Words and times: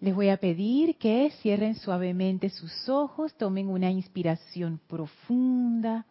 Les 0.00 0.14
voy 0.14 0.30
a 0.30 0.38
pedir 0.38 0.96
que 0.96 1.30
cierren 1.42 1.74
suavemente 1.74 2.48
sus 2.48 2.88
ojos, 2.88 3.34
tomen 3.34 3.68
una 3.68 3.90
inspiración 3.90 4.80
profunda. 4.88 6.06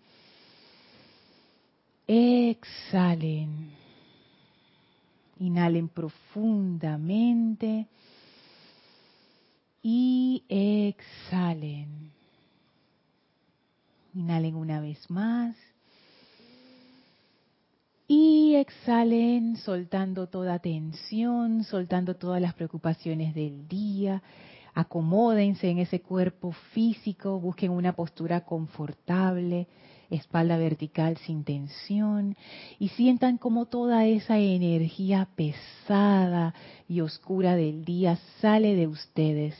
Exhalen. 2.05 3.71
Inhalen 5.39 5.89
profundamente. 5.89 7.88
Y 9.81 10.44
exhalen. 10.47 12.12
Inhalen 14.13 14.56
una 14.56 14.81
vez 14.81 15.10
más. 15.10 15.56
Y 18.12 18.55
exhalen 18.55 19.55
soltando 19.57 20.25
toda 20.25 20.57
tensión, 20.57 21.63
soltando 21.63 22.16
todas 22.16 22.41
las 22.41 22.55
preocupaciones 22.55 23.35
del 23.35 23.67
día. 23.67 24.23
Acomódense 24.73 25.70
en 25.70 25.77
ese 25.77 26.01
cuerpo 26.01 26.51
físico, 26.73 27.39
busquen 27.39 27.70
una 27.70 27.93
postura 27.93 28.45
confortable, 28.45 29.67
espalda 30.09 30.57
vertical 30.57 31.17
sin 31.17 31.43
tensión 31.43 32.35
y 32.79 32.87
sientan 32.87 33.37
como 33.37 33.67
toda 33.67 34.07
esa 34.07 34.39
energía 34.39 35.27
pesada 35.35 36.55
y 36.87 37.01
oscura 37.01 37.55
del 37.55 37.85
día 37.85 38.17
sale 38.41 38.76
de 38.76 38.87
ustedes 38.87 39.53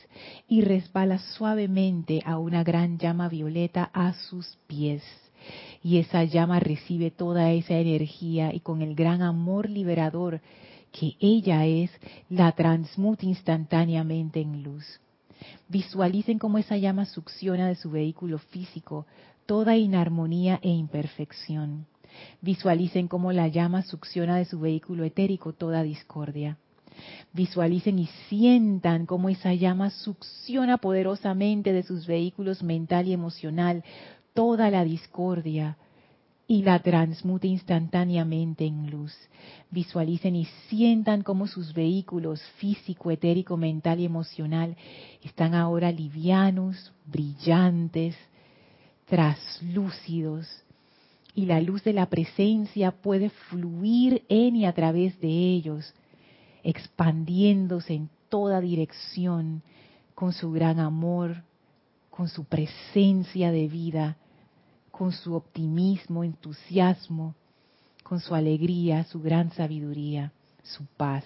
y 0.48 0.62
resbala 0.62 1.18
suavemente 1.18 2.20
a 2.26 2.36
una 2.38 2.64
gran 2.64 2.98
llama 2.98 3.28
violeta 3.28 3.88
a 3.94 4.12
sus 4.14 4.58
pies 4.66 5.04
y 5.82 5.98
esa 5.98 6.24
llama 6.24 6.60
recibe 6.60 7.10
toda 7.10 7.52
esa 7.52 7.74
energía 7.74 8.54
y 8.54 8.60
con 8.60 8.82
el 8.82 8.94
gran 8.94 9.22
amor 9.22 9.70
liberador 9.70 10.40
que 10.92 11.16
ella 11.20 11.66
es, 11.66 11.90
la 12.28 12.52
transmuta 12.52 13.24
instantáneamente 13.24 14.40
en 14.40 14.62
luz. 14.62 15.00
Visualicen 15.68 16.38
cómo 16.38 16.58
esa 16.58 16.76
llama 16.76 17.06
succiona 17.06 17.68
de 17.68 17.76
su 17.76 17.90
vehículo 17.90 18.38
físico 18.38 19.06
toda 19.46 19.76
inarmonía 19.76 20.58
e 20.62 20.68
imperfección. 20.68 21.86
Visualicen 22.40 23.08
cómo 23.08 23.32
la 23.32 23.48
llama 23.48 23.82
succiona 23.82 24.36
de 24.36 24.44
su 24.44 24.60
vehículo 24.60 25.04
etérico 25.04 25.52
toda 25.52 25.82
discordia. 25.82 26.58
Visualicen 27.32 27.98
y 27.98 28.06
sientan 28.28 29.06
cómo 29.06 29.28
esa 29.28 29.54
llama 29.54 29.90
succiona 29.90 30.78
poderosamente 30.78 31.72
de 31.72 31.82
sus 31.82 32.06
vehículos 32.06 32.62
mental 32.62 33.06
y 33.06 33.12
emocional 33.12 33.84
toda 34.34 34.70
la 34.70 34.84
discordia 34.84 35.76
y 36.46 36.62
la 36.62 36.80
transmute 36.80 37.46
instantáneamente 37.46 38.66
en 38.66 38.90
luz. 38.90 39.14
Visualicen 39.70 40.34
y 40.34 40.46
sientan 40.68 41.22
cómo 41.22 41.46
sus 41.46 41.72
vehículos 41.74 42.42
físico, 42.56 43.10
etérico, 43.12 43.56
mental 43.56 44.00
y 44.00 44.04
emocional 44.04 44.76
están 45.22 45.54
ahora 45.54 45.92
livianos, 45.92 46.92
brillantes, 47.06 48.16
traslúcidos, 49.06 50.48
y 51.34 51.46
la 51.46 51.60
luz 51.60 51.84
de 51.84 51.92
la 51.92 52.06
presencia 52.06 52.90
puede 52.90 53.30
fluir 53.30 54.24
en 54.28 54.56
y 54.56 54.66
a 54.66 54.72
través 54.72 55.20
de 55.20 55.28
ellos, 55.28 55.94
expandiéndose 56.64 57.94
en 57.94 58.10
toda 58.28 58.60
dirección 58.60 59.62
con 60.14 60.32
su 60.32 60.50
gran 60.50 60.80
amor, 60.80 61.44
con 62.20 62.28
su 62.28 62.44
presencia 62.44 63.50
de 63.50 63.66
vida, 63.66 64.18
con 64.90 65.10
su 65.10 65.34
optimismo, 65.34 66.22
entusiasmo, 66.22 67.34
con 68.02 68.20
su 68.20 68.34
alegría, 68.34 69.04
su 69.04 69.22
gran 69.22 69.50
sabiduría, 69.52 70.30
su 70.62 70.84
paz. 70.98 71.24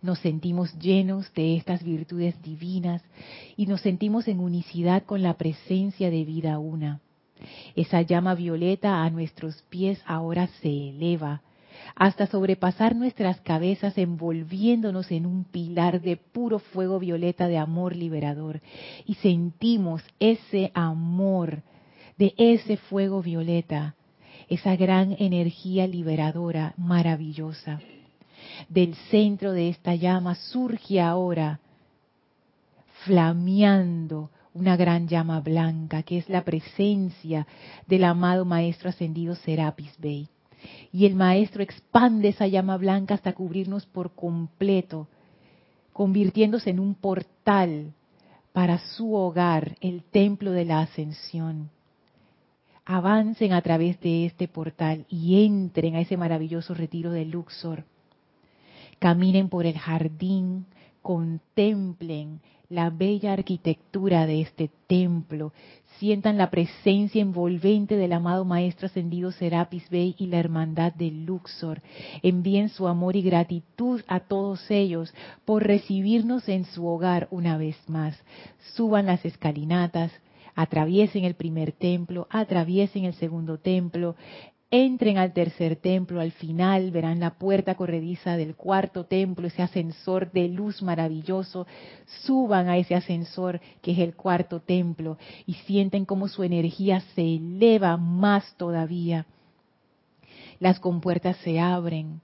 Nos 0.00 0.20
sentimos 0.20 0.78
llenos 0.78 1.34
de 1.34 1.56
estas 1.56 1.82
virtudes 1.82 2.40
divinas 2.40 3.02
y 3.56 3.66
nos 3.66 3.80
sentimos 3.80 4.28
en 4.28 4.38
unicidad 4.38 5.02
con 5.02 5.24
la 5.24 5.34
presencia 5.34 6.08
de 6.08 6.24
vida 6.24 6.60
una. 6.60 7.00
Esa 7.74 8.02
llama 8.02 8.36
violeta 8.36 9.02
a 9.02 9.10
nuestros 9.10 9.60
pies 9.70 10.00
ahora 10.06 10.46
se 10.62 10.90
eleva 10.90 11.42
hasta 11.94 12.26
sobrepasar 12.26 12.96
nuestras 12.96 13.40
cabezas 13.40 13.96
envolviéndonos 13.98 15.10
en 15.10 15.26
un 15.26 15.44
pilar 15.44 16.00
de 16.00 16.16
puro 16.16 16.58
fuego 16.58 16.98
violeta 16.98 17.48
de 17.48 17.58
amor 17.58 17.94
liberador. 17.94 18.60
Y 19.06 19.14
sentimos 19.14 20.02
ese 20.18 20.70
amor 20.74 21.62
de 22.18 22.34
ese 22.36 22.76
fuego 22.76 23.22
violeta, 23.22 23.94
esa 24.48 24.76
gran 24.76 25.16
energía 25.18 25.86
liberadora 25.86 26.74
maravillosa. 26.76 27.80
Del 28.68 28.94
centro 29.10 29.52
de 29.52 29.68
esta 29.68 29.94
llama 29.94 30.34
surge 30.34 31.00
ahora, 31.00 31.60
flameando, 33.04 34.30
una 34.54 34.76
gran 34.76 35.06
llama 35.06 35.40
blanca, 35.40 36.02
que 36.02 36.18
es 36.18 36.28
la 36.28 36.42
presencia 36.42 37.46
del 37.86 38.04
amado 38.04 38.44
Maestro 38.44 38.88
Ascendido 38.88 39.34
Serapis 39.34 39.92
Bey. 39.98 40.28
Y 40.92 41.06
el 41.06 41.14
Maestro 41.14 41.62
expande 41.62 42.28
esa 42.28 42.46
llama 42.46 42.76
blanca 42.76 43.14
hasta 43.14 43.34
cubrirnos 43.34 43.86
por 43.86 44.14
completo, 44.14 45.08
convirtiéndose 45.92 46.70
en 46.70 46.80
un 46.80 46.94
portal 46.94 47.92
para 48.52 48.78
su 48.78 49.14
hogar, 49.14 49.76
el 49.80 50.02
templo 50.02 50.52
de 50.52 50.64
la 50.64 50.80
ascensión 50.80 51.70
avancen 52.86 53.52
a 53.52 53.60
través 53.60 54.00
de 54.00 54.26
este 54.26 54.46
portal 54.46 55.04
y 55.10 55.44
entren 55.44 55.96
a 55.96 56.00
ese 56.00 56.16
maravilloso 56.16 56.72
retiro 56.72 57.10
de 57.10 57.24
Luxor. 57.24 57.84
Caminen 59.00 59.48
por 59.48 59.66
el 59.66 59.76
jardín, 59.76 60.66
contemplen 61.06 62.40
la 62.68 62.90
bella 62.90 63.32
arquitectura 63.32 64.26
de 64.26 64.40
este 64.40 64.72
templo, 64.88 65.52
sientan 66.00 66.36
la 66.36 66.50
presencia 66.50 67.22
envolvente 67.22 67.96
del 67.96 68.12
amado 68.12 68.44
Maestro 68.44 68.86
Ascendido 68.86 69.30
Serapis 69.30 69.88
Bey 69.88 70.16
y 70.18 70.26
la 70.26 70.40
hermandad 70.40 70.92
de 70.92 71.12
Luxor. 71.12 71.80
Envíen 72.24 72.70
su 72.70 72.88
amor 72.88 73.14
y 73.14 73.22
gratitud 73.22 74.02
a 74.08 74.18
todos 74.18 74.68
ellos 74.68 75.14
por 75.44 75.64
recibirnos 75.64 76.48
en 76.48 76.64
su 76.64 76.84
hogar 76.84 77.28
una 77.30 77.56
vez 77.56 77.76
más. 77.86 78.20
Suban 78.74 79.06
las 79.06 79.24
escalinatas, 79.24 80.10
atraviesen 80.56 81.22
el 81.22 81.34
primer 81.34 81.70
templo, 81.70 82.26
atraviesen 82.30 83.04
el 83.04 83.14
segundo 83.14 83.58
templo, 83.58 84.16
entren 84.70 85.18
al 85.18 85.32
tercer 85.32 85.76
templo, 85.76 86.20
al 86.20 86.32
final 86.32 86.90
verán 86.90 87.20
la 87.20 87.38
puerta 87.38 87.74
corrediza 87.76 88.36
del 88.36 88.56
cuarto 88.56 89.04
templo, 89.04 89.46
ese 89.46 89.62
ascensor 89.62 90.32
de 90.32 90.48
luz 90.48 90.82
maravilloso, 90.82 91.66
suban 92.24 92.68
a 92.68 92.76
ese 92.76 92.94
ascensor 92.94 93.60
que 93.82 93.92
es 93.92 93.98
el 93.98 94.14
cuarto 94.14 94.60
templo 94.60 95.18
y 95.46 95.54
sienten 95.54 96.04
cómo 96.04 96.28
su 96.28 96.42
energía 96.42 97.00
se 97.14 97.36
eleva 97.36 97.96
más 97.96 98.56
todavía. 98.56 99.26
Las 100.58 100.80
compuertas 100.80 101.36
se 101.38 101.60
abren, 101.60 102.20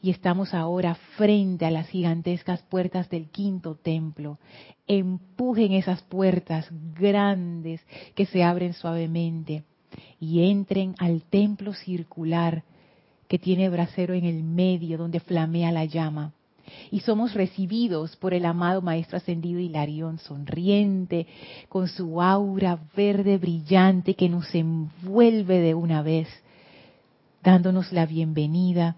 y 0.00 0.10
estamos 0.10 0.52
ahora 0.52 0.96
frente 1.16 1.64
a 1.64 1.70
las 1.70 1.88
gigantescas 1.88 2.62
puertas 2.64 3.08
del 3.08 3.30
quinto 3.30 3.74
templo. 3.74 4.38
Empujen 4.86 5.72
esas 5.72 6.02
puertas 6.02 6.68
grandes 6.94 7.80
que 8.14 8.26
se 8.26 8.44
abren 8.44 8.74
suavemente 8.74 9.64
y 10.24 10.50
entren 10.50 10.94
al 10.98 11.22
templo 11.22 11.74
circular 11.74 12.62
que 13.28 13.38
tiene 13.38 13.68
brasero 13.68 14.14
en 14.14 14.24
el 14.24 14.42
medio 14.42 14.96
donde 14.96 15.20
flamea 15.20 15.70
la 15.70 15.84
llama. 15.84 16.32
Y 16.90 17.00
somos 17.00 17.34
recibidos 17.34 18.16
por 18.16 18.32
el 18.32 18.46
amado 18.46 18.80
Maestro 18.80 19.18
Ascendido 19.18 19.60
Hilarión, 19.60 20.18
sonriente, 20.18 21.26
con 21.68 21.88
su 21.88 22.22
aura 22.22 22.78
verde 22.96 23.36
brillante 23.36 24.14
que 24.14 24.30
nos 24.30 24.54
envuelve 24.54 25.58
de 25.60 25.74
una 25.74 26.00
vez, 26.00 26.28
dándonos 27.42 27.92
la 27.92 28.06
bienvenida 28.06 28.96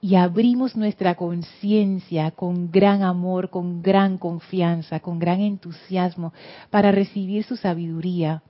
y 0.00 0.16
abrimos 0.16 0.76
nuestra 0.76 1.14
conciencia 1.14 2.32
con 2.32 2.72
gran 2.72 3.04
amor, 3.04 3.50
con 3.50 3.82
gran 3.82 4.18
confianza, 4.18 4.98
con 4.98 5.20
gran 5.20 5.40
entusiasmo 5.40 6.32
para 6.70 6.90
recibir 6.90 7.44
su 7.44 7.56
sabiduría, 7.56 8.42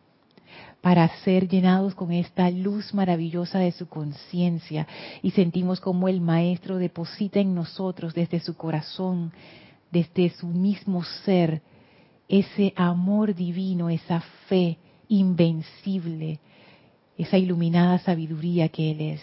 para 0.86 1.08
ser 1.24 1.48
llenados 1.48 1.96
con 1.96 2.12
esta 2.12 2.48
luz 2.48 2.94
maravillosa 2.94 3.58
de 3.58 3.72
su 3.72 3.88
conciencia 3.88 4.86
y 5.20 5.32
sentimos 5.32 5.80
como 5.80 6.06
el 6.06 6.20
Maestro 6.20 6.76
deposita 6.76 7.40
en 7.40 7.56
nosotros 7.56 8.14
desde 8.14 8.38
su 8.38 8.56
corazón, 8.56 9.32
desde 9.90 10.30
su 10.30 10.46
mismo 10.46 11.02
ser, 11.24 11.60
ese 12.28 12.72
amor 12.76 13.34
divino, 13.34 13.90
esa 13.90 14.20
fe 14.48 14.78
invencible, 15.08 16.38
esa 17.18 17.36
iluminada 17.36 17.98
sabiduría 17.98 18.68
que 18.68 18.92
Él 18.92 19.00
es. 19.00 19.22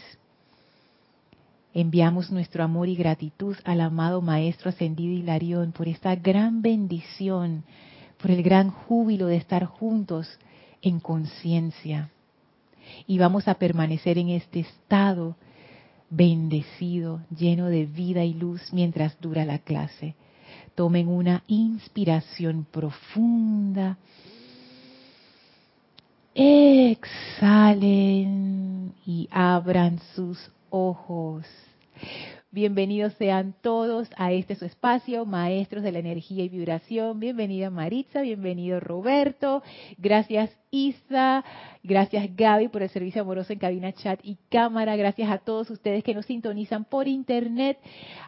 Enviamos 1.73 2.29
nuestro 2.29 2.65
amor 2.65 2.89
y 2.89 2.95
gratitud 2.97 3.55
al 3.63 3.79
amado 3.79 4.21
Maestro 4.21 4.67
Ascendido 4.67 5.13
Hilarión 5.13 5.71
por 5.71 5.87
esta 5.87 6.13
gran 6.17 6.61
bendición, 6.61 7.63
por 8.21 8.31
el 8.31 8.43
gran 8.43 8.69
júbilo 8.69 9.27
de 9.27 9.37
estar 9.37 9.63
juntos 9.63 10.27
en 10.83 10.99
conciencia. 10.99 12.11
Y 13.07 13.17
vamos 13.17 13.47
a 13.47 13.55
permanecer 13.55 14.19
en 14.19 14.29
este 14.29 14.59
estado 14.59 15.35
bendecido, 16.09 17.21
lleno 17.35 17.69
de 17.69 17.85
vida 17.87 18.23
y 18.23 18.33
luz 18.35 18.61
mientras 18.71 19.19
dura 19.19 19.45
la 19.45 19.57
clase. 19.59 20.15
Tomen 20.75 21.07
una 21.07 21.43
inspiración 21.47 22.67
profunda. 22.69 23.97
Exhalen 26.35 27.73
y 29.05 29.29
abran 29.31 29.99
sus 30.15 30.51
ojos. 30.69 31.45
Bienvenidos 32.53 33.13
sean 33.13 33.55
todos 33.63 34.09
a 34.15 34.31
este 34.31 34.53
su 34.53 34.65
espacio, 34.65 35.25
maestros 35.25 35.81
de 35.81 35.91
la 35.91 35.97
energía 35.97 36.43
y 36.43 36.49
vibración. 36.49 37.19
Bienvenida 37.19 37.71
Maritza, 37.71 38.21
bienvenido 38.21 38.79
Roberto. 38.79 39.63
Gracias 39.97 40.55
Isa, 40.69 41.43
gracias 41.81 42.27
Gaby 42.35 42.67
por 42.67 42.83
el 42.83 42.89
servicio 42.89 43.23
amoroso 43.23 43.53
en 43.53 43.57
cabina, 43.57 43.91
chat 43.93 44.19
y 44.21 44.37
cámara. 44.51 44.95
Gracias 44.95 45.31
a 45.31 45.39
todos 45.39 45.71
ustedes 45.71 46.03
que 46.03 46.13
nos 46.13 46.27
sintonizan 46.27 46.85
por 46.85 47.07
internet 47.07 47.79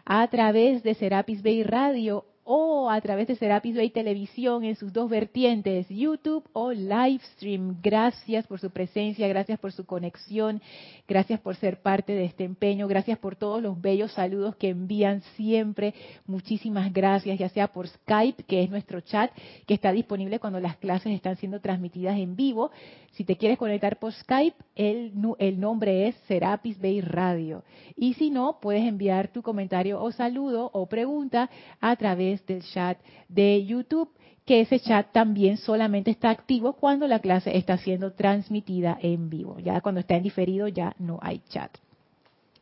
a 0.04 0.26
través 0.26 0.82
de 0.82 0.94
Serapis 0.94 1.40
Bay 1.44 1.62
Radio 1.62 2.24
o 2.48 2.88
a 2.88 3.00
través 3.00 3.26
de 3.26 3.34
Serapis 3.34 3.74
Bay 3.74 3.90
Televisión 3.90 4.62
en 4.62 4.76
sus 4.76 4.92
dos 4.92 5.10
vertientes, 5.10 5.88
YouTube 5.88 6.44
o 6.52 6.70
Livestream. 6.70 7.76
Gracias 7.82 8.46
por 8.46 8.60
su 8.60 8.70
presencia, 8.70 9.26
gracias 9.26 9.58
por 9.58 9.72
su 9.72 9.84
conexión, 9.84 10.62
gracias 11.08 11.40
por 11.40 11.56
ser 11.56 11.82
parte 11.82 12.12
de 12.12 12.24
este 12.24 12.44
empeño, 12.44 12.86
gracias 12.86 13.18
por 13.18 13.34
todos 13.34 13.60
los 13.60 13.80
bellos 13.80 14.12
saludos 14.12 14.54
que 14.54 14.68
envían 14.68 15.22
siempre. 15.34 15.92
Muchísimas 16.26 16.92
gracias, 16.92 17.36
ya 17.36 17.48
sea 17.48 17.66
por 17.66 17.88
Skype, 17.88 18.44
que 18.44 18.62
es 18.62 18.70
nuestro 18.70 19.00
chat, 19.00 19.32
que 19.66 19.74
está 19.74 19.90
disponible 19.90 20.38
cuando 20.38 20.60
las 20.60 20.76
clases 20.76 21.12
están 21.12 21.36
siendo 21.36 21.60
transmitidas 21.60 22.16
en 22.16 22.36
vivo. 22.36 22.70
Si 23.12 23.24
te 23.24 23.36
quieres 23.36 23.58
conectar 23.58 23.98
por 23.98 24.12
Skype, 24.12 24.56
el, 24.76 25.12
el 25.38 25.58
nombre 25.58 26.06
es 26.06 26.14
Serapis 26.28 26.80
Bay 26.80 27.00
Radio. 27.00 27.64
Y 27.96 28.14
si 28.14 28.30
no, 28.30 28.58
puedes 28.60 28.84
enviar 28.84 29.28
tu 29.28 29.42
comentario 29.42 30.00
o 30.00 30.12
saludo 30.12 30.70
o 30.72 30.86
pregunta 30.86 31.50
a 31.80 31.96
través 31.96 32.35
del 32.44 32.62
chat 32.62 32.98
de 33.28 33.64
YouTube, 33.64 34.10
que 34.44 34.60
ese 34.60 34.78
chat 34.80 35.12
también 35.12 35.56
solamente 35.56 36.10
está 36.10 36.30
activo 36.30 36.74
cuando 36.74 37.06
la 37.08 37.18
clase 37.18 37.56
está 37.56 37.78
siendo 37.78 38.12
transmitida 38.12 38.98
en 39.00 39.28
vivo. 39.30 39.58
Ya 39.58 39.80
cuando 39.80 40.00
está 40.00 40.16
en 40.16 40.22
diferido 40.22 40.68
ya 40.68 40.94
no 40.98 41.18
hay 41.22 41.40
chat. 41.48 41.70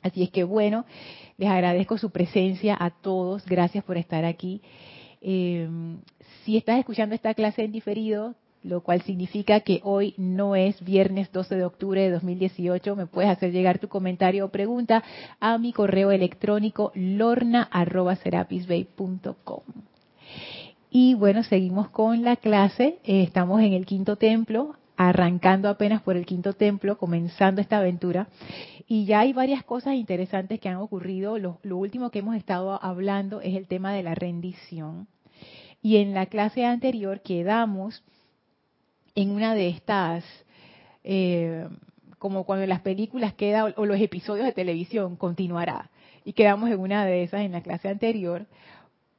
Así 0.03 0.23
es 0.23 0.31
que 0.31 0.45
bueno, 0.45 0.85
les 1.39 1.49
agradezco 1.49 1.99
su 1.99 2.11
presencia 2.11 2.77
a 2.79 2.91
todos. 2.91 3.45
Gracias 3.47 3.85
por 3.85 3.97
estar 3.97 4.25
aquí. 4.25 4.61
Eh, 5.21 5.69
si 6.45 6.57
estás 6.57 6.79
escuchando 6.79 7.15
esta 7.15 7.35
clase 7.35 7.65
en 7.65 7.73
diferido, 7.73 8.35
lo 8.65 8.81
cual 8.81 9.03
significa 9.03 9.61
que 9.61 9.81
hoy 9.85 10.15
no 10.17 10.57
es 10.57 10.83
viernes 10.83 11.31
12 11.31 11.55
de 11.55 11.65
octubre 11.65 12.01
de 12.01 12.11
2018. 12.11 12.97
Me 12.97 13.07
puedes 13.07 13.31
hacer 13.31 13.53
llegar 13.53 13.79
tu 13.79 13.87
comentario 13.89 14.47
o 14.47 14.49
pregunta 14.49 15.05
a 15.39 15.59
mi 15.59 15.73
correo 15.73 16.11
electrónico 16.11 16.91
lorna.serapisbay.com. 16.95 19.61
Y 20.91 21.15
bueno, 21.15 21.43
seguimos 21.43 21.91
con 21.91 22.23
la 22.23 22.37
clase. 22.37 22.99
Eh, 23.05 23.23
estamos 23.23 23.61
en 23.61 23.75
el 23.75 23.85
quinto 23.85 24.17
templo, 24.17 24.77
arrancando 24.97 25.69
apenas 25.69 26.01
por 26.03 26.17
el 26.17 26.25
quinto 26.25 26.55
templo, 26.55 26.97
comenzando 26.97 27.61
esta 27.61 27.77
aventura. 27.79 28.29
Y 28.87 29.05
ya 29.05 29.21
hay 29.21 29.35
varias 29.35 29.63
cosas 29.63 29.95
interesantes 29.95 30.59
que 30.59 30.71
han 30.71 30.77
ocurrido. 30.77 31.39
Lo, 31.39 31.59
lo 31.63 31.77
último 31.77 32.09
que 32.11 32.21
hemos 32.21 32.37
estado 32.37 32.83
hablando 32.83 33.43
es 33.43 33.55
el 33.57 33.67
tema 33.67 33.93
de 33.93 34.03
la 34.03 34.15
rendición. 34.15 35.07
Y 35.83 35.99
en 35.99 36.15
la 36.15 36.25
clase 36.27 36.65
anterior 36.65 37.21
quedamos 37.21 38.03
en 39.15 39.31
una 39.31 39.55
de 39.55 39.69
estas, 39.69 40.25
eh, 41.03 41.69
como 42.19 42.45
cuando 42.45 42.67
las 42.67 42.81
películas 42.81 43.35
queda 43.35 43.65
o 43.77 43.87
los 43.87 44.01
episodios 44.01 44.47
de 44.47 44.53
televisión, 44.53 45.17
continuará. 45.17 45.91
Y 46.25 46.33
quedamos 46.33 46.71
en 46.71 46.81
una 46.81 47.05
de 47.05 47.23
esas 47.23 47.43
en 47.43 47.53
la 47.53 47.63
clase 47.63 47.89
anterior, 47.89 48.47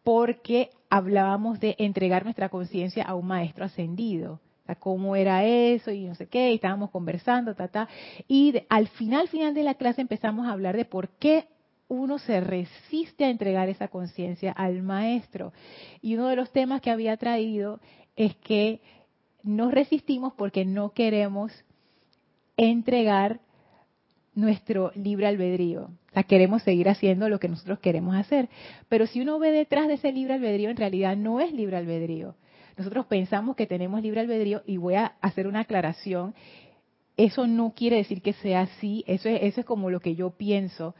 porque 0.04 0.70
hablábamos 0.90 1.60
de 1.60 1.76
entregar 1.80 2.24
nuestra 2.24 2.50
conciencia 2.50 3.04
a 3.04 3.16
un 3.16 3.28
maestro 3.28 3.66
ascendido. 3.66 4.40
cómo 4.80 5.16
era 5.16 5.46
eso 5.46 5.92
y 5.92 6.06
no 6.06 6.16
sé 6.16 6.28
qué, 6.28 6.52
y 6.52 6.56
estábamos 6.56 6.90
conversando, 6.90 7.54
ta, 7.54 7.68
ta. 7.68 7.88
Y 8.28 8.64
al 8.70 8.88
final, 8.88 9.28
final 9.28 9.54
de 9.54 9.64
la 9.64 9.76
clase 9.76 10.02
empezamos 10.02 10.48
a 10.48 10.52
hablar 10.52 10.76
de 10.76 10.86
por 10.86 11.10
qué 11.20 11.48
uno 11.88 12.18
se 12.18 12.42
resiste 12.42 13.26
a 13.26 13.30
entregar 13.30 13.70
esa 13.70 13.88
conciencia 13.90 14.52
al 14.52 14.82
maestro. 14.82 15.54
Y 16.02 16.16
uno 16.16 16.28
de 16.28 16.36
los 16.36 16.52
temas 16.52 16.82
que 16.82 16.90
había 16.90 17.16
traído 17.18 17.80
es 18.16 18.36
que 18.38 18.82
nos 19.46 19.72
resistimos 19.74 20.34
porque 20.34 20.66
no 20.66 20.92
queremos 20.92 21.52
entregar 22.58 23.40
nuestro 24.34 24.92
libre 24.96 25.28
albedrío. 25.28 25.84
O 25.84 26.14
sea, 26.14 26.24
queremos 26.24 26.64
seguir 26.64 26.90
haciendo 26.90 27.30
lo 27.30 27.40
que 27.40 27.48
nosotros 27.48 27.80
queremos 27.80 28.16
hacer. 28.16 28.50
Pero 28.90 29.08
si 29.08 29.22
uno 29.22 29.40
ve 29.40 29.52
detrás 29.52 29.88
de 29.88 29.96
ese 29.96 30.12
libre 30.12 30.34
albedrío, 30.34 30.70
en 30.70 30.78
realidad 30.78 31.16
no 31.16 31.40
es 31.40 31.54
libre 31.54 31.78
albedrío. 31.78 32.36
Nosotros 32.78 33.06
pensamos 33.06 33.56
que 33.56 33.68
tenemos 33.68 34.02
libre 34.02 34.22
albedrío 34.22 34.62
y 34.66 34.78
voy 34.78 34.96
a 34.96 35.16
hacer 35.22 35.48
una 35.48 35.62
aclaración. 35.62 36.36
Eso 37.16 37.48
no 37.48 37.74
quiere 37.76 37.98
decir 37.98 38.22
que 38.22 38.34
sea 38.34 38.62
así, 38.62 39.06
eso 39.08 39.30
es, 39.30 39.44
eso 39.44 39.62
es 39.62 39.66
como 39.66 39.90
lo 39.90 40.02
que 40.02 40.16
yo 40.16 40.32
pienso. 40.32 40.96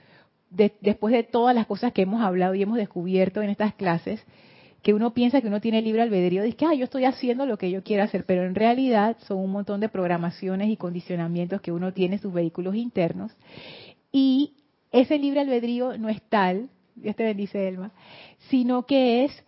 después 0.50 1.14
de 1.14 1.24
todas 1.24 1.54
las 1.54 1.68
cosas 1.68 1.92
que 1.92 2.04
hemos 2.04 2.24
hablado 2.24 2.56
y 2.56 2.62
hemos 2.62 2.78
descubierto 2.78 3.42
en 3.42 3.50
estas 3.50 3.74
clases, 3.74 4.26
que 4.86 4.94
uno 4.94 5.16
piensa 5.16 5.42
que 5.42 5.48
uno 5.48 5.62
tiene 5.62 5.82
libre 5.82 6.04
albedrío, 6.04 6.44
dice 6.44 6.58
que 6.58 6.66
ah, 6.68 6.76
yo 6.76 6.84
estoy 6.84 7.06
haciendo 7.06 7.48
lo 7.48 7.58
que 7.58 7.72
yo 7.72 7.82
quiero 7.82 8.04
hacer, 8.04 8.24
pero 8.24 8.44
en 8.44 8.54
realidad 8.54 9.18
son 9.26 9.40
un 9.40 9.50
montón 9.50 9.80
de 9.80 9.90
programaciones 9.90 10.70
y 10.70 10.78
condicionamientos 10.78 11.60
que 11.60 11.72
uno 11.72 11.92
tiene 11.92 12.18
en 12.18 12.22
sus 12.22 12.32
vehículos 12.32 12.76
internos. 12.76 13.32
Y 14.12 14.54
ese 14.92 15.18
libre 15.18 15.40
albedrío 15.40 15.98
no 15.98 16.08
es 16.08 16.22
tal, 16.30 16.70
Dios 16.94 17.16
te 17.16 17.24
bendice, 17.24 17.68
Elma, 17.68 17.94
sino 18.50 18.86
que 18.86 19.26
es 19.26 19.44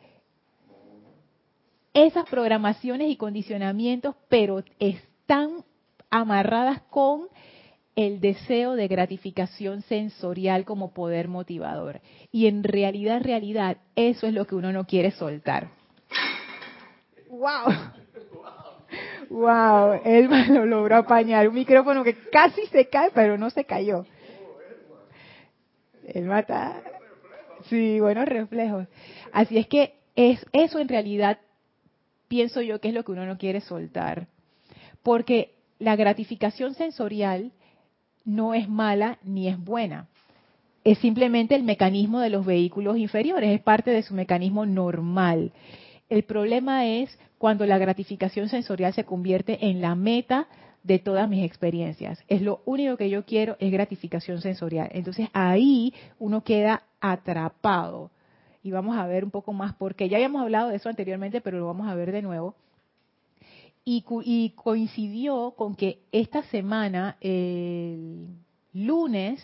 esas 1.93 2.27
programaciones 2.27 3.07
y 3.11 3.15
condicionamientos, 3.15 4.15
pero 4.29 4.63
están 4.79 5.63
amarradas 6.09 6.81
con 6.89 7.27
el 7.97 8.21
deseo 8.21 8.75
de 8.75 8.87
gratificación 8.87 9.81
sensorial 9.81 10.65
como 10.65 10.93
poder 10.93 11.27
motivador. 11.27 11.99
Y 12.31 12.45
en 12.45 12.63
realidad, 12.63 13.23
realidad, 13.23 13.77
eso 13.95 14.27
es 14.27 14.35
lo 14.35 14.45
que 14.45 14.53
uno 14.53 14.71
no 14.71 14.85
quiere 14.85 15.09
soltar. 15.09 15.69
¡Wow! 17.27 17.73
¡Wow! 19.31 20.01
Él 20.05 20.29
lo 20.49 20.67
logró 20.67 20.97
apañar. 20.97 21.49
Un 21.49 21.55
micrófono 21.55 22.03
que 22.03 22.13
casi 22.29 22.67
se 22.67 22.87
cae, 22.87 23.09
pero 23.15 23.35
no 23.35 23.49
se 23.49 23.65
cayó. 23.65 24.05
Él 26.05 26.25
mata. 26.25 26.79
Sí, 27.67 27.99
buenos 27.99 28.27
reflejos. 28.27 28.85
Así 29.31 29.57
es 29.57 29.67
que 29.67 29.95
es, 30.15 30.45
eso 30.51 30.77
en 30.77 30.87
realidad 30.87 31.39
pienso 32.27 32.61
yo 32.61 32.79
que 32.79 32.89
es 32.89 32.93
lo 32.93 33.03
que 33.03 33.13
uno 33.13 33.25
no 33.25 33.39
quiere 33.39 33.59
soltar. 33.59 34.27
Porque 35.01 35.55
la 35.79 35.95
gratificación 35.95 36.75
sensorial 36.75 37.53
no 38.27 38.53
es 38.53 38.67
mala 38.67 39.17
ni 39.23 39.47
es 39.47 39.57
buena. 39.57 40.07
Es 40.83 40.99
simplemente 40.99 41.55
el 41.55 41.63
mecanismo 41.63 42.19
de 42.19 42.29
los 42.29 42.45
vehículos 42.45 42.97
inferiores, 42.97 43.49
es 43.49 43.61
parte 43.61 43.91
de 43.91 44.03
su 44.03 44.13
mecanismo 44.13 44.65
normal. 44.65 45.53
El 46.09 46.23
problema 46.23 46.85
es 46.85 47.17
cuando 47.37 47.65
la 47.65 47.77
gratificación 47.77 48.49
sensorial 48.49 48.93
se 48.93 49.05
convierte 49.05 49.67
en 49.67 49.81
la 49.81 49.95
meta 49.95 50.47
de 50.83 50.99
todas 50.99 51.29
mis 51.29 51.45
experiencias. 51.45 52.23
Es 52.27 52.41
lo 52.41 52.61
único 52.65 52.97
que 52.97 53.09
yo 53.09 53.25
quiero, 53.25 53.55
es 53.59 53.71
gratificación 53.71 54.41
sensorial. 54.41 54.89
Entonces 54.91 55.29
ahí 55.33 55.93
uno 56.19 56.43
queda 56.43 56.83
atrapado. 56.99 58.11
Y 58.61 58.71
vamos 58.71 58.97
a 58.97 59.07
ver 59.07 59.23
un 59.23 59.31
poco 59.31 59.53
más, 59.53 59.73
porque 59.75 60.09
ya 60.09 60.17
habíamos 60.17 60.41
hablado 60.41 60.69
de 60.69 60.75
eso 60.75 60.89
anteriormente, 60.89 61.39
pero 61.39 61.59
lo 61.59 61.67
vamos 61.67 61.87
a 61.87 61.95
ver 61.95 62.11
de 62.11 62.21
nuevo 62.21 62.55
y, 63.89 64.49
coincidió 64.55 65.51
con 65.51 65.73
que 65.73 65.99
esta 66.11 66.43
semana, 66.43 67.15
el 67.21 68.27
lunes, 68.73 69.41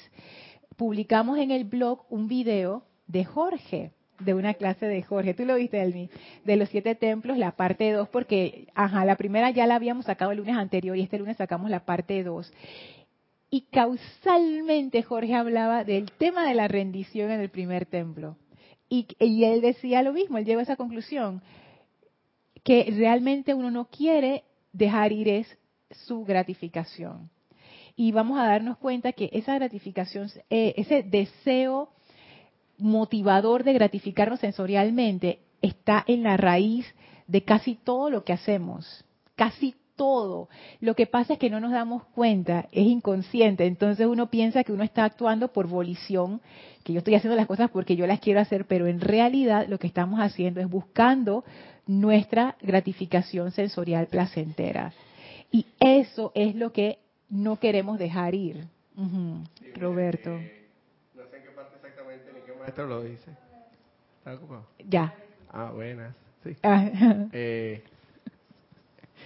publicamos 0.75 1.39
en 1.39 1.51
el 1.51 1.63
blog 1.63 2.01
un 2.09 2.27
video 2.27 2.83
de 3.07 3.23
Jorge, 3.23 3.93
de 4.19 4.33
una 4.33 4.53
clase 4.55 4.85
de 4.85 5.01
Jorge. 5.01 5.33
Tú 5.33 5.45
lo 5.45 5.55
viste, 5.55 5.81
Elmi, 5.81 6.09
de 6.43 6.57
los 6.57 6.67
siete 6.67 6.93
templos, 6.93 7.37
la 7.37 7.51
parte 7.51 7.89
2, 7.93 8.09
porque, 8.09 8.67
ajá, 8.75 9.05
la 9.05 9.15
primera 9.15 9.49
ya 9.51 9.65
la 9.65 9.75
habíamos 9.75 10.05
sacado 10.05 10.31
el 10.31 10.39
lunes 10.39 10.57
anterior 10.57 10.97
y 10.97 11.03
este 11.03 11.19
lunes 11.19 11.37
sacamos 11.37 11.69
la 11.69 11.85
parte 11.85 12.21
2. 12.21 12.51
Y 13.49 13.61
causalmente 13.71 15.03
Jorge 15.03 15.35
hablaba 15.35 15.85
del 15.85 16.11
tema 16.11 16.45
de 16.45 16.53
la 16.53 16.67
rendición 16.67 17.31
en 17.31 17.39
el 17.39 17.49
primer 17.49 17.85
templo. 17.85 18.35
Y, 18.89 19.07
y 19.19 19.45
él 19.45 19.61
decía 19.61 20.03
lo 20.03 20.11
mismo, 20.11 20.37
él 20.37 20.43
llegó 20.43 20.59
a 20.59 20.63
esa 20.63 20.75
conclusión 20.75 21.41
que 22.63 22.91
realmente 22.95 23.53
uno 23.53 23.71
no 23.71 23.85
quiere 23.85 24.43
dejar 24.71 25.11
ir 25.11 25.27
es 25.27 25.57
su 25.91 26.23
gratificación. 26.23 27.29
Y 27.95 28.11
vamos 28.11 28.39
a 28.39 28.47
darnos 28.47 28.77
cuenta 28.77 29.11
que 29.11 29.29
esa 29.33 29.53
gratificación, 29.55 30.29
eh, 30.49 30.73
ese 30.77 31.03
deseo 31.03 31.89
motivador 32.77 33.63
de 33.63 33.73
gratificarnos 33.73 34.39
sensorialmente 34.39 35.39
está 35.61 36.03
en 36.07 36.23
la 36.23 36.37
raíz 36.37 36.85
de 37.27 37.43
casi 37.43 37.75
todo 37.75 38.09
lo 38.09 38.23
que 38.23 38.33
hacemos. 38.33 39.05
Casi 39.35 39.75
todo. 39.95 40.49
Lo 40.79 40.95
que 40.95 41.05
pasa 41.05 41.33
es 41.33 41.39
que 41.39 41.49
no 41.49 41.59
nos 41.59 41.71
damos 41.71 42.03
cuenta, 42.15 42.67
es 42.71 42.85
inconsciente. 42.87 43.65
Entonces 43.65 44.07
uno 44.07 44.29
piensa 44.29 44.63
que 44.63 44.73
uno 44.73 44.83
está 44.83 45.05
actuando 45.05 45.49
por 45.49 45.67
volición, 45.67 46.41
que 46.83 46.93
yo 46.93 46.99
estoy 46.99 47.15
haciendo 47.15 47.35
las 47.35 47.47
cosas 47.47 47.69
porque 47.69 47.95
yo 47.95 48.07
las 48.07 48.19
quiero 48.19 48.39
hacer, 48.39 48.65
pero 48.65 48.87
en 48.87 48.99
realidad 48.99 49.67
lo 49.67 49.77
que 49.77 49.87
estamos 49.87 50.19
haciendo 50.19 50.59
es 50.61 50.69
buscando 50.69 51.43
nuestra 51.87 52.55
gratificación 52.61 53.51
sensorial 53.51 54.07
placentera. 54.07 54.93
Y 55.51 55.65
eso 55.79 56.31
es 56.35 56.55
lo 56.55 56.71
que 56.73 56.99
no 57.29 57.59
queremos 57.59 57.99
dejar 57.99 58.33
ir. 58.35 58.65
Roberto. 59.75 60.41
no 61.15 61.23
sé 61.29 61.37
en 61.37 61.43
qué 61.43 61.49
parte 61.49 61.75
exactamente 61.75 62.31
ni 62.33 62.39
qué 62.41 62.53
maestro 62.59 62.87
lo 62.87 63.03
dice. 63.03 63.31
¿Está 64.19 64.33
ocupado? 64.35 64.65
Ya. 64.89 65.13
Ah, 65.51 65.71
buenas. 65.73 66.15
Sí. 66.43 66.55
Ah, 66.63 66.89
Eh, 67.31 67.83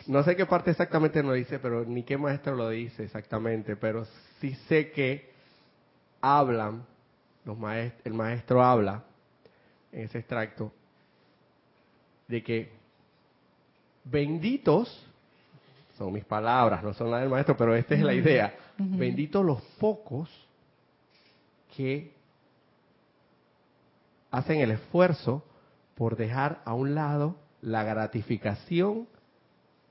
no 0.07 0.23
sé 0.23 0.35
qué 0.35 0.45
parte 0.45 0.71
exactamente 0.71 1.21
lo 1.23 1.33
dice, 1.33 1.59
pero 1.59 1.83
ni 1.83 2.03
qué 2.03 2.17
maestro 2.17 2.55
lo 2.55 2.69
dice 2.69 3.03
exactamente, 3.03 3.75
pero 3.75 4.05
sí 4.39 4.53
sé 4.67 4.91
que 4.91 5.29
hablan, 6.21 6.83
los 7.45 7.57
maest- 7.57 7.95
el 8.05 8.13
maestro 8.13 8.63
habla 8.63 9.03
en 9.91 10.01
ese 10.01 10.19
extracto 10.19 10.71
de 12.27 12.43
que 12.43 12.71
benditos, 14.03 15.05
son 15.97 16.13
mis 16.13 16.25
palabras, 16.25 16.83
no 16.83 16.93
son 16.93 17.11
las 17.11 17.21
del 17.21 17.29
maestro, 17.29 17.55
pero 17.57 17.75
esta 17.75 17.95
es 17.95 18.01
la 18.01 18.13
idea, 18.13 18.53
benditos 18.77 19.43
los 19.45 19.61
pocos 19.79 20.29
que 21.75 22.11
hacen 24.31 24.59
el 24.59 24.71
esfuerzo 24.71 25.43
por 25.95 26.15
dejar 26.15 26.61
a 26.65 26.73
un 26.73 26.93
lado 26.95 27.35
la 27.61 27.83
gratificación 27.83 29.07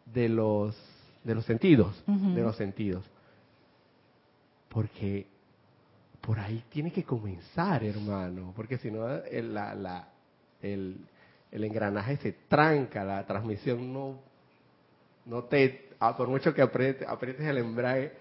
de 0.07 0.29
los 0.29 0.77
de 1.25 1.35
los 1.35 1.45
sentidos, 1.45 2.01
de 2.07 2.43
los 2.43 2.55
sentidos. 2.57 3.05
Porque 4.69 5.27
por 6.21 6.39
ahí 6.39 6.63
tiene 6.71 6.93
que 6.93 7.03
comenzar, 7.03 7.83
hermano, 7.83 8.53
porque 8.55 8.79
si 8.79 8.91
no 8.93 9.09
el, 9.11 9.53
la- 9.55 9.75
la- 9.75 10.09
el, 10.63 10.97
el 11.53 11.65
engranaje 11.65 12.17
se 12.19 12.33
tranca, 12.49 13.05
la 13.05 13.25
transmisión 13.27 13.93
no 13.93 14.19
no 15.25 15.45
te 15.45 15.89
ah, 15.99 16.17
por 16.17 16.29
mucho 16.29 16.53
que 16.55 16.63
aprietes, 16.63 17.07
aprietes 17.09 17.47
el 17.47 17.59
embrague 17.59 18.13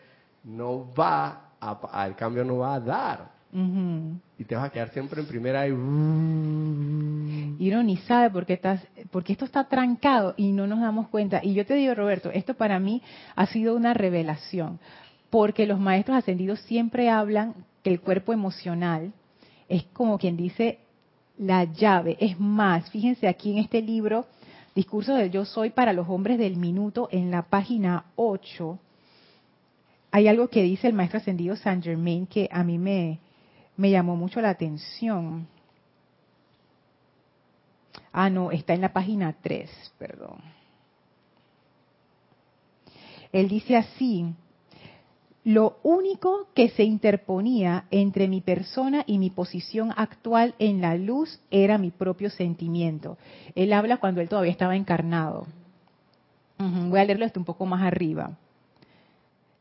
no 0.44 0.91
va 0.94 1.50
a, 1.60 1.79
a- 1.91 2.08
el 2.08 2.15
cambio 2.15 2.44
no 2.44 2.58
va 2.58 2.75
a 2.75 2.79
dar 2.79 3.36
y 4.38 4.44
te 4.44 4.55
vas 4.55 4.65
a 4.65 4.70
quedar 4.70 4.89
siempre 4.89 5.22
en 5.22 5.27
primera 5.27 5.65
y 5.67 5.72
Y 7.58 7.70
uno 7.72 7.84
ni 7.84 7.98
sabe 7.98 8.29
por 8.29 8.46
qué 8.46 8.53
estás, 8.53 8.86
porque 9.12 9.32
esto 9.34 9.46
está 9.46 9.63
trancado 9.70 10.34
y 10.36 10.51
no 10.51 10.67
nos 10.67 10.82
damos 10.82 11.08
cuenta. 11.08 11.39
Y 11.44 11.53
yo 11.53 11.65
te 11.65 11.74
digo, 11.75 11.96
Roberto, 11.96 12.32
esto 12.32 12.55
para 12.55 12.79
mí 12.79 13.01
ha 13.36 13.46
sido 13.48 13.75
una 13.75 13.94
revelación, 13.94 14.79
porque 15.29 15.65
los 15.65 15.79
maestros 15.79 16.17
ascendidos 16.17 16.60
siempre 16.62 17.10
hablan 17.10 17.53
que 17.82 17.91
el 17.91 18.01
cuerpo 18.01 18.34
emocional 18.34 19.13
es 19.70 19.84
como 19.94 20.17
quien 20.17 20.36
dice 20.36 20.79
la 21.38 21.65
llave. 21.65 22.18
Es 22.20 22.39
más, 22.39 22.89
fíjense 22.89 23.27
aquí 23.27 23.51
en 23.51 23.60
este 23.60 23.82
libro, 23.82 24.25
Discurso 24.74 25.13
del 25.13 25.32
Yo 25.32 25.46
Soy 25.46 25.70
para 25.70 25.94
los 25.94 26.08
Hombres 26.10 26.38
del 26.38 26.58
Minuto, 26.58 27.08
en 27.12 27.32
la 27.32 27.44
página 27.44 28.06
8, 28.15 28.80
hay 30.15 30.30
algo 30.30 30.48
que 30.48 30.63
dice 30.63 30.88
el 30.88 30.94
maestro 30.94 31.18
ascendido 31.20 31.58
Saint 31.58 31.84
Germain 31.84 32.25
que 32.25 32.48
a 32.50 32.63
mí 32.63 32.77
me, 32.77 33.20
me 33.75 33.92
llamó 33.92 34.15
mucho 34.15 34.39
la 34.39 34.50
atención. 34.50 35.46
Ah, 38.13 38.30
no, 38.30 38.50
está 38.50 38.74
en 38.74 38.80
la 38.80 38.94
página 38.94 39.36
3, 39.42 39.70
perdón. 39.98 40.38
Él 43.34 43.50
dice 43.50 43.75
así, 43.75 44.34
lo 45.46 45.78
único 45.84 46.48
que 46.56 46.70
se 46.70 46.84
interponía 46.84 47.86
entre 47.92 48.28
mi 48.28 48.42
persona 48.42 49.04
y 49.06 49.20
mi 49.20 49.30
posición 49.30 49.94
actual 49.96 50.56
en 50.58 50.82
la 50.82 50.96
luz 50.98 51.40
era 51.52 51.78
mi 51.78 51.92
propio 51.92 52.32
sentimiento. 52.32 53.20
Él 53.54 53.72
habla 53.72 53.98
cuando 53.98 54.22
él 54.22 54.28
todavía 54.28 54.52
estaba 54.52 54.75
encarnado. 54.75 55.46
Voy 56.58 57.00
a 57.00 57.06
leerlo 57.06 57.25
esto 57.25 57.40
un 57.40 57.46
poco 57.46 57.68
más 57.68 57.84
arriba. 57.84 58.32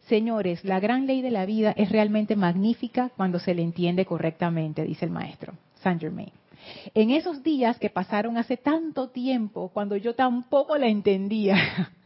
Señores, 0.09 0.64
la 0.64 0.81
gran 0.81 1.07
ley 1.07 1.21
de 1.21 1.31
la 1.31 1.45
vida 1.45 1.73
es 1.76 1.91
realmente 1.91 2.35
magnífica 2.35 3.11
cuando 3.14 3.38
se 3.38 3.55
le 3.55 3.62
entiende 3.62 4.07
correctamente, 4.07 4.85
dice 4.85 5.05
el 5.05 5.11
maestro 5.11 5.53
Saint 5.83 6.00
Germain. 6.00 6.33
En 6.95 7.11
esos 7.11 7.43
días 7.43 7.79
que 7.79 7.91
pasaron 7.91 8.38
hace 8.38 8.57
tanto 8.57 9.09
tiempo, 9.09 9.69
cuando 9.69 9.97
yo 9.97 10.14
tampoco 10.14 10.79
la 10.79 10.87
entendía. 10.87 11.57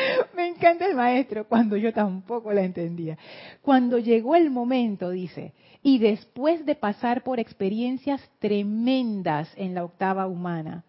Me 0.34 0.48
encanta 0.48 0.86
el 0.86 0.94
maestro, 0.94 1.46
cuando 1.46 1.76
yo 1.76 1.92
tampoco 1.92 2.52
la 2.52 2.62
entendía. 2.62 3.18
Cuando 3.62 3.98
llegó 3.98 4.36
el 4.36 4.50
momento, 4.50 5.10
dice, 5.10 5.52
y 5.82 5.98
después 5.98 6.64
de 6.66 6.74
pasar 6.74 7.22
por 7.22 7.40
experiencias 7.40 8.20
tremendas 8.38 9.50
en 9.56 9.74
la 9.74 9.84
octava 9.84 10.26
humana, 10.26 10.84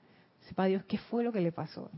sepa 0.48 0.66
Dios 0.66 0.84
qué 0.86 0.98
fue 0.98 1.24
lo 1.24 1.32
que 1.32 1.42
le 1.42 1.52
pasó. 1.52 1.90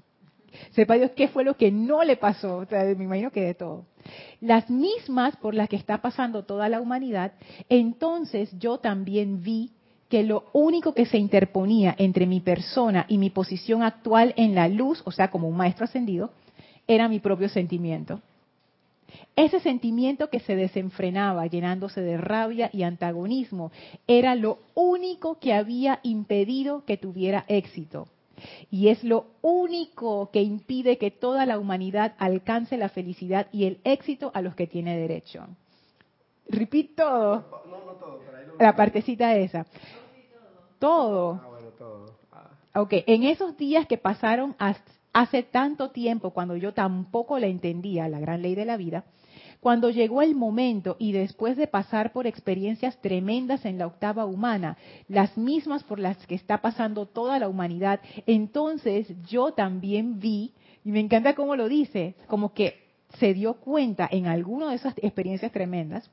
Sepa 0.72 0.96
Dios 0.96 1.12
qué 1.16 1.28
fue 1.28 1.44
lo 1.44 1.58
que 1.58 1.72
no 1.72 2.04
le 2.04 2.16
pasó. 2.16 2.58
O 2.58 2.66
sea, 2.66 2.84
me 2.84 3.04
imagino 3.04 3.32
que 3.32 3.42
de 3.42 3.54
todo. 3.56 3.86
Las 4.40 4.70
mismas 4.70 5.36
por 5.38 5.56
las 5.56 5.68
que 5.68 5.76
está 5.76 6.00
pasando 6.02 6.44
toda 6.44 6.70
la 6.70 6.80
humanidad, 6.80 7.34
entonces 7.70 8.52
yo 8.60 8.78
también 8.78 9.42
vi 9.42 9.72
que 10.10 10.22
lo 10.22 10.46
único 10.54 10.94
que 10.94 11.08
se 11.08 11.18
interponía 11.18 11.96
entre 11.98 12.28
mi 12.28 12.40
persona 12.40 13.06
y 13.08 13.18
mi 13.18 13.32
posición 13.32 13.82
actual 13.82 14.36
en 14.38 14.54
la 14.54 14.68
luz, 14.68 15.02
o 15.06 15.12
sea, 15.12 15.32
como 15.32 15.48
un 15.48 15.58
maestro 15.58 15.86
ascendido, 15.86 16.32
era 16.88 17.08
mi 17.08 17.20
propio 17.20 17.50
sentimiento. 17.50 18.22
Ese 19.36 19.60
sentimiento 19.60 20.30
que 20.30 20.40
se 20.40 20.56
desenfrenaba, 20.56 21.46
llenándose 21.48 22.02
de 22.02 22.18
rabia 22.18 22.70
y 22.74 22.84
antagonismo, 22.84 23.72
era 24.08 24.34
lo 24.36 24.60
único 24.76 25.40
que 25.40 25.54
había 25.54 26.00
impedido 26.04 26.84
que 26.86 26.98
tuviera 26.98 27.46
éxito. 27.48 28.08
Y 28.72 28.88
es 28.90 29.04
lo 29.04 29.28
único 29.42 30.30
que 30.32 30.42
impide 30.42 30.98
que 30.98 31.12
toda 31.12 31.46
la 31.46 31.60
humanidad 31.60 32.14
alcance 32.18 32.76
la 32.78 32.90
felicidad 32.90 33.48
y 33.52 33.66
el 33.66 33.80
éxito 33.84 34.32
a 34.34 34.42
los 34.42 34.56
que 34.56 34.66
tiene 34.68 34.98
derecho. 34.98 35.46
Repito 36.50 37.04
todo. 37.04 37.64
no 37.70 37.86
no 37.86 37.92
todo 37.94 38.20
pero 38.26 38.38
ahí 38.38 38.46
lo 38.48 38.58
La 38.58 38.76
partecita 38.76 39.36
esa. 39.38 39.66
Todo. 40.80 41.40
ah 41.42 41.48
bueno 41.48 41.68
todo 41.78 42.06
Ah. 42.32 42.50
Ok, 42.82 42.94
en 43.06 43.24
esos 43.24 43.56
días 43.58 43.86
que 43.88 43.98
pasaron 43.98 44.56
has- 44.58 44.82
hace 45.14 45.44
tanto 45.44 45.92
tiempo, 45.92 46.32
cuando 46.32 46.58
yo 46.58 46.74
tampoco 46.74 47.40
la 47.40 47.48
entendía, 47.48 48.10
la 48.10 48.20
gran 48.20 48.42
ley 48.42 48.56
de 48.56 48.66
la 48.66 48.78
vida, 48.78 49.06
cuando 49.60 49.90
llegó 49.90 50.22
el 50.22 50.36
momento 50.36 50.98
y 51.00 51.14
después 51.14 51.56
de 51.56 51.68
pasar 51.68 52.12
por 52.12 52.28
experiencias 52.28 53.00
tremendas 53.02 53.64
en 53.64 53.78
la 53.78 53.88
octava 53.88 54.26
humana, 54.26 54.78
las 55.08 55.38
mismas 55.38 55.84
por 55.84 56.00
las 56.00 56.18
que 56.28 56.36
está 56.36 56.62
pasando 56.62 57.06
toda 57.06 57.40
la 57.40 57.48
humanidad, 57.48 58.02
entonces 58.26 59.08
yo 59.30 59.54
también 59.54 60.20
vi, 60.20 60.54
y 60.84 60.92
me 60.92 61.00
encanta 61.00 61.34
cómo 61.36 61.56
lo 61.56 61.70
dice, 61.70 62.16
como 62.28 62.54
que 62.54 62.84
se 63.20 63.34
dio 63.34 63.54
cuenta 63.54 64.10
en 64.12 64.26
alguna 64.26 64.70
de 64.70 64.76
esas 64.76 64.96
experiencias 64.98 65.52
tremendas, 65.52 66.10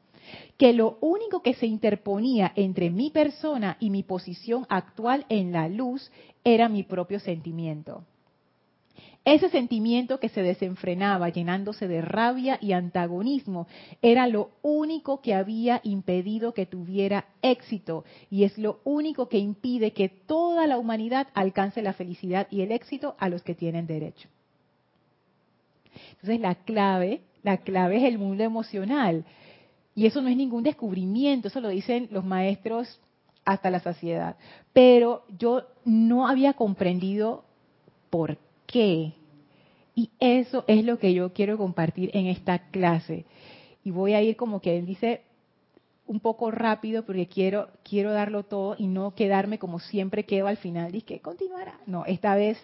que 0.59 0.73
lo 0.73 0.99
único 1.01 1.43
que 1.43 1.55
se 1.55 1.67
interponía 1.67 2.53
entre 2.55 2.91
mi 2.91 3.11
persona 3.11 3.79
y 3.81 3.91
mi 3.91 4.03
posición 4.03 4.67
actual 4.69 5.25
en 5.29 5.51
la 5.51 5.69
luz 5.69 6.13
era 6.45 6.69
mi 6.69 6.83
propio 6.83 7.19
sentimiento. 7.19 8.05
Ese 9.25 9.51
sentimiento 9.51 10.19
que 10.19 10.31
se 10.31 10.43
desenfrenaba 10.43 11.29
llenándose 11.29 11.87
de 11.87 12.01
rabia 12.01 12.59
y 12.61 12.73
antagonismo 12.73 13.67
era 14.01 14.27
lo 14.27 14.51
único 14.63 15.21
que 15.21 15.35
había 15.35 15.81
impedido 15.85 16.55
que 16.55 16.65
tuviera 16.65 17.27
éxito 17.43 18.05
y 18.31 18.45
es 18.45 18.57
lo 18.57 18.81
único 18.83 19.29
que 19.29 19.37
impide 19.37 19.93
que 19.93 20.09
toda 20.09 20.67
la 20.67 20.79
humanidad 20.79 21.29
alcance 21.35 21.83
la 21.83 21.93
felicidad 21.93 22.47
y 22.51 22.63
el 22.63 22.73
éxito 22.73 23.15
a 23.19 23.29
los 23.29 23.43
que 23.43 23.55
tienen 23.55 23.87
derecho. 23.87 24.29
Entonces 26.13 26.41
la 26.41 26.55
clave, 26.55 27.21
la 27.43 27.59
clave 27.59 27.99
es 27.99 28.05
el 28.05 28.19
mundo 28.19 28.43
emocional. 28.43 29.25
Y 29.95 30.07
eso 30.07 30.23
no 30.23 30.29
es 30.29 30.37
ningún 30.37 30.63
descubrimiento, 30.63 31.49
eso 31.49 31.61
lo 31.61 31.69
dicen 31.69 32.09
los 32.11 32.25
maestros 32.25 33.01
hasta 33.45 33.71
la 33.71 33.81
saciedad. 33.81 34.37
Pero 34.73 35.25
yo 35.37 35.65
no 35.85 36.27
había 36.27 36.55
comprendido 36.55 37.45
por 38.09 38.39
qué. 38.71 39.13
Y 39.95 40.11
eso 40.21 40.65
es 40.67 40.85
lo 40.85 40.99
que 40.99 41.13
yo 41.13 41.33
quiero 41.33 41.59
compartir 41.59 42.11
en 42.15 42.27
esta 42.27 42.71
clase. 42.71 43.25
Y 43.85 43.91
voy 43.91 44.15
a 44.15 44.23
ir 44.23 44.37
como 44.37 44.61
que 44.61 44.79
él 44.79 44.87
dice 44.87 45.23
un 46.07 46.21
poco 46.21 46.51
rápido 46.51 47.05
porque 47.05 47.27
quiero 47.27 47.69
quiero 47.89 48.13
darlo 48.13 48.43
todo 48.45 48.75
y 48.79 48.87
no 48.87 49.15
quedarme 49.15 49.59
como 49.59 49.79
siempre 49.79 50.25
quedo 50.25 50.47
al 50.47 50.57
final. 50.57 50.93
Dice 50.93 51.07
que 51.07 51.21
continuará. 51.21 51.79
No, 51.87 52.05
esta 52.07 52.35
vez 52.35 52.59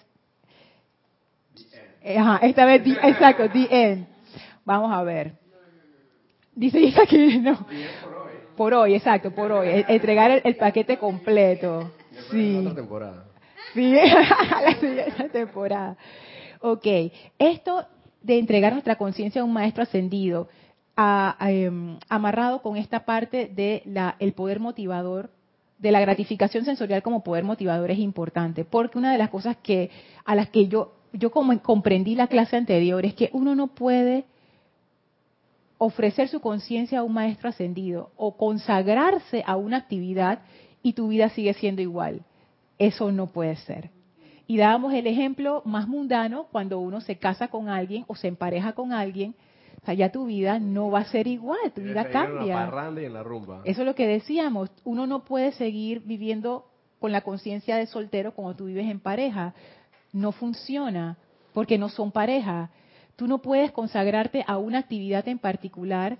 Ajá, 2.17 2.39
esta 2.47 2.65
vez, 2.65 2.85
the- 2.85 2.93
exacto, 3.09 3.49
the 3.51 3.67
end. 3.71 4.07
Vamos 4.65 4.93
a 4.93 5.03
ver. 5.03 5.33
Dice 6.55 6.81
Isa 6.81 7.05
que 7.07 7.39
no. 7.41 7.67
Por 8.57 8.73
hoy, 8.75 8.95
exacto, 8.95 9.31
por 9.33 9.51
hoy. 9.53 9.85
Entregar 9.89 10.31
el, 10.31 10.41
el 10.45 10.57
paquete 10.57 10.99
completo. 10.99 11.91
Sí. 12.31 12.57
otra 12.61 12.75
temporada 12.75 13.25
Sí, 13.77 13.93
la 14.65 14.81
siguiente 14.81 15.29
temporada. 15.29 15.97
Ok, 16.61 16.87
esto 17.39 17.85
de 18.23 18.39
entregar 18.39 18.73
nuestra 18.73 18.97
conciencia 18.97 19.43
a 19.43 19.45
un 19.45 19.53
maestro 19.53 19.83
ascendido, 19.83 20.49
em, 21.41 21.99
amarrado 22.09 22.63
con 22.63 22.79
esta 22.79 23.05
parte 23.05 23.51
de 23.55 23.83
la, 23.85 24.17
el 24.19 24.33
poder 24.33 24.61
motivador, 24.61 25.31
de 25.79 25.91
la 25.93 26.01
gratificación 26.01 26.65
sensorial 26.65 27.03
como 27.03 27.23
poder 27.23 27.45
motivador 27.45 27.91
es 27.91 27.99
importante, 27.99 28.65
porque 28.65 28.97
una 28.97 29.13
de 29.13 29.19
las 29.19 29.29
cosas 29.29 29.59
que 29.59 29.91
a 30.25 30.35
las 30.35 30.49
que 30.49 30.69
yo 30.69 30.95
yo 31.13 31.31
como 31.31 31.61
comprendí 31.63 32.15
la 32.15 32.29
clase 32.29 32.57
anterior 32.57 33.05
es 33.05 33.15
que 33.15 33.31
uno 33.33 33.55
no 33.55 33.69
puede 33.69 34.25
ofrecer 35.79 36.29
su 36.29 36.41
conciencia 36.41 37.01
a 37.01 37.03
un 37.03 37.13
maestro 37.13 37.51
ascendido 37.51 38.11
o 38.17 38.37
consagrarse 38.37 39.43
a 39.47 39.57
una 39.57 39.77
actividad 39.77 40.41
y 40.83 40.95
tu 40.95 41.09
vida 41.09 41.29
sigue 41.31 41.53
siendo 41.55 41.83
igual. 41.83 42.23
Eso 42.79 43.11
no 43.13 43.29
puede 43.29 43.57
ser. 43.57 43.91
Y 44.47 44.59
dábamos 44.59 44.93
el 44.95 45.07
ejemplo 45.07 45.63
más 45.65 45.89
mundano 45.89 46.47
cuando 46.53 46.79
uno 46.79 47.01
se 47.01 47.17
casa 47.17 47.49
con 47.49 47.69
alguien 47.69 48.05
o 48.07 48.15
se 48.15 48.29
empareja 48.29 48.73
con 48.73 48.93
alguien, 48.93 49.35
o 49.83 49.87
sea, 49.87 49.95
ya 49.95 50.11
tu 50.11 50.27
vida 50.27 50.59
no 50.59 50.91
va 50.91 51.01
a 51.01 51.05
ser 51.05 51.27
igual, 51.27 51.73
tu 51.75 51.81
vida 51.81 52.09
cambia. 52.11 52.65
Eso 53.65 53.83
es 53.83 53.87
lo 53.87 53.95
que 53.95 54.07
decíamos, 54.07 54.71
uno 54.85 55.07
no 55.07 55.25
puede 55.25 55.53
seguir 55.53 56.01
viviendo 56.01 56.67
con 56.99 57.13
la 57.13 57.21
conciencia 57.21 57.77
de 57.77 57.87
soltero 57.87 58.35
como 58.35 58.55
tú 58.55 58.67
vives 58.67 58.89
en 58.89 59.01
pareja. 59.01 59.55
No 60.13 60.33
funciona 60.33 61.19
porque 61.53 61.79
no 61.79 61.89
son 61.89 62.11
pareja. 62.11 62.71
Tú 63.17 63.27
no 63.27 63.39
puedes 63.39 63.73
consagrarte 63.73 64.45
a 64.47 64.59
una 64.59 64.79
actividad 64.79 65.27
en 65.29 65.39
particular 65.39 66.19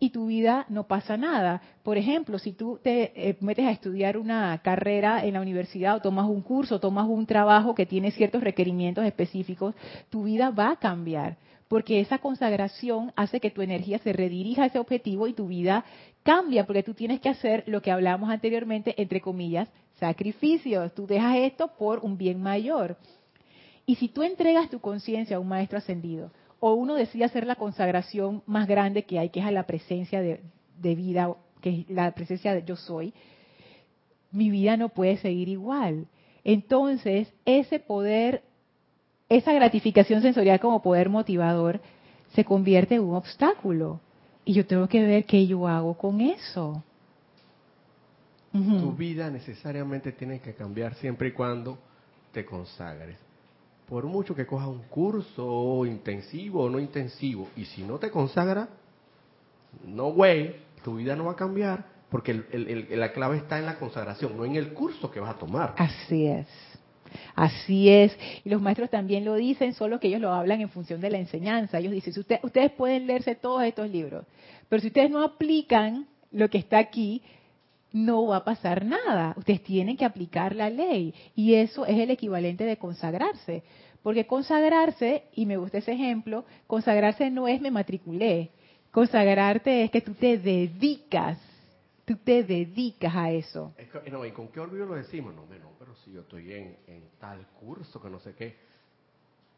y 0.00 0.10
tu 0.10 0.26
vida 0.26 0.64
no 0.68 0.86
pasa 0.86 1.16
nada. 1.16 1.60
Por 1.82 1.98
ejemplo, 1.98 2.38
si 2.38 2.52
tú 2.52 2.78
te 2.82 3.12
eh, 3.14 3.36
metes 3.40 3.66
a 3.66 3.72
estudiar 3.72 4.16
una 4.16 4.58
carrera 4.58 5.24
en 5.24 5.34
la 5.34 5.40
universidad 5.40 5.96
o 5.96 6.00
tomas 6.00 6.28
un 6.28 6.42
curso, 6.42 6.78
tomas 6.78 7.08
un 7.08 7.26
trabajo 7.26 7.74
que 7.74 7.86
tiene 7.86 8.10
ciertos 8.12 8.42
requerimientos 8.42 9.04
específicos, 9.04 9.74
tu 10.08 10.24
vida 10.24 10.50
va 10.50 10.70
a 10.70 10.76
cambiar, 10.76 11.36
porque 11.66 12.00
esa 12.00 12.18
consagración 12.18 13.12
hace 13.16 13.40
que 13.40 13.50
tu 13.50 13.60
energía 13.60 13.98
se 13.98 14.12
redirija 14.12 14.62
a 14.62 14.66
ese 14.66 14.78
objetivo 14.78 15.26
y 15.26 15.32
tu 15.32 15.48
vida 15.48 15.84
cambia, 16.22 16.64
porque 16.64 16.82
tú 16.82 16.94
tienes 16.94 17.20
que 17.20 17.28
hacer 17.28 17.64
lo 17.66 17.82
que 17.82 17.90
hablamos 17.90 18.30
anteriormente, 18.30 18.94
entre 19.00 19.20
comillas, 19.20 19.68
sacrificios. 19.98 20.94
Tú 20.94 21.06
dejas 21.06 21.36
esto 21.36 21.68
por 21.76 22.00
un 22.00 22.16
bien 22.16 22.40
mayor. 22.40 22.96
Y 23.84 23.96
si 23.96 24.08
tú 24.08 24.22
entregas 24.22 24.70
tu 24.70 24.80
conciencia 24.80 25.38
a 25.38 25.40
un 25.40 25.48
maestro 25.48 25.78
ascendido, 25.78 26.30
o 26.60 26.74
uno 26.74 26.94
decide 26.94 27.24
hacer 27.24 27.46
la 27.46 27.56
consagración 27.56 28.42
más 28.46 28.66
grande 28.66 29.04
que 29.04 29.18
hay, 29.18 29.30
que 29.30 29.40
es 29.40 29.46
a 29.46 29.50
la 29.50 29.64
presencia 29.64 30.20
de, 30.20 30.40
vida, 30.94 31.34
que 31.60 31.80
es 31.80 31.90
la 31.90 32.10
presencia 32.12 32.54
de 32.54 32.64
yo 32.64 32.76
soy, 32.76 33.12
mi 34.32 34.50
vida 34.50 34.76
no 34.76 34.88
puede 34.88 35.16
seguir 35.18 35.48
igual. 35.48 36.06
Entonces, 36.44 37.32
ese 37.44 37.78
poder, 37.78 38.42
esa 39.28 39.52
gratificación 39.52 40.22
sensorial 40.22 40.60
como 40.60 40.82
poder 40.82 41.08
motivador, 41.08 41.80
se 42.34 42.44
convierte 42.44 42.96
en 42.96 43.02
un 43.02 43.14
obstáculo. 43.14 44.00
Y 44.44 44.54
yo 44.54 44.66
tengo 44.66 44.88
que 44.88 45.02
ver 45.02 45.24
qué 45.24 45.46
yo 45.46 45.66
hago 45.68 45.94
con 45.94 46.20
eso. 46.20 46.82
Tu 48.50 48.92
vida 48.92 49.30
necesariamente 49.30 50.12
tiene 50.12 50.40
que 50.40 50.54
cambiar 50.54 50.94
siempre 50.94 51.28
y 51.28 51.32
cuando 51.32 51.78
te 52.32 52.44
consagres 52.44 53.27
por 53.88 54.04
mucho 54.04 54.34
que 54.34 54.46
cojas 54.46 54.68
un 54.68 54.82
curso 54.84 55.86
intensivo 55.86 56.64
o 56.64 56.70
no 56.70 56.78
intensivo, 56.78 57.48
y 57.56 57.64
si 57.64 57.82
no 57.82 57.98
te 57.98 58.10
consagra, 58.10 58.68
no 59.84 60.08
way, 60.08 60.56
tu 60.84 60.96
vida 60.96 61.16
no 61.16 61.24
va 61.24 61.32
a 61.32 61.36
cambiar, 61.36 61.86
porque 62.10 62.34
la 62.90 63.12
clave 63.12 63.38
está 63.38 63.58
en 63.58 63.66
la 63.66 63.78
consagración, 63.78 64.36
no 64.36 64.44
en 64.44 64.56
el 64.56 64.72
curso 64.72 65.10
que 65.10 65.20
vas 65.20 65.34
a 65.34 65.38
tomar. 65.38 65.74
Así 65.78 66.26
es. 66.26 66.46
Así 67.34 67.88
es. 67.88 68.16
Y 68.44 68.50
los 68.50 68.60
maestros 68.60 68.90
también 68.90 69.24
lo 69.24 69.34
dicen, 69.34 69.72
solo 69.72 69.98
que 69.98 70.08
ellos 70.08 70.20
lo 70.20 70.32
hablan 70.32 70.60
en 70.60 70.68
función 70.68 71.00
de 71.00 71.10
la 71.10 71.18
enseñanza. 71.18 71.78
Ellos 71.78 71.92
dicen, 71.92 72.12
ustedes 72.42 72.72
pueden 72.72 73.06
leerse 73.06 73.34
todos 73.34 73.62
estos 73.62 73.88
libros, 73.88 74.26
pero 74.68 74.82
si 74.82 74.88
ustedes 74.88 75.10
no 75.10 75.22
aplican 75.22 76.06
lo 76.30 76.50
que 76.50 76.58
está 76.58 76.78
aquí, 76.78 77.22
no 77.92 78.26
va 78.26 78.38
a 78.38 78.44
pasar 78.44 78.84
nada. 78.84 79.34
Ustedes 79.36 79.62
tienen 79.62 79.96
que 79.96 80.04
aplicar 80.04 80.54
la 80.54 80.70
ley. 80.70 81.14
Y 81.34 81.54
eso 81.54 81.86
es 81.86 81.98
el 81.98 82.10
equivalente 82.10 82.64
de 82.64 82.76
consagrarse. 82.76 83.62
Porque 84.02 84.26
consagrarse, 84.26 85.24
y 85.34 85.46
me 85.46 85.56
gusta 85.56 85.78
ese 85.78 85.92
ejemplo, 85.92 86.44
consagrarse 86.66 87.30
no 87.30 87.48
es 87.48 87.60
me 87.60 87.70
matriculé. 87.70 88.50
Consagrarte 88.90 89.84
es 89.84 89.90
que 89.90 90.00
tú 90.00 90.14
te 90.14 90.38
dedicas. 90.38 91.38
Tú 92.04 92.16
te 92.16 92.42
dedicas 92.42 93.14
a 93.14 93.30
eso. 93.30 93.74
no, 94.10 94.24
¿Y 94.24 94.32
con 94.32 94.48
qué 94.48 94.60
orgullo 94.60 94.86
lo 94.86 94.94
decimos? 94.94 95.34
No, 95.34 95.42
no, 95.42 95.72
pero 95.78 95.94
si 95.96 96.12
yo 96.12 96.22
estoy 96.22 96.52
en, 96.54 96.76
en 96.86 97.02
tal 97.18 97.46
curso 97.60 98.00
que 98.00 98.08
no 98.08 98.18
sé 98.18 98.34
qué. 98.34 98.56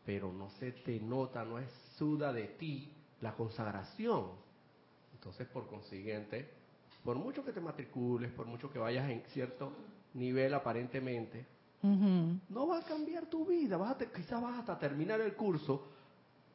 Pero 0.05 0.33
no 0.33 0.51
se 0.59 0.73
te 0.73 0.99
nota, 0.99 1.45
no 1.45 1.59
es 1.59 1.71
suda 1.97 2.33
de 2.33 2.45
ti 2.45 2.93
la 3.21 3.35
consagración. 3.35 4.31
Entonces, 5.13 5.47
por 5.49 5.69
consiguiente, 5.69 6.49
por 7.05 7.17
mucho 7.17 7.45
que 7.45 7.53
te 7.53 7.61
matricules, 7.61 8.31
por 8.33 8.47
mucho 8.47 8.71
que 8.71 8.79
vayas 8.79 9.09
en 9.11 9.23
cierto 9.33 9.73
nivel 10.15 10.55
aparentemente, 10.55 11.47
no 11.83 12.69
va 12.69 12.79
a 12.79 12.83
cambiar 12.83 13.27
tu 13.27 13.47
vida. 13.47 13.77
Vas 13.77 13.97
quizás 14.15 14.41
vas 14.41 14.59
hasta 14.59 14.79
terminar 14.79 15.21
el 15.21 15.35
curso, 15.35 15.89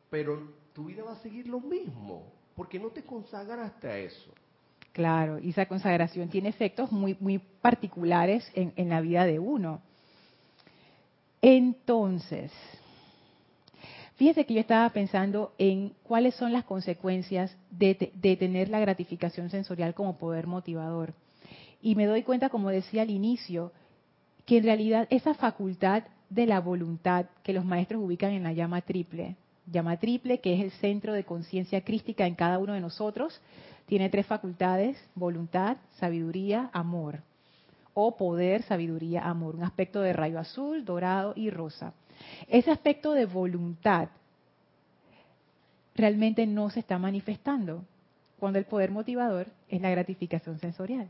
pero 0.10 0.54
tu 0.74 0.86
vida 0.86 1.04
va 1.04 1.14
a 1.14 1.20
seguir 1.22 1.48
lo 1.48 1.60
mismo, 1.60 2.32
porque 2.56 2.80
no 2.80 2.90
te 2.90 3.04
consagraste 3.04 3.88
a 3.88 3.98
eso. 3.98 4.32
Claro, 4.92 5.40
y 5.40 5.50
esa 5.50 5.66
consagración 5.66 6.30
tiene 6.30 6.50
efectos 6.50 6.92
muy, 6.92 7.18
muy 7.20 7.40
particulares 7.40 8.50
en, 8.54 8.72
en 8.76 8.90
la 8.90 9.02
vida 9.02 9.26
de 9.26 9.40
uno. 9.40 9.82
Entonces, 11.42 12.52
Fíjese 14.16 14.46
que 14.46 14.54
yo 14.54 14.62
estaba 14.62 14.90
pensando 14.92 15.54
en 15.58 15.94
cuáles 16.04 16.36
son 16.36 16.54
las 16.54 16.64
consecuencias 16.64 17.56
de, 17.70 17.96
tener 18.40 18.70
la 18.70 18.80
gratificación 18.80 19.50
sensorial 19.50 19.94
como 19.94 20.18
poder 20.18 20.48
motivador. 20.48 21.14
Y 21.82 21.96
me 21.96 22.06
doy 22.06 22.24
cuenta, 22.24 22.50
como 22.50 22.70
decía 22.70 23.02
al 23.02 23.10
inicio, 23.10 23.74
que 24.46 24.58
en 24.58 24.64
realidad 24.64 25.08
esa 25.10 25.34
facultad 25.34 26.04
de 26.30 26.46
la 26.46 26.62
voluntad 26.62 27.26
que 27.44 27.52
los 27.52 27.66
maestros 27.66 28.02
ubican 28.02 28.32
en 28.32 28.44
la 28.44 28.54
llama 28.54 28.82
triple, 28.82 29.36
llama 29.70 29.98
triple 29.98 30.40
que 30.40 30.54
es 30.54 30.62
el 30.62 30.72
centro 30.72 31.12
de 31.12 31.26
conciencia 31.26 31.82
crística 31.82 32.26
en 32.26 32.36
cada 32.36 32.58
uno 32.58 32.74
de 32.74 32.80
nosotros, 32.82 33.42
tiene 33.86 34.10
tres 34.10 34.26
facultades, 34.26 34.98
voluntad, 35.14 35.78
sabiduría, 36.00 36.70
amor, 36.72 37.20
o 37.94 38.16
poder, 38.16 38.64
sabiduría, 38.64 39.28
amor, 39.28 39.56
un 39.56 39.64
aspecto 39.64 40.00
de 40.02 40.14
rayo 40.14 40.40
azul, 40.40 40.86
dorado 40.86 41.34
y 41.36 41.50
rosa. 41.50 41.94
Ese 42.48 42.72
aspecto 42.72 43.14
de 43.14 43.26
voluntad 43.26 44.10
realmente 45.96 46.46
no 46.46 46.70
se 46.70 46.82
está 46.82 46.98
manifestando 46.98 47.84
cuando 48.40 48.60
el 48.60 48.66
poder 48.66 48.92
motivador 48.92 49.48
es 49.70 49.82
la 49.82 49.90
gratificación 49.90 50.60
sensorial. 50.60 51.10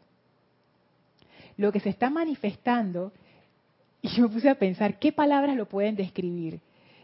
Lo 1.58 1.72
que 1.72 1.80
se 1.80 1.90
está 1.90 2.10
manifestando, 2.10 3.12
y 4.02 4.10
yo 4.10 4.30
puse 4.30 4.50
a 4.50 4.60
pensar 4.60 5.00
qué 5.00 5.12
palabras 5.12 5.56
lo 5.56 5.68
pueden 5.68 5.96
describir, 5.96 6.60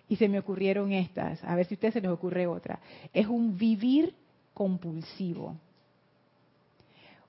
y 0.08 0.18
se 0.18 0.28
me 0.28 0.40
ocurrieron 0.40 0.92
estas, 0.92 1.44
a 1.44 1.56
ver 1.56 1.66
si 1.66 1.74
a 1.74 1.78
ustedes 1.78 1.94
se 1.94 2.02
les 2.02 2.12
ocurre 2.12 2.46
otra, 2.46 2.80
es 3.14 3.28
un 3.28 3.58
vivir 3.58 4.14
compulsivo. 4.54 5.56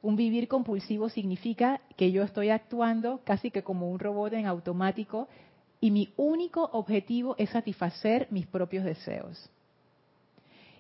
Un 0.03 0.17
vivir 0.17 0.49
compulsivo 0.49 1.09
significa 1.09 1.81
que 1.97 2.11
yo 2.11 2.25
estoy 2.25 2.51
actuando 2.51 3.21
casi 3.25 3.53
que 3.53 3.63
como 3.63 3.89
un 3.89 4.01
robot 4.01 4.33
en 4.33 4.47
automático 4.47 5.29
y 5.83 5.91
mi 5.91 6.15
único 6.17 6.63
objetivo 6.73 7.35
es 7.39 7.51
satisfacer 7.51 8.29
mis 8.31 8.47
propios 8.47 8.85
deseos. 8.85 9.51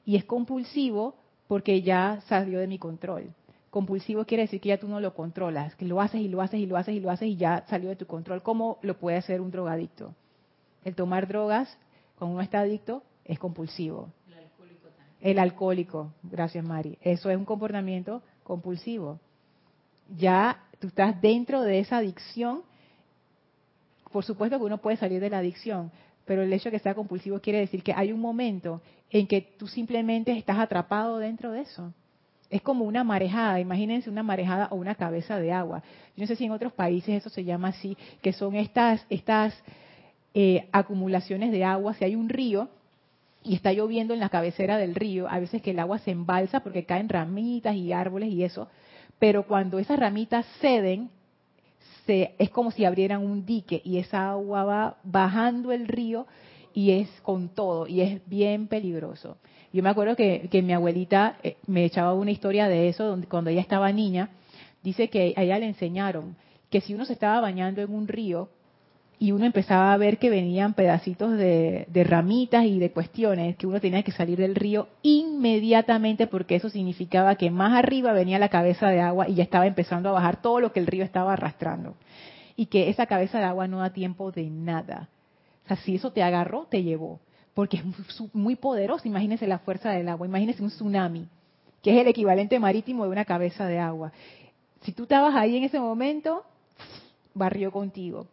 Y 0.06 0.14
es 0.14 0.24
compulsivo 0.24 1.16
porque 1.48 1.82
ya 1.82 2.20
salió 2.28 2.60
de 2.60 2.68
mi 2.68 2.78
control. 2.78 3.34
Compulsivo 3.70 4.24
quiere 4.24 4.44
decir 4.44 4.60
que 4.60 4.68
ya 4.68 4.78
tú 4.78 4.86
no 4.86 5.00
lo 5.00 5.12
controlas, 5.12 5.74
que 5.74 5.86
lo 5.86 6.00
haces 6.00 6.20
y 6.20 6.28
lo 6.28 6.40
haces 6.40 6.60
y 6.60 6.66
lo 6.66 6.76
haces 6.76 6.94
y 6.94 7.00
lo 7.00 7.10
haces 7.10 7.28
y 7.28 7.36
ya 7.36 7.64
salió 7.66 7.88
de 7.88 7.96
tu 7.96 8.06
control. 8.06 8.44
¿Cómo 8.44 8.78
lo 8.82 8.96
puede 8.96 9.16
hacer 9.16 9.40
un 9.40 9.50
drogadicto? 9.50 10.14
El 10.84 10.94
tomar 10.94 11.26
drogas 11.26 11.76
cuando 12.16 12.34
uno 12.34 12.42
está 12.42 12.60
adicto 12.60 13.02
es 13.24 13.40
compulsivo. 13.40 14.08
El 14.28 14.38
alcohólico 14.38 14.88
también. 14.90 15.16
El 15.20 15.38
alcohólico, 15.40 16.12
gracias 16.22 16.64
Mari. 16.64 16.96
Eso 17.00 17.28
es 17.28 17.36
un 17.36 17.44
comportamiento 17.44 18.22
compulsivo. 18.44 19.18
Ya 20.16 20.62
tú 20.78 20.86
estás 20.86 21.20
dentro 21.20 21.62
de 21.62 21.80
esa 21.80 21.96
adicción 21.96 22.62
por 24.12 24.24
supuesto 24.24 24.58
que 24.58 24.64
uno 24.64 24.78
puede 24.78 24.96
salir 24.96 25.20
de 25.20 25.30
la 25.30 25.38
adicción, 25.38 25.90
pero 26.24 26.42
el 26.42 26.52
hecho 26.52 26.70
de 26.70 26.72
que 26.72 26.82
sea 26.82 26.94
compulsivo 26.94 27.40
quiere 27.40 27.58
decir 27.58 27.82
que 27.82 27.92
hay 27.92 28.12
un 28.12 28.20
momento 28.20 28.80
en 29.10 29.26
que 29.26 29.40
tú 29.40 29.66
simplemente 29.66 30.32
estás 30.32 30.58
atrapado 30.58 31.18
dentro 31.18 31.52
de 31.52 31.62
eso. 31.62 31.92
Es 32.48 32.62
como 32.62 32.84
una 32.84 33.02
marejada, 33.02 33.60
imagínense 33.60 34.10
una 34.10 34.22
marejada 34.22 34.68
o 34.70 34.76
una 34.76 34.94
cabeza 34.94 35.38
de 35.38 35.52
agua. 35.52 35.82
Yo 36.16 36.22
no 36.22 36.26
sé 36.26 36.36
si 36.36 36.44
en 36.44 36.52
otros 36.52 36.72
países 36.72 37.14
eso 37.14 37.30
se 37.30 37.44
llama 37.44 37.68
así, 37.68 37.96
que 38.20 38.32
son 38.32 38.54
estas, 38.54 39.04
estas 39.08 39.54
eh, 40.34 40.68
acumulaciones 40.70 41.50
de 41.50 41.64
agua. 41.64 41.94
Si 41.94 42.04
hay 42.04 42.14
un 42.14 42.28
río 42.28 42.68
y 43.42 43.54
está 43.54 43.72
lloviendo 43.72 44.12
en 44.14 44.20
la 44.20 44.28
cabecera 44.28 44.76
del 44.76 44.94
río, 44.94 45.28
a 45.28 45.38
veces 45.38 45.62
que 45.62 45.70
el 45.70 45.78
agua 45.78 45.98
se 45.98 46.10
embalsa 46.10 46.60
porque 46.60 46.84
caen 46.84 47.08
ramitas 47.08 47.74
y 47.74 47.92
árboles 47.92 48.28
y 48.28 48.44
eso, 48.44 48.68
pero 49.18 49.46
cuando 49.46 49.78
esas 49.78 49.98
ramitas 49.98 50.46
ceden, 50.60 51.10
es 52.38 52.50
como 52.50 52.70
si 52.70 52.84
abrieran 52.84 53.24
un 53.24 53.44
dique 53.44 53.80
y 53.84 53.98
esa 53.98 54.30
agua 54.30 54.64
va 54.64 54.96
bajando 55.04 55.72
el 55.72 55.88
río 55.88 56.26
y 56.74 56.92
es 56.92 57.08
con 57.22 57.48
todo 57.50 57.86
y 57.86 58.00
es 58.00 58.26
bien 58.26 58.66
peligroso. 58.66 59.36
Yo 59.72 59.82
me 59.82 59.88
acuerdo 59.88 60.16
que, 60.16 60.48
que 60.50 60.62
mi 60.62 60.72
abuelita 60.72 61.38
eh, 61.42 61.56
me 61.66 61.84
echaba 61.84 62.14
una 62.14 62.30
historia 62.30 62.68
de 62.68 62.88
eso 62.88 63.04
donde, 63.04 63.26
cuando 63.26 63.50
ella 63.50 63.60
estaba 63.60 63.90
niña. 63.92 64.30
Dice 64.82 65.08
que 65.08 65.32
a 65.36 65.42
ella 65.42 65.58
le 65.58 65.66
enseñaron 65.66 66.36
que 66.70 66.80
si 66.80 66.94
uno 66.94 67.04
se 67.04 67.12
estaba 67.12 67.40
bañando 67.40 67.80
en 67.82 67.92
un 67.92 68.08
río 68.08 68.48
y 69.22 69.30
uno 69.30 69.46
empezaba 69.46 69.92
a 69.92 69.96
ver 69.98 70.18
que 70.18 70.30
venían 70.30 70.74
pedacitos 70.74 71.38
de, 71.38 71.86
ramitas 72.08 72.64
y 72.64 72.80
de 72.80 72.90
cuestiones, 72.90 73.54
que 73.54 73.68
uno 73.68 73.80
tenía 73.80 74.02
que 74.02 74.10
salir 74.10 74.36
del 74.36 74.56
río 74.56 74.88
inmediatamente 75.02 76.26
porque 76.26 76.56
eso 76.56 76.68
significaba 76.68 77.36
que 77.36 77.48
más 77.48 77.72
arriba 77.72 78.12
venía 78.12 78.40
la 78.40 78.48
cabeza 78.48 78.88
de 78.88 79.00
agua 79.00 79.28
y 79.28 79.34
ya 79.34 79.44
estaba 79.44 79.68
empezando 79.68 80.08
a 80.08 80.12
bajar 80.12 80.42
todo 80.42 80.58
lo 80.58 80.72
que 80.72 80.80
el 80.80 80.88
río 80.88 81.04
estaba 81.04 81.34
arrastrando. 81.34 81.94
Y 82.56 82.66
que 82.66 82.88
esa 82.88 83.06
cabeza 83.06 83.38
de 83.38 83.44
agua 83.44 83.68
no 83.68 83.78
da 83.78 83.90
tiempo 83.90 84.32
de 84.32 84.50
nada. 84.50 85.08
O 85.66 85.68
sea, 85.68 85.76
si 85.76 85.94
eso 85.94 86.10
te 86.10 86.24
agarró, 86.24 86.66
te 86.68 86.82
llevó. 86.82 87.20
Porque 87.54 87.76
es 87.76 87.84
muy- 87.84 88.30
muy 88.32 88.56
poderoso. 88.56 89.06
Imagínense 89.06 89.46
la 89.46 89.60
fuerza 89.60 89.92
del 89.92 90.08
agua. 90.08 90.26
Imagínense 90.26 90.64
un 90.64 90.70
tsunami, 90.70 91.28
que 91.80 91.92
es 91.94 92.00
el 92.00 92.08
equivalente 92.08 92.58
marítimo 92.58 93.04
de 93.04 93.10
una 93.10 93.24
cabeza 93.24 93.68
de 93.68 93.78
agua. 93.78 94.10
Si 94.80 94.90
tú 94.90 95.04
estabas 95.04 95.36
ahí 95.36 95.56
en 95.56 95.62
ese 95.62 95.78
momento, 95.78 96.42
barrió 97.34 97.70
contigo. 97.70 98.26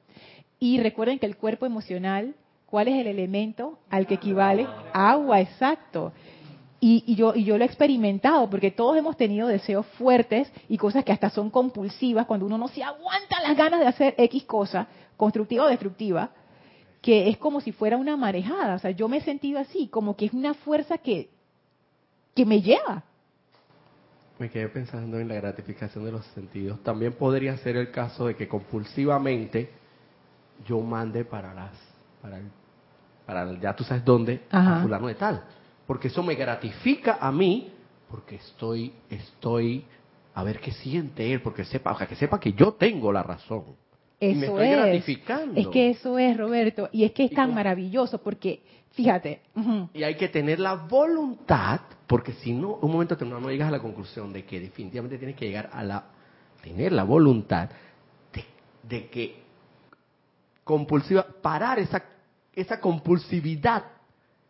Y 0.60 0.80
recuerden 0.80 1.20
que 1.20 1.26
el 1.26 1.38
cuerpo 1.38 1.66
emocional, 1.66 2.36
¿cuál 2.66 2.90
es 2.90 2.96
el 3.00 3.08
elemento 3.08 3.80
al 3.90 4.08
que 4.08 4.16
equivale? 4.16 4.68
Agua, 4.94 5.40
exacto. 5.40 6.12
Y, 6.82 7.04
y 7.08 7.16
yo, 7.16 7.34
y 7.36 7.44
yo 7.44 7.58
lo 7.58 7.64
he 7.64 7.68
experimentado, 7.68 8.50
porque 8.50 8.72
todos 8.72 8.98
hemos 8.98 9.18
tenido 9.18 9.48
deseos 9.48 9.86
fuertes 9.98 10.52
y 10.68 10.78
cosas 10.78 11.04
que 11.04 11.12
hasta 11.12 11.30
son 11.30 11.50
compulsivas, 11.50 12.26
cuando 12.26 12.46
uno 12.46 12.58
no 12.58 12.68
se 12.68 12.84
aguanta 12.84 13.42
las 13.42 13.58
ganas 13.58 13.80
de 13.80 13.88
hacer 13.88 14.16
X 14.18 14.44
cosa, 14.44 14.88
constructiva 15.18 15.66
o 15.66 15.68
destructiva, 15.68 16.32
que 17.02 17.30
es 17.30 17.38
como 17.38 17.62
si 17.62 17.72
fuera 17.72 17.98
una 17.98 18.18
marejada. 18.18 18.76
O 18.76 18.80
sea, 18.80 18.92
yo 18.92 19.08
me 19.08 19.18
he 19.18 19.22
sentido 19.22 19.60
así, 19.60 19.88
como 19.88 20.16
que 20.16 20.26
es 20.26 20.34
una 20.34 20.54
fuerza 20.54 20.98
que, 20.98 21.30
que 22.36 22.46
me 22.46 22.62
lleva. 22.62 23.04
Me 24.38 24.50
quedé 24.50 24.70
pensando 24.70 25.20
en 25.20 25.28
la 25.28 25.36
gratificación 25.36 26.06
de 26.06 26.14
los 26.14 26.26
sentidos. 26.28 26.82
También 26.82 27.14
podría 27.14 27.58
ser 27.58 27.76
el 27.76 27.92
caso 27.92 28.28
de 28.28 28.36
que 28.36 28.48
compulsivamente 28.48 29.79
yo 30.68 30.80
mande 30.82 31.26
para 31.26 31.54
las, 31.54 31.72
para, 32.22 32.38
el- 32.38 32.52
para 33.26 33.44
el- 33.44 33.60
ya 33.60 33.76
tú 33.76 33.84
sabes 33.84 34.04
dónde, 34.06 34.42
Ajá. 34.52 34.80
a 34.80 34.82
fulano 34.82 35.08
de 35.08 35.16
tal. 35.16 35.44
Porque 35.88 36.08
eso 36.10 36.22
me 36.24 36.36
gratifica 36.36 37.18
a 37.20 37.32
mí, 37.32 37.72
porque 38.10 38.36
estoy, 38.36 38.94
estoy, 39.10 39.86
a 40.36 40.44
ver 40.44 40.60
qué 40.60 40.72
siente 40.72 41.32
él, 41.34 41.42
porque 41.42 41.64
sepa, 41.66 41.92
o 41.94 41.98
sea, 41.98 42.08
que 42.08 42.16
sepa 42.16 42.40
que 42.40 42.54
yo 42.54 42.74
tengo 42.74 43.12
la 43.12 43.24
razón. 43.24 43.64
y 44.22 44.34
me 44.36 44.48
Eso 44.48 44.60
estoy 44.60 44.68
es. 44.68 44.78
gratificando. 44.78 45.60
Es 45.62 45.68
que 45.70 45.90
eso 45.92 46.20
es, 46.20 46.36
Roberto. 46.36 46.90
Y 46.92 47.06
es 47.06 47.14
que 47.14 47.24
es 47.24 47.32
Y 47.32 47.36
tan 47.36 47.46
como- 47.46 47.56
maravilloso 47.56 48.18
porque, 48.22 48.62
fíjate, 48.92 49.40
Y 49.94 50.04
hay 50.04 50.16
que 50.16 50.28
tener 50.28 50.60
la 50.60 50.74
voluntad, 50.76 51.80
porque 52.06 52.34
si 52.34 52.52
no, 52.52 52.74
un 52.82 52.92
momento 52.92 53.16
determinado 53.16 53.42
no 53.42 53.50
llegas 53.50 53.70
a 53.70 53.72
la 53.72 53.80
conclusión 53.80 54.34
de 54.34 54.44
que 54.44 54.60
definitivamente 54.60 55.18
tienes 55.18 55.38
que 55.38 55.46
llegar 55.46 55.70
a 55.72 55.84
la, 55.84 56.04
tener 56.62 56.92
la 56.92 57.04
voluntad 57.06 57.70
de, 58.34 58.44
de 58.84 59.08
que 59.08 59.42
compulsiva, 60.70 61.26
parar 61.42 61.80
esa, 61.80 62.04
esa 62.54 62.80
compulsividad, 62.80 63.86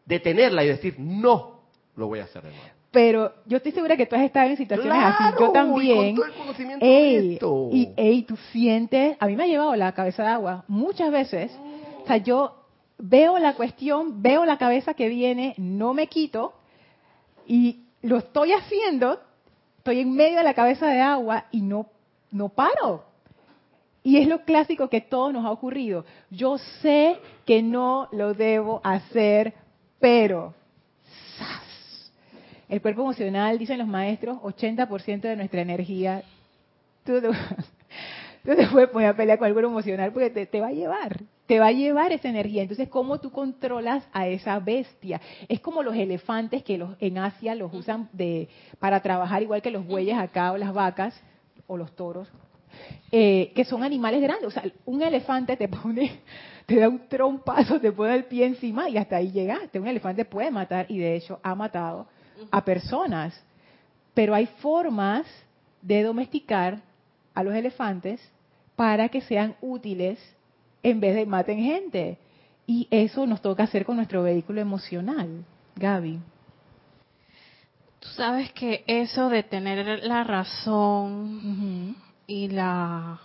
detenerla 0.06 0.66
y 0.66 0.68
decir, 0.68 0.96
no, 1.00 1.62
lo 1.96 2.08
voy 2.08 2.20
a 2.20 2.26
hacer 2.26 2.44
de 2.44 2.50
nuevo. 2.50 2.66
pero 2.92 3.36
yo 3.46 3.56
estoy 3.56 3.72
segura 3.72 3.96
que 3.96 4.06
tú 4.06 4.18
has 4.18 4.24
estado 4.24 4.50
en 4.50 4.58
situaciones 4.58 5.02
así. 5.02 5.24
Yo 5.40 5.52
también. 5.54 5.98
Y 5.98 6.16
con 6.16 6.16
todo 6.16 6.26
el 6.26 6.34
conocimiento 6.34 6.86
de 6.86 6.92
Ey, 6.92 7.34
esto. 7.36 7.70
y 7.72 7.94
ey, 7.96 8.24
tú 8.24 8.36
sientes, 8.52 9.16
a 9.18 9.28
mí 9.28 9.38
me 9.38 9.44
ha 9.46 9.48
llevado 9.48 9.74
la 9.78 9.94
cabeza 9.94 10.24
de 10.24 10.30
agua 10.30 10.66
muchas 10.68 11.10
veces. 11.10 11.58
O 12.04 12.06
sea, 12.06 12.18
yo 12.18 12.66
veo 12.98 13.40
la 13.40 13.54
cuestión, 13.54 14.22
veo 14.22 14.44
la 14.44 14.58
cabeza 14.58 14.96
que 14.96 15.08
viene, 15.08 15.54
no 15.58 15.94
me 15.94 16.08
quito 16.08 16.54
y 17.48 17.86
lo 18.02 18.18
estoy 18.18 18.52
haciendo, 18.52 19.22
estoy 19.78 20.02
en 20.02 20.12
medio 20.14 20.40
de 20.40 20.44
la 20.44 20.54
cabeza 20.54 20.88
de 20.88 21.00
agua 21.00 21.46
y 21.52 21.62
no, 21.62 21.86
no 22.32 22.50
paro. 22.50 23.06
Y 24.04 24.18
es 24.18 24.28
lo 24.28 24.42
clásico 24.46 24.90
que 24.90 25.02
todo 25.02 25.32
nos 25.32 25.46
ha 25.46 25.52
ocurrido. 25.52 26.06
Yo 26.30 26.58
sé 26.82 27.18
que 27.46 27.62
no 27.62 28.08
lo 28.12 28.34
debo 28.34 28.80
hacer, 28.84 29.54
pero 30.00 30.54
el 32.70 32.82
cuerpo 32.82 33.02
emocional, 33.02 33.58
dicen 33.58 33.80
los 33.80 33.88
maestros, 33.88 34.38
80% 34.42 35.22
de 35.22 35.36
nuestra 35.36 35.62
energía, 35.62 36.24
tú, 37.04 37.20
te- 37.20 37.28
tú 38.56 38.72
puedes 38.72 38.90
poner 38.90 39.10
a 39.10 39.16
pelear 39.18 39.38
con 39.40 39.48
el 39.48 39.54
cuerpo 39.54 39.70
emocional 39.72 40.12
porque 40.14 40.30
te, 40.30 40.46
te 40.46 40.62
va 40.62 40.68
a 40.68 40.72
llevar, 40.72 41.22
te 41.48 41.60
va 41.60 41.68
a 41.68 41.72
llevar 41.72 42.12
esa 42.12 42.30
energía. 42.30 42.62
Entonces, 42.62 42.88
¿cómo 42.88 43.20
tú 43.20 43.32
controlas 43.32 44.08
a 44.14 44.28
esa 44.28 44.60
bestia? 44.60 45.20
Es 45.48 45.60
como 45.60 45.82
los 45.84 45.96
elefantes 45.96 46.64
que 46.64 46.78
los, 46.78 46.92
en 47.00 47.18
Asia 47.18 47.56
los 47.56 47.74
usan 47.74 48.08
de, 48.14 48.48
para 48.78 49.02
trabajar 49.02 49.42
igual 49.42 49.62
que 49.64 49.72
los 49.72 49.86
bueyes 49.86 50.18
acá 50.18 50.52
o 50.52 50.58
las 50.58 50.74
vacas 50.74 51.20
o 51.68 51.76
los 51.76 51.92
toros, 51.96 52.28
eh, 53.12 53.52
que 53.56 53.66
son 53.66 53.84
animales 53.84 54.22
grandes. 54.22 54.48
O 54.48 54.52
sea, 54.52 54.64
un 54.86 55.02
elefante 55.02 55.58
te 55.58 55.68
pone, 55.68 56.20
te 56.66 56.80
da 56.80 56.90
un 56.90 57.08
trompazo, 57.08 57.80
te 57.80 57.92
pone 57.92 58.16
el 58.16 58.26
pie 58.26 58.46
encima 58.46 58.90
y 58.90 58.98
hasta 58.98 59.18
ahí 59.18 59.32
llegaste. 59.32 59.80
Un 59.80 59.88
elefante 59.88 60.26
puede 60.26 60.52
matar 60.52 60.86
y 60.90 61.00
de 61.00 61.16
hecho 61.16 61.40
ha 61.44 61.56
matado 61.56 62.08
a 62.52 62.64
personas. 62.64 63.40
Pero 64.14 64.36
hay 64.36 64.48
formas 64.60 65.26
de 65.82 66.04
domesticar 66.04 66.82
a 67.34 67.44
los 67.44 67.54
elefantes 67.54 68.22
para 68.76 69.10
que 69.10 69.22
sean 69.22 69.56
útiles 69.62 70.20
en 70.84 71.00
vez 71.00 71.16
de 71.16 71.26
maten 71.26 71.60
gente. 71.60 72.18
Y 72.68 72.88
eso 72.92 73.26
nos 73.26 73.42
toca 73.42 73.64
hacer 73.64 73.86
con 73.86 73.96
nuestro 73.96 74.24
vehículo 74.24 74.62
emocional. 74.62 75.44
Gaby. 75.76 76.20
Tú 78.00 78.08
sabes 78.10 78.52
que 78.54 78.84
eso 78.88 79.30
de 79.30 79.44
tener 79.44 80.04
la 80.04 80.24
razón. 80.24 81.96
Y 82.30 82.48
la 82.50 83.20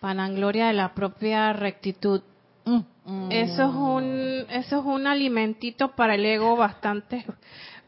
vanagloria 0.00 0.66
de 0.68 0.74
la 0.74 0.92
propia 0.94 1.52
rectitud, 1.52 2.20
Mm. 2.64 3.32
eso 3.32 3.62
es 3.64 3.74
un 3.74 4.46
eso 4.48 4.78
es 4.78 4.84
un 4.84 5.06
alimentito 5.08 5.88
para 5.96 6.14
el 6.14 6.24
ego 6.24 6.54
bastante 6.54 7.24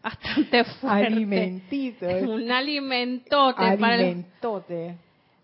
bastante 0.02 0.64
fuerte. 0.64 1.06
Alimentito. 1.06 2.06
Un 2.06 2.50
alimentote 2.50 3.76
para 3.78 3.94
el, 3.94 4.00
Alimentote. 4.00 4.96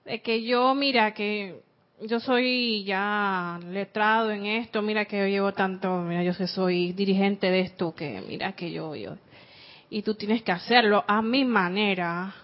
de 0.04 0.20
que 0.20 0.42
yo 0.42 0.74
mira 0.74 1.14
que 1.14 1.60
yo 2.02 2.18
soy 2.18 2.82
ya 2.82 3.60
letrado 3.70 4.32
en 4.32 4.46
esto, 4.46 4.82
mira 4.82 5.04
que 5.04 5.18
yo 5.18 5.26
llevo 5.26 5.52
tanto, 5.52 5.98
mira 6.02 6.24
yo 6.24 6.32
soy 6.34 6.92
dirigente 6.92 7.50
de 7.50 7.60
esto 7.60 7.94
que 7.94 8.22
mira 8.26 8.52
que 8.52 8.72
yo 8.72 8.96
yo 8.96 9.16
y 9.90 10.02
tú 10.02 10.14
tienes 10.16 10.42
que 10.42 10.50
hacerlo 10.52 11.04
a 11.06 11.22
mi 11.22 11.44
manera. 11.44 12.34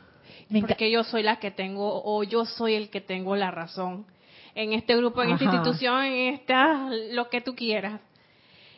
Porque 0.61 0.91
yo 0.91 1.03
soy 1.05 1.23
la 1.23 1.41
que 1.41 1.51
tengo 1.51 2.03
o 2.05 2.23
yo 2.23 2.45
soy 2.45 2.75
el 2.75 2.89
que 2.89 3.01
tengo 3.01 3.35
la 3.35 3.51
razón 3.51 4.07
en 4.55 4.73
este 4.73 4.97
grupo, 4.97 5.23
en 5.23 5.31
esta 5.31 5.45
Ajá. 5.47 5.57
institución, 5.57 6.05
en 6.05 6.35
esta 6.35 6.89
lo 7.13 7.29
que 7.29 7.41
tú 7.41 7.55
quieras. 7.55 8.01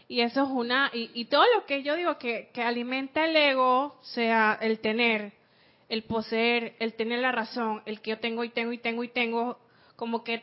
Y 0.08 0.22
eso 0.22 0.42
es 0.42 0.48
una 0.50 0.90
y, 0.92 1.10
y 1.14 1.26
todo 1.26 1.44
lo 1.54 1.66
que 1.66 1.82
yo 1.82 1.94
digo 1.94 2.18
que, 2.18 2.50
que 2.52 2.62
alimenta 2.62 3.26
el 3.26 3.36
ego, 3.36 3.96
sea 4.02 4.58
el 4.60 4.80
tener, 4.80 5.32
el 5.88 6.02
poseer, 6.02 6.74
el 6.80 6.94
tener 6.94 7.20
la 7.20 7.32
razón, 7.32 7.82
el 7.86 8.00
que 8.00 8.10
yo 8.10 8.18
tengo 8.18 8.44
y 8.44 8.48
tengo 8.48 8.72
y 8.72 8.78
tengo 8.78 9.04
y 9.04 9.08
tengo, 9.08 9.58
como 9.96 10.24
que 10.24 10.42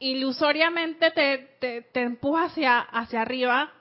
ilusoriamente 0.00 1.12
te, 1.12 1.38
te, 1.60 1.82
te 1.82 2.02
empuja 2.02 2.44
hacia, 2.44 2.80
hacia 2.80 3.22
arriba, 3.22 3.72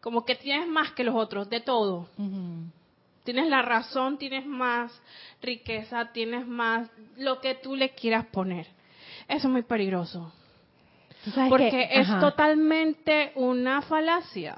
como 0.00 0.24
que 0.24 0.36
tienes 0.36 0.68
más 0.68 0.92
que 0.92 1.04
los 1.04 1.16
otros, 1.16 1.50
de 1.50 1.60
todo. 1.60 2.08
Tienes 3.24 3.48
la 3.48 3.62
razón, 3.62 4.18
tienes 4.18 4.46
más 4.46 4.92
riqueza, 5.42 6.10
tienes 6.12 6.46
más 6.46 6.88
lo 7.16 7.40
que 7.40 7.54
tú 7.54 7.76
le 7.76 7.90
quieras 7.90 8.26
poner. 8.26 8.66
Eso 9.28 9.46
es 9.48 9.52
muy 9.52 9.62
peligroso. 9.62 10.32
Porque 11.50 11.70
que- 11.70 12.00
es 12.00 12.08
totalmente 12.20 13.32
una 13.34 13.82
falacia. 13.82 14.56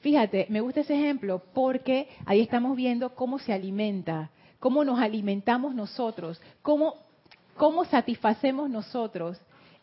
Fíjate, 0.00 0.46
me 0.48 0.60
gusta 0.60 0.80
ese 0.80 0.94
ejemplo 0.94 1.40
porque 1.54 2.08
ahí 2.26 2.40
estamos 2.40 2.76
viendo 2.76 3.14
cómo 3.14 3.38
se 3.38 3.52
alimenta, 3.52 4.30
cómo 4.58 4.84
nos 4.84 4.98
alimentamos 4.98 5.74
nosotros, 5.76 6.40
cómo, 6.60 6.96
cómo 7.56 7.84
satisfacemos 7.84 8.68
nosotros 8.68 9.40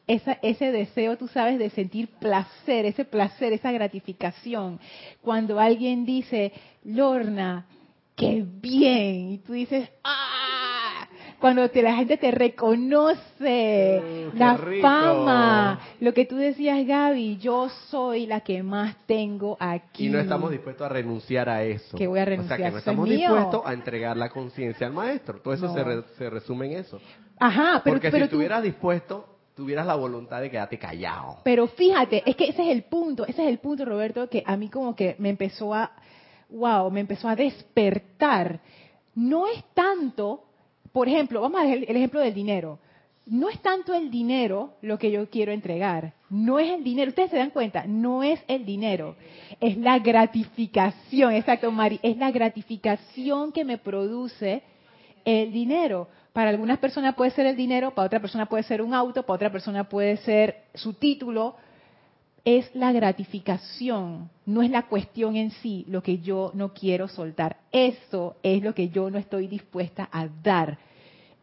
esa- 0.08 0.38
ese 0.41 0.71
deseo, 0.73 1.17
tú 1.17 1.27
sabes, 1.29 1.58
de 1.58 1.69
sentir 1.69 2.10
placer, 2.19 2.86
ese 2.86 3.05
placer, 3.05 3.53
esa 3.53 3.71
gratificación. 3.71 4.79
Cuando 5.21 5.60
alguien 5.60 6.03
dice, 6.05 6.51
Lorna, 6.84 7.65
qué 8.19 8.43
bien, 8.45 9.32
y 9.34 9.38
tú 9.39 9.53
dices, 9.53 9.89
¡ah! 10.03 11.08
Cuando 11.39 11.69
te- 11.69 11.82
la 11.82 11.95
gente 11.95 12.17
te 12.17 12.32
reconoce, 12.32 14.01
Mm, 14.34 14.38
la 14.38 14.58
rico. 14.58 14.82
fama, 14.88 15.79
lo 16.01 16.13
que 16.13 16.25
tú 16.25 16.36
decías, 16.36 16.86
Gaby, 16.86 17.38
yo 17.38 17.69
soy 17.89 18.25
la 18.27 18.41
que 18.41 18.62
más 18.63 18.95
tengo 19.05 19.55
aquí. 19.60 20.08
Y 20.08 20.10
no 20.10 20.19
estamos 20.19 20.51
dispuestos 20.51 20.86
a 20.86 20.89
renunciar 20.89 21.49
a 21.49 21.63
eso. 21.63 21.97
Que 21.97 22.08
voy 22.08 22.19
a 22.19 22.23
O 22.23 22.25
sea, 22.25 22.29
renunciar, 22.32 22.58
que 22.58 22.63
no 22.63 22.69
es 22.69 22.75
estamos 22.77 23.10
dispuestos 23.10 23.62
a 23.65 23.73
entregar 23.73 24.17
la 24.17 24.29
conciencia 24.29 24.88
al 24.88 24.93
maestro. 24.93 25.39
Todo 25.41 25.53
eso 25.53 25.67
No. 25.67 25.73
se, 25.73 25.84
re- 25.84 26.03
se 26.17 26.29
resume 26.29 26.65
en 26.73 26.79
eso. 26.79 26.99
Ajá, 27.39 27.82
pero, 27.84 27.95
Porque 27.95 28.12
pero 28.12 28.25
si 28.25 28.29
tú, 28.29 28.36
estuvieras 28.36 28.63
dispuesto, 28.63 29.25
tuvieras 29.55 29.86
la 29.88 29.95
voluntad 29.95 30.41
de 30.41 30.49
quedarte 30.51 30.77
callado. 30.77 31.38
Pero 31.43 31.67
fíjate, 31.67 32.23
es 32.29 32.36
que 32.36 32.49
ese 32.49 32.63
es 32.63 32.69
el 32.69 32.84
punto, 32.84 33.25
ese 33.25 33.43
es 33.43 33.47
el 33.49 33.60
punto, 33.60 33.86
Roberto, 33.86 34.27
que 34.29 34.43
a 34.45 34.58
mí 34.58 34.69
como 34.69 34.93
que 34.95 35.15
me 35.19 35.29
empezó 35.29 35.73
a, 35.73 35.91
wow, 36.50 36.90
me 36.92 37.02
empezó 37.02 37.28
a 37.28 37.36
despertar. 37.36 38.60
No 39.16 39.48
es 39.48 39.64
tanto, 39.74 40.44
por 40.92 41.08
ejemplo, 41.08 41.42
vamos 41.42 41.62
a 41.62 41.66
ver 41.66 41.86
el 41.88 41.96
ejemplo 41.96 42.20
del 42.20 42.34
dinero. 42.34 42.80
No 43.26 43.48
es 43.48 43.60
tanto 43.62 43.94
el 43.94 44.10
dinero 44.10 44.74
lo 44.82 44.98
que 44.98 45.12
yo 45.12 45.30
quiero 45.30 45.52
entregar, 45.52 46.14
no 46.32 46.58
es 46.58 46.72
el 46.72 46.84
dinero, 46.84 47.10
ustedes 47.10 47.30
se 47.30 47.38
dan 47.38 47.52
cuenta, 47.52 47.86
no 47.86 48.24
es 48.24 48.40
el 48.48 48.66
dinero, 48.66 49.16
es 49.60 49.78
la 49.78 50.00
gratificación, 50.00 51.34
exacto, 51.34 51.72
Mari, 51.72 52.00
es 52.02 52.18
la 52.18 52.32
gratificación 52.32 53.52
que 53.52 53.64
me 53.64 53.78
produce 53.78 54.64
el 55.26 55.52
dinero. 55.52 56.08
Para 56.34 56.50
algunas 56.50 56.80
personas 56.80 57.14
puede 57.14 57.30
ser 57.30 57.46
el 57.46 57.56
dinero, 57.56 57.92
para 57.92 58.08
otra 58.08 58.20
persona 58.20 58.48
puede 58.48 58.64
ser 58.64 58.82
un 58.82 58.96
auto, 58.96 59.22
para 59.22 59.36
otra 59.36 59.52
persona 59.52 59.88
puede 59.88 60.18
ser 60.18 60.64
su 60.74 60.94
título. 60.94 61.56
Es 62.52 62.74
la 62.74 62.92
gratificación, 62.92 64.32
no 64.48 64.64
es 64.64 64.72
la 64.72 64.88
cuestión 64.88 65.36
en 65.36 65.52
sí, 65.52 65.86
lo 65.88 66.02
que 66.02 66.18
yo 66.18 66.50
no 66.56 66.74
quiero 66.74 67.08
soltar. 67.08 67.58
Eso 67.72 68.38
es 68.42 68.64
lo 68.64 68.74
que 68.74 68.90
yo 68.90 69.12
no 69.12 69.20
estoy 69.20 69.48
dispuesta 69.48 70.10
a 70.12 70.28
dar. 70.28 70.80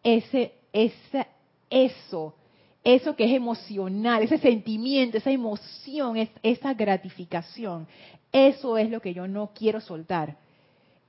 Ese, 0.03 0.55
esa, 0.73 1.29
eso, 1.71 2.35
eso 2.83 3.15
que 3.15 3.25
es 3.25 3.37
emocional, 3.37 4.25
ese 4.25 4.39
sentimiento, 4.39 5.19
esa 5.19 5.31
emoción, 5.31 6.29
esa 6.43 6.75
gratificación, 6.75 7.87
eso 8.33 8.77
es 8.77 8.91
lo 8.91 9.01
que 9.01 9.15
yo 9.15 9.29
no 9.29 9.53
quiero 9.55 9.81
soltar. 9.81 10.37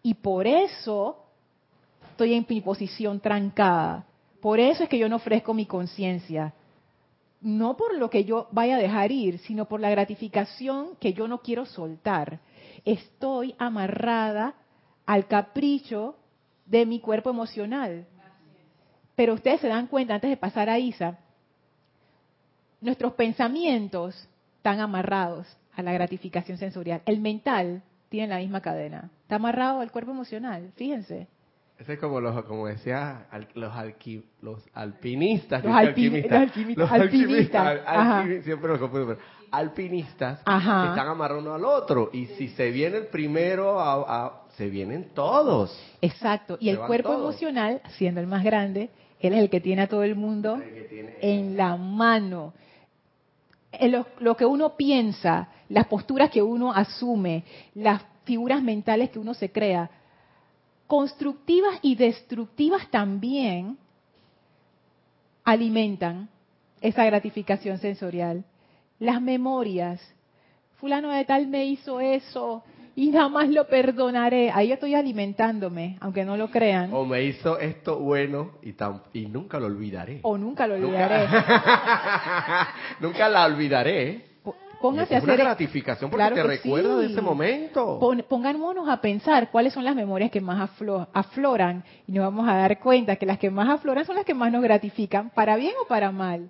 Y 0.04 0.14
por 0.14 0.46
eso 0.46 1.26
estoy 2.12 2.36
en 2.36 2.46
mi 2.48 2.62
posición 2.62 3.20
trancada. 3.20 4.06
Por 4.42 4.60
eso 4.60 4.84
es 4.84 4.90
que 4.90 5.00
yo 5.00 5.10
no 5.10 5.16
ofrezco 5.16 5.56
mi 5.56 5.66
conciencia. 5.66 6.54
No 7.42 7.78
por 7.78 7.96
lo 7.96 8.10
que 8.10 8.24
yo 8.24 8.48
vaya 8.52 8.76
a 8.76 8.80
dejar 8.80 9.12
ir, 9.12 9.40
sino 9.40 9.68
por 9.68 9.80
la 9.80 9.90
gratificación 9.90 10.96
que 11.00 11.14
yo 11.14 11.28
no 11.28 11.42
quiero 11.42 11.66
soltar. 11.66 12.40
Estoy 12.84 13.56
amarrada 13.60 14.56
al 15.06 15.28
capricho 15.28 16.16
de 16.66 16.86
mi 16.86 17.00
cuerpo 17.00 17.30
emocional. 17.30 18.06
Pero 19.16 19.34
ustedes 19.34 19.62
se 19.62 19.68
dan 19.68 19.88
cuenta, 19.88 20.16
antes 20.16 20.30
de 20.30 20.38
pasar 20.38 20.70
a 20.70 20.78
Isa, 20.80 21.20
nuestros 22.82 23.14
pensamientos 23.14 24.28
están 24.58 24.80
amarrados 24.80 25.48
a 25.76 25.82
la 25.82 25.94
gratificación 25.94 26.58
sensorial. 26.58 27.02
El 27.06 27.20
mental 27.20 27.84
tiene 28.10 28.28
la 28.28 28.40
misma 28.40 28.62
cadena. 28.62 29.10
Está 29.24 29.36
amarrado 29.36 29.80
al 29.80 29.92
cuerpo 29.92 30.12
emocional, 30.12 30.72
fíjense. 30.76 31.28
Ese 31.80 31.94
es 31.94 32.00
como 32.00 32.20
los, 32.20 32.44
como 32.46 32.68
decía, 32.68 33.28
los, 33.54 33.56
los 33.56 33.74
alpinistas. 34.74 35.64
Los, 35.64 35.76
alpinistas. 35.76 36.58
Los 36.76 36.92
alpinistas. 36.92 38.44
siempre 38.44 38.70
los 38.70 38.80
confundo, 38.80 39.18
alpinistas 39.52 40.40
que 40.40 40.52
están 40.52 41.08
amarrados 41.08 41.44
uno 41.44 41.54
al 41.54 41.66
otro. 41.66 42.10
Y 42.14 42.26
si 42.26 42.48
se 42.50 42.72
viene 42.72 42.98
el 42.98 43.08
primero, 43.08 43.78
se 44.56 44.70
vienen 44.70 45.10
todos. 45.14 45.80
Exacto. 46.02 46.58
Y 46.60 46.70
el 46.70 46.80
cuerpo 46.80 47.14
emocional, 47.14 47.82
siendo 47.98 48.22
el 48.22 48.28
más 48.28 48.44
grande, 48.44 48.90
él 49.20 49.34
es 49.34 49.40
el 49.40 49.50
que 49.50 49.62
tiene 49.62 49.84
a 49.84 49.88
todo 49.88 50.04
el 50.04 50.16
mundo 50.16 50.60
en 51.22 51.58
la 51.58 51.78
mano. 51.78 52.54
Lo, 53.80 54.08
lo 54.20 54.36
que 54.36 54.46
uno 54.46 54.76
piensa, 54.76 55.50
las 55.70 55.86
posturas 55.86 56.32
que 56.32 56.42
uno 56.42 56.74
asume, 56.74 57.44
las 57.76 58.02
figuras 58.24 58.64
mentales 58.64 59.12
que 59.12 59.20
uno 59.20 59.36
se 59.36 59.52
crea, 59.52 59.92
constructivas 60.88 61.80
y 61.82 61.96
destructivas 61.96 62.90
también 62.90 63.78
alimentan 65.44 66.30
esa 66.82 67.06
gratificación 67.06 67.78
sensorial. 67.78 68.44
Las 69.00 69.22
memorias. 69.22 70.02
Fulano 70.78 71.12
de 71.12 71.26
tal 71.26 71.48
me 71.48 71.66
hizo 71.66 72.00
eso 72.00 72.64
y 72.96 73.12
jamás 73.12 73.50
lo 73.50 73.68
perdonaré. 73.68 74.52
Ahí 74.52 74.72
estoy 74.72 74.96
alimentándome, 74.96 75.98
aunque 76.00 76.26
no 76.26 76.36
lo 76.36 76.50
crean. 76.50 76.94
O 76.94 77.06
me 77.06 77.24
hizo 77.24 77.60
esto 77.60 78.00
bueno 78.00 78.54
y, 78.64 78.74
y 79.20 79.28
nunca 79.28 79.60
lo 79.60 79.68
olvidaré. 79.68 80.20
O 80.24 80.38
nunca 80.38 80.68
lo 80.68 80.76
olvidaré. 80.76 81.28
nunca 83.00 83.30
la 83.30 83.46
olvidaré. 83.46 84.27
Póngase 84.82 85.16
a 85.16 85.18
hacer 85.18 85.30
una 85.30 85.38
gratificación 85.38 86.10
porque 86.12 86.32
te 86.32 86.44
recuerda 86.44 86.98
de 86.98 87.08
ese 87.08 87.22
momento. 87.22 88.00
pongámonos 88.28 88.88
a 88.88 89.02
pensar 89.02 89.50
cuáles 89.52 89.74
son 89.74 89.84
las 89.84 89.96
memorias 89.96 90.32
que 90.32 90.42
más 90.42 90.70
afloran 91.14 91.84
y 92.06 92.12
nos 92.12 92.26
vamos 92.26 92.48
a 92.48 92.56
dar 92.56 92.80
cuenta 92.80 93.16
que 93.16 93.26
las 93.26 93.38
que 93.38 93.50
más 93.50 93.70
afloran 93.70 94.06
son 94.06 94.16
las 94.16 94.26
que 94.26 94.34
más 94.34 94.52
nos 94.52 94.62
gratifican, 94.62 95.30
para 95.32 95.56
bien 95.56 95.74
o 95.84 95.88
para 95.88 96.12
mal. 96.12 96.50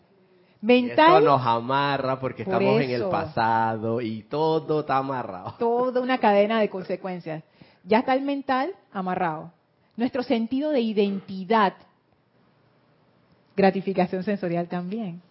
Mental. 0.59 1.23
nos 1.23 1.45
amarra 1.45 2.19
porque 2.19 2.41
estamos 2.41 2.81
en 2.81 2.89
el 2.89 3.05
pasado 3.05 4.01
y 4.01 4.23
todo 4.23 4.81
está 4.81 4.97
amarrado. 4.97 5.53
Toda 5.59 6.01
una 6.01 6.17
cadena 6.17 6.59
de 6.59 6.69
consecuencias. 6.69 7.43
Ya 7.83 7.99
está 7.99 8.13
el 8.13 8.23
mental 8.23 8.73
amarrado. 8.91 9.53
Nuestro 9.95 10.23
sentido 10.23 10.71
de 10.71 10.81
identidad, 10.81 11.73
gratificación 13.55 14.23
sensorial 14.23 14.67
también 14.67 15.21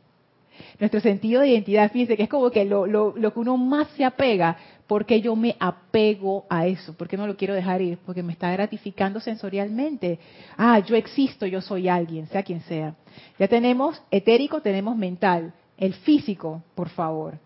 nuestro 0.79 1.01
sentido 1.01 1.41
de 1.41 1.49
identidad, 1.49 1.91
fíjense 1.91 2.17
que 2.17 2.25
es 2.25 2.29
como 2.29 2.51
que 2.51 2.65
lo, 2.65 2.87
lo, 2.87 3.15
lo 3.17 3.33
que 3.33 3.41
uno 3.41 3.57
más 3.57 3.89
se 3.97 4.05
apega, 4.05 4.57
porque 4.87 5.21
yo 5.21 5.35
me 5.35 5.57
apego 5.59 6.47
a 6.49 6.67
eso, 6.67 6.95
porque 6.97 7.17
no 7.17 7.27
lo 7.27 7.37
quiero 7.37 7.55
dejar 7.55 7.83
ir, 7.83 7.99
porque 8.07 8.23
me 8.23 8.33
está 8.33 8.51
gratificando 8.53 9.21
sensorialmente. 9.21 10.19
Ah, 10.57 10.79
yo 10.79 10.97
existo, 10.97 11.47
yo 11.47 11.61
soy 11.61 11.89
alguien, 11.89 12.27
sea 12.29 12.43
quien 12.43 12.61
sea. 12.63 12.95
Ya 13.39 13.49
tenemos 13.49 14.01
etérico, 14.11 14.61
tenemos 14.61 14.97
mental, 14.97 15.53
el 15.77 15.95
físico, 15.95 16.63
por 16.75 16.89
favor. 16.91 17.39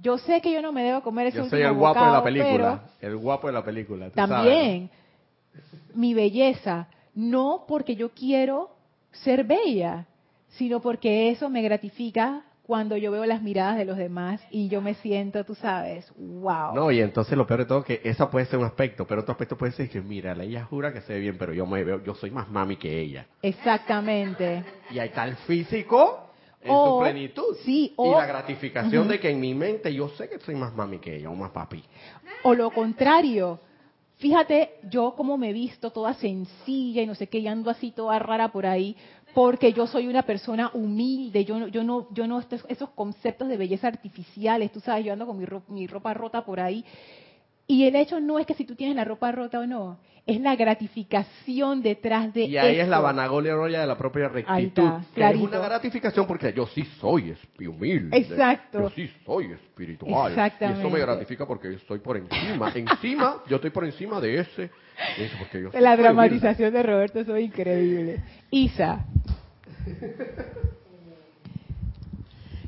Yo 0.00 0.18
sé 0.18 0.40
que 0.40 0.52
yo 0.52 0.62
no 0.62 0.72
me 0.72 0.82
debo 0.82 1.02
comer 1.02 1.28
ese 1.28 1.38
Yo 1.38 1.44
soy 1.48 1.62
el 1.62 1.74
guapo 1.74 2.04
de 2.04 2.10
la 2.10 2.24
película, 2.24 2.82
el 3.00 3.16
guapo 3.16 3.46
de 3.46 3.52
la 3.52 3.64
película. 3.64 4.10
también, 4.10 4.90
mi 5.94 6.14
belleza, 6.14 6.88
no 7.14 7.64
porque 7.68 7.94
yo 7.94 8.10
quiero 8.10 8.70
ser 9.12 9.44
bella, 9.44 10.06
sino 10.52 10.80
porque 10.80 11.30
eso 11.30 11.48
me 11.48 11.62
gratifica 11.62 12.42
cuando 12.62 12.96
yo 12.96 13.10
veo 13.10 13.26
las 13.26 13.42
miradas 13.42 13.76
de 13.76 13.84
los 13.84 13.96
demás 13.96 14.40
y 14.50 14.68
yo 14.68 14.80
me 14.80 14.94
siento, 14.94 15.44
tú 15.44 15.54
sabes, 15.54 16.10
wow. 16.16 16.74
No, 16.74 16.90
y 16.90 17.00
entonces 17.00 17.36
lo 17.36 17.46
peor 17.46 17.60
de 17.60 17.66
todo 17.66 17.80
es 17.80 17.84
que 17.84 18.00
eso 18.04 18.30
puede 18.30 18.46
ser 18.46 18.58
un 18.58 18.64
aspecto, 18.64 19.06
pero 19.06 19.22
otro 19.22 19.32
aspecto 19.32 19.58
puede 19.58 19.72
ser 19.72 19.90
que, 19.90 20.00
mira, 20.00 20.32
ella 20.42 20.64
jura 20.64 20.92
que 20.92 21.00
se 21.00 21.14
ve 21.14 21.20
bien, 21.20 21.36
pero 21.38 21.52
yo 21.52 21.66
me 21.66 21.82
veo, 21.82 22.02
yo 22.04 22.14
soy 22.14 22.30
más 22.30 22.48
mami 22.48 22.76
que 22.76 23.00
ella. 23.00 23.26
Exactamente. 23.42 24.64
Y 24.90 24.98
ahí 24.98 25.08
está 25.08 25.24
el 25.24 25.36
físico 25.36 26.30
en 26.62 26.70
su 26.70 26.98
plenitud. 27.00 27.56
Sí, 27.64 27.94
y 27.98 28.10
la 28.10 28.26
gratificación 28.26 29.08
de 29.08 29.18
que 29.18 29.30
en 29.30 29.40
mi 29.40 29.54
mente 29.54 29.92
yo 29.92 30.08
sé 30.10 30.28
que 30.28 30.38
soy 30.38 30.54
más 30.54 30.74
mami 30.74 30.98
que 30.98 31.16
ella 31.16 31.30
o 31.30 31.34
más 31.34 31.50
papi. 31.50 31.82
O 32.44 32.54
lo 32.54 32.70
contrario, 32.70 33.58
fíjate 34.18 34.76
yo 34.88 35.14
como 35.16 35.36
me 35.36 35.50
he 35.50 35.52
visto 35.52 35.90
toda 35.90 36.14
sencilla 36.14 37.02
y 37.02 37.06
no 37.06 37.16
sé 37.16 37.26
qué, 37.26 37.38
y 37.38 37.48
ando 37.48 37.70
así 37.70 37.90
toda 37.90 38.18
rara 38.20 38.48
por 38.48 38.66
ahí, 38.66 38.96
porque 39.34 39.72
yo 39.72 39.86
soy 39.86 40.08
una 40.08 40.22
persona 40.22 40.70
humilde, 40.74 41.44
yo 41.44 41.58
no, 41.58 41.68
yo 41.68 41.82
no, 41.82 42.08
yo 42.12 42.26
no, 42.26 42.40
esos 42.40 42.90
conceptos 42.90 43.48
de 43.48 43.56
belleza 43.56 43.88
artificiales, 43.88 44.72
tú 44.72 44.80
sabes, 44.80 45.04
yo 45.04 45.12
ando 45.12 45.26
con 45.26 45.38
mi 45.38 45.46
ropa, 45.46 45.72
mi 45.72 45.86
ropa 45.86 46.12
rota 46.14 46.44
por 46.44 46.60
ahí. 46.60 46.84
Y 47.66 47.84
el 47.84 47.96
hecho 47.96 48.20
no 48.20 48.38
es 48.38 48.46
que 48.46 48.54
si 48.54 48.64
tú 48.64 48.74
tienes 48.74 48.96
la 48.96 49.04
ropa 49.04 49.32
rota 49.32 49.60
o 49.60 49.66
no, 49.66 49.98
es 50.24 50.40
la 50.40 50.54
gratificación 50.54 51.82
detrás 51.82 52.32
de 52.32 52.44
Y 52.44 52.56
ahí 52.56 52.78
es 52.78 52.88
la 52.88 53.00
vanagolia 53.00 53.54
roya 53.54 53.80
de 53.80 53.86
la 53.86 53.96
propia 53.96 54.28
rectitud. 54.28 55.00
es 55.16 55.36
una 55.36 55.58
gratificación 55.58 56.26
porque 56.26 56.52
yo 56.52 56.66
sí 56.66 56.84
soy 57.00 57.34
humilde. 57.66 58.16
Exacto. 58.16 58.82
Yo 58.82 58.90
sí 58.90 59.10
soy 59.24 59.52
espiritual. 59.52 60.30
Exactamente. 60.32 60.80
Y 60.80 60.86
eso 60.86 60.94
me 60.94 61.00
gratifica 61.00 61.46
porque 61.46 61.74
estoy 61.74 61.98
por 61.98 62.16
encima. 62.16 62.72
encima, 62.74 63.42
yo 63.48 63.56
estoy 63.56 63.70
por 63.70 63.84
encima 63.84 64.20
de 64.20 64.40
ese. 64.40 64.70
porque 65.38 65.62
yo 65.62 65.80
la 65.80 65.96
dramatización 65.96 66.72
de 66.72 66.82
Roberto 66.82 67.20
es 67.20 67.44
increíble. 67.44 68.22
Isa. 68.50 69.04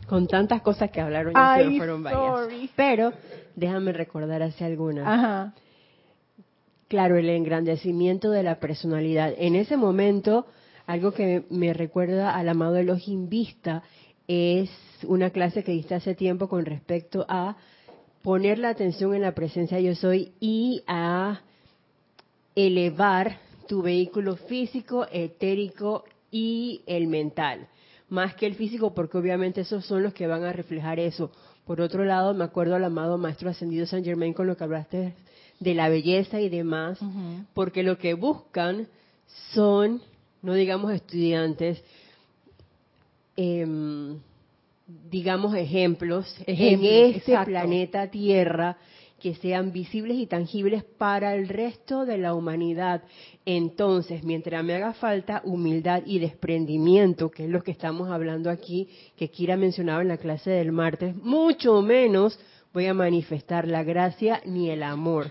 Con 0.07 0.27
tantas 0.27 0.63
cosas 0.63 0.91
que 0.91 1.01
hablaron, 1.01 1.33
ya 1.35 1.57
se 1.59 1.77
fueron 1.77 2.03
varias. 2.03 2.71
Pero 2.77 3.13
déjame 3.57 3.93
recordar 3.93 4.43
hace 4.43 4.65
algunas. 4.65 5.07
Ajá. 5.07 5.55
Claro, 6.89 7.17
el 7.17 7.29
engrandecimiento 7.31 8.31
de 8.31 8.43
la 8.43 8.61
personalidad. 8.61 9.33
En 9.39 9.57
ese 9.57 9.77
momento, 9.77 10.47
algo 10.87 11.13
que 11.13 11.45
me 11.51 11.73
recuerda 11.73 12.35
al 12.37 12.49
amado 12.49 12.77
Elohim 12.77 13.29
Vista 13.29 13.83
es 14.29 14.71
una 15.07 15.31
clase 15.31 15.65
que 15.65 15.73
diste 15.73 15.95
hace 15.95 16.15
tiempo 16.15 16.49
con 16.49 16.65
respecto 16.67 17.25
a 17.29 17.57
poner 18.23 18.59
la 18.59 18.71
atención 18.71 19.15
en 19.15 19.23
la 19.23 19.35
presencia 19.35 19.81
yo 19.81 19.95
soy 19.95 20.33
y 20.41 20.83
a 20.87 21.41
elevar 22.55 23.39
tu 23.69 23.83
vehículo 23.83 24.37
físico, 24.37 25.07
etérico 25.11 26.05
y 26.35 26.83
el 26.87 27.07
mental, 27.07 27.69
más 28.09 28.35
que 28.35 28.45
el 28.45 28.57
físico, 28.57 28.93
porque 28.93 29.17
obviamente 29.17 29.61
esos 29.61 29.87
son 29.87 30.03
los 30.03 30.13
que 30.13 30.27
van 30.27 30.43
a 30.43 30.53
reflejar 30.53 30.99
eso. 30.99 31.31
Por 31.65 31.81
otro 31.81 32.05
lado, 32.05 32.35
me 32.35 32.43
acuerdo 32.43 32.75
al 32.75 32.83
amado 32.83 33.19
Maestro 33.19 33.51
Ascendido 33.51 33.87
San 33.87 34.03
Germain 34.03 34.35
con 34.35 34.49
lo 34.49 34.57
que 34.57 34.65
hablaste 34.65 35.15
de 35.61 35.75
la 35.75 35.89
belleza 35.89 36.41
y 36.41 36.49
demás, 36.49 36.99
porque 37.55 37.85
lo 37.85 37.99
que 37.99 38.15
buscan 38.15 38.89
son, 39.53 40.03
no 40.43 40.55
digamos 40.55 40.93
estudiantes, 40.93 41.85
em, 43.37 44.19
digamos, 45.09 45.55
ejemplos, 45.55 46.35
Ejemplos, 46.49 46.91
en 46.91 47.07
este 47.15 47.31
exacto. 47.31 47.51
planeta 47.51 48.11
Tierra 48.11 48.77
que 49.25 49.35
sean 49.37 49.73
visibles 49.73 50.19
y 50.19 50.27
tangibles 50.27 50.85
para 50.85 51.35
el 51.35 51.49
resto 51.49 52.05
de 52.05 52.19
la 52.19 52.35
humanidad. 52.35 53.05
Entonces, 53.47 54.23
mientras 54.23 54.63
me 54.63 54.75
haga 54.75 54.93
falta 54.93 55.41
humildad 55.47 56.03
y 56.05 56.19
desprendimiento, 56.19 57.31
que 57.31 57.45
es 57.45 57.49
lo 57.49 57.63
que 57.63 57.71
estamos 57.71 58.11
hablando 58.11 58.51
aquí, 58.51 58.87
que 59.17 59.31
Kira 59.31 59.57
mencionaba 59.57 60.03
en 60.03 60.09
la 60.09 60.19
clase 60.19 60.51
del 60.51 60.73
martes, 60.73 61.17
mucho 61.17 61.81
menos 61.81 62.39
voy 62.75 62.85
a 62.85 62.93
manifestar 62.93 63.67
la 63.67 63.83
gracia 63.83 64.43
ni 64.45 64.69
el 64.69 64.83
amor. 64.83 65.29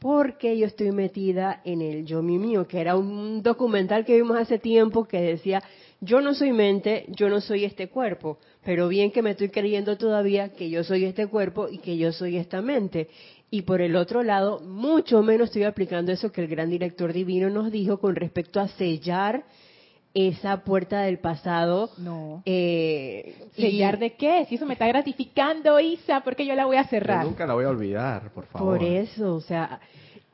Porque 0.00 0.58
yo 0.58 0.66
estoy 0.66 0.90
metida 0.90 1.62
en 1.64 1.80
el 1.80 2.06
yo 2.06 2.22
mi 2.22 2.40
mío, 2.40 2.66
que 2.66 2.80
era 2.80 2.96
un 2.96 3.44
documental 3.44 4.04
que 4.04 4.16
vimos 4.16 4.36
hace 4.36 4.58
tiempo 4.58 5.06
que 5.06 5.20
decía, 5.20 5.62
yo 6.00 6.20
no 6.20 6.34
soy 6.34 6.52
mente, 6.52 7.06
yo 7.08 7.28
no 7.28 7.40
soy 7.40 7.64
este 7.64 7.88
cuerpo, 7.88 8.38
pero 8.64 8.88
bien 8.88 9.10
que 9.10 9.22
me 9.22 9.30
estoy 9.30 9.48
creyendo 9.48 9.96
todavía 9.98 10.50
que 10.50 10.70
yo 10.70 10.84
soy 10.84 11.04
este 11.04 11.26
cuerpo 11.26 11.68
y 11.68 11.78
que 11.78 11.96
yo 11.96 12.12
soy 12.12 12.36
esta 12.36 12.62
mente. 12.62 13.08
Y 13.50 13.62
por 13.62 13.80
el 13.80 13.96
otro 13.96 14.22
lado, 14.22 14.60
mucho 14.60 15.22
menos 15.22 15.48
estoy 15.48 15.64
aplicando 15.64 16.12
eso 16.12 16.30
que 16.30 16.42
el 16.42 16.48
gran 16.48 16.68
director 16.70 17.12
divino 17.12 17.48
nos 17.50 17.72
dijo 17.72 17.98
con 17.98 18.14
respecto 18.14 18.60
a 18.60 18.68
sellar 18.68 19.44
esa 20.14 20.64
puerta 20.64 21.00
del 21.02 21.18
pasado. 21.18 21.90
No. 21.98 22.42
Eh, 22.44 23.34
y- 23.56 23.60
¿Sellar 23.62 23.98
de 23.98 24.14
qué? 24.14 24.44
Si 24.48 24.56
eso 24.56 24.66
me 24.66 24.74
está 24.74 24.86
gratificando, 24.86 25.80
Isa, 25.80 26.20
porque 26.22 26.44
yo 26.46 26.54
la 26.54 26.66
voy 26.66 26.76
a 26.76 26.82
Yo 26.82 26.88
cerrar. 26.88 27.24
nunca 27.24 27.46
la 27.46 27.54
voy 27.54 27.64
a 27.64 27.70
olvidar, 27.70 28.32
por 28.32 28.46
favor. 28.46 28.78
Por 28.78 28.86
eso, 28.86 29.34
o 29.34 29.40
sea, 29.40 29.80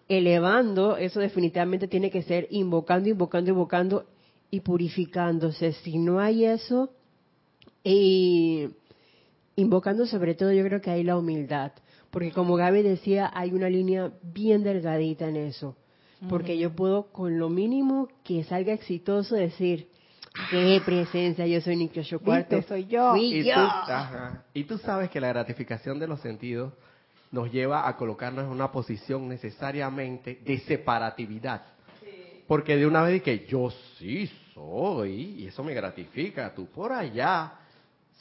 elevando, 0.09 0.96
eso 0.96 1.20
definitivamente 1.20 1.88
tiene 1.88 2.11
que 2.11 2.22
ser 2.22 2.46
invocando, 2.50 3.09
invocando, 3.09 3.50
invocando 3.50 4.05
y 4.50 4.61
purificándose. 4.61 5.72
Si 5.72 5.98
no 5.98 6.20
hay 6.20 6.44
eso, 6.44 6.90
y 7.85 8.70
invocando 9.57 10.07
sobre 10.07 10.35
todo, 10.35 10.52
yo 10.52 10.64
creo 10.64 10.80
que 10.80 10.90
hay 10.90 11.04
la 11.04 11.16
humildad. 11.16 11.72
Porque 12.11 12.33
como 12.33 12.57
Gaby 12.57 12.83
decía, 12.83 13.30
hay 13.35 13.52
una 13.52 13.68
línea 13.68 14.12
bien 14.22 14.62
delgadita 14.62 15.28
en 15.28 15.37
eso. 15.37 15.76
Porque 16.28 16.57
yo 16.57 16.74
puedo, 16.74 17.12
con 17.12 17.38
lo 17.38 17.50
mínimo 17.50 18.09
que 18.22 18.44
salga 18.44 18.72
exitoso, 18.72 19.35
decir, 19.35 19.88
qué 20.50 20.80
presencia, 20.83 21.46
yo 21.46 21.61
soy 21.61 21.76
Nicosio 21.76 22.18
Cuarto. 22.20 22.62
Soy 22.62 22.87
yo. 22.87 23.11
Fui 23.11 23.40
Y 23.40 23.44
yo. 23.44 23.54
tú, 23.54 23.61
ajá. 23.61 24.44
y 24.54 24.64
tú 24.64 24.78
sabes 24.78 25.11
que 25.11 25.20
la 25.20 25.28
gratificación 25.28 25.98
de 25.98 26.07
los 26.07 26.20
sentidos 26.20 26.72
nos 27.30 27.52
lleva 27.52 27.87
a 27.87 27.96
colocarnos 27.96 28.44
en 28.44 28.50
una 28.50 28.70
posición 28.72 29.28
necesariamente 29.28 30.40
de 30.42 30.59
separatividad. 30.61 31.62
Porque 32.46 32.76
de 32.76 32.87
una 32.87 33.02
vez 33.02 33.22
que 33.22 33.46
yo 33.46 33.70
sí 33.98 34.30
soy, 34.54 35.37
y 35.38 35.46
eso 35.46 35.64
me 35.64 35.74
gratifica, 35.74 36.54
tú 36.54 36.66
por 36.66 36.92
allá, 36.92 37.54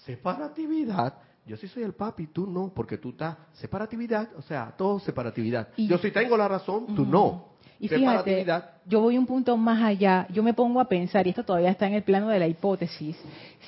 separatividad. 0.05 1.13
Yo 1.45 1.57
sí 1.57 1.67
soy 1.67 1.83
el 1.83 1.93
papi, 1.93 2.27
tú 2.27 2.47
no, 2.47 2.71
porque 2.73 2.97
tú 2.97 3.09
estás 3.09 3.37
separatividad, 3.53 4.29
o 4.37 4.41
sea, 4.41 4.73
todo 4.77 4.99
separatividad. 4.99 5.67
Y- 5.75 5.87
yo 5.87 5.97
sí 5.97 6.09
tengo 6.11 6.37
la 6.37 6.47
razón, 6.47 6.95
tú 6.95 7.05
no. 7.05 7.53
Y 7.79 7.89
fíjate, 7.89 8.45
yo 8.85 9.01
voy 9.01 9.17
un 9.17 9.25
punto 9.25 9.57
más 9.57 9.83
allá, 9.83 10.25
yo 10.29 10.41
me 10.41 10.53
pongo 10.53 10.79
a 10.79 10.85
pensar, 10.85 11.27
y 11.27 11.31
esto 11.31 11.43
todavía 11.43 11.69
está 11.69 11.85
en 11.85 11.95
el 11.95 12.03
plano 12.03 12.29
de 12.29 12.39
la 12.39 12.47
hipótesis, 12.47 13.17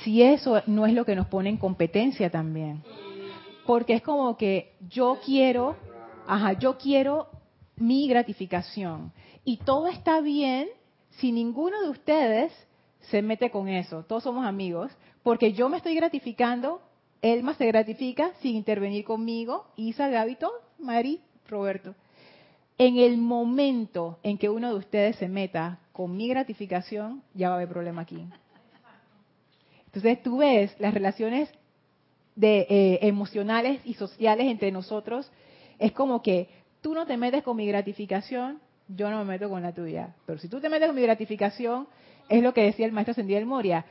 si 0.03 0.21
eso 0.21 0.61
no 0.67 0.85
es 0.85 0.93
lo 0.93 1.03
que 1.03 1.15
nos 1.17 1.27
pone 1.27 1.49
en 1.49 1.57
competencia 1.57 2.29
también. 2.29 2.81
Porque 3.65 3.95
es 3.95 4.01
como 4.01 4.37
que 4.37 4.75
yo 4.89 5.17
quiero, 5.25 5.75
ajá, 6.27 6.53
yo 6.53 6.77
quiero 6.77 7.27
mi 7.75 8.07
gratificación. 8.07 9.11
Y 9.45 9.57
todo 9.57 9.87
está 9.87 10.19
bien 10.21 10.67
si 11.11 11.31
ninguno 11.31 11.81
de 11.81 11.89
ustedes 11.89 12.51
se 13.01 13.21
mete 13.21 13.51
con 13.51 13.69
eso. 13.69 14.03
Todos 14.03 14.23
somos 14.23 14.45
amigos, 14.45 14.91
porque 15.21 15.53
yo 15.53 15.69
me 15.69 15.77
estoy 15.77 15.95
gratificando, 15.95 16.81
Elma 17.21 17.53
se 17.53 17.67
gratifica 17.67 18.31
sin 18.41 18.55
intervenir 18.55 19.05
conmigo, 19.05 19.67
Isa, 19.75 20.09
Gaby, 20.09 20.35
todos, 20.35 20.61
Mari, 20.79 21.21
Roberto. 21.47 21.95
En 22.77 22.97
el 22.97 23.17
momento 23.17 24.19
en 24.23 24.37
que 24.37 24.49
uno 24.49 24.69
de 24.69 24.75
ustedes 24.75 25.15
se 25.17 25.29
meta 25.29 25.79
con 25.93 26.17
mi 26.17 26.27
gratificación, 26.27 27.23
ya 27.33 27.49
va 27.49 27.55
a 27.55 27.57
haber 27.57 27.69
problema 27.69 28.01
aquí. 28.01 28.27
Entonces 29.85 30.21
tú 30.23 30.37
ves 30.37 30.75
las 30.79 30.93
relaciones 30.93 31.49
de, 32.35 32.67
eh, 32.69 32.99
emocionales 33.03 33.79
y 33.85 33.93
sociales 33.93 34.47
entre 34.47 34.71
nosotros, 34.71 35.31
es 35.79 35.93
como 35.93 36.21
que 36.21 36.49
tú 36.81 36.93
no 36.93 37.05
te 37.05 37.15
metes 37.15 37.43
con 37.43 37.55
mi 37.55 37.65
gratificación, 37.65 38.59
yo 38.87 39.09
no 39.09 39.19
me 39.19 39.25
meto 39.25 39.49
con 39.49 39.61
la 39.61 39.73
tuya. 39.73 40.15
Pero 40.25 40.39
si 40.39 40.47
tú 40.47 40.59
te 40.59 40.69
metes 40.69 40.87
con 40.87 40.95
mi 40.95 41.01
gratificación, 41.01 41.87
es 42.29 42.41
lo 42.43 42.53
que 42.53 42.63
decía 42.63 42.85
el 42.85 42.91
maestro 42.91 43.11
Ascendido 43.11 43.39
del 43.39 43.47
Moria, 43.47 43.85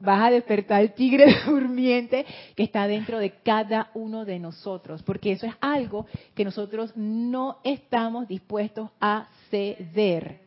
vas 0.00 0.28
a 0.28 0.30
despertar 0.30 0.82
el 0.82 0.92
tigre 0.92 1.26
durmiente 1.46 2.24
que 2.54 2.62
está 2.62 2.86
dentro 2.86 3.18
de 3.18 3.30
cada 3.42 3.90
uno 3.94 4.24
de 4.24 4.38
nosotros, 4.38 5.02
porque 5.02 5.32
eso 5.32 5.46
es 5.46 5.54
algo 5.60 6.06
que 6.34 6.44
nosotros 6.44 6.92
no 6.96 7.58
estamos 7.64 8.28
dispuestos 8.28 8.90
a 9.00 9.28
ceder. 9.50 10.40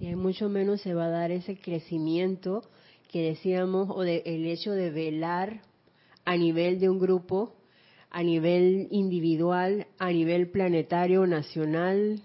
Y 0.00 0.14
mucho 0.14 0.48
menos 0.48 0.80
se 0.80 0.94
va 0.94 1.06
a 1.06 1.10
dar 1.10 1.30
ese 1.32 1.56
crecimiento 1.56 2.62
que 3.08 3.22
decíamos, 3.22 3.88
o 3.90 4.02
de, 4.02 4.22
el 4.26 4.46
hecho 4.46 4.72
de 4.72 4.90
velar 4.90 5.60
a 6.24 6.36
nivel 6.36 6.78
de 6.78 6.88
un 6.88 6.98
grupo, 6.98 7.54
a 8.10 8.22
nivel 8.22 8.88
individual, 8.90 9.86
a 9.98 10.10
nivel 10.10 10.50
planetario, 10.50 11.26
nacional. 11.26 12.20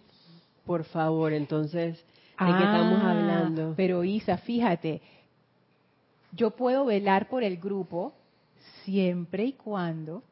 Por 0.66 0.84
favor, 0.86 1.34
entonces, 1.34 1.98
¿de 2.40 2.46
qué 2.58 2.64
estamos 2.64 3.00
Ah, 3.04 3.12
hablando? 3.12 3.74
Pero 3.76 4.04
Isa, 4.04 4.38
fíjate, 4.38 5.02
yo 6.32 6.52
puedo 6.52 6.86
velar 6.86 7.28
por 7.28 7.44
el 7.44 7.58
grupo 7.58 8.14
siempre 8.84 9.44
y 9.46 9.54
cuando, 9.54 10.24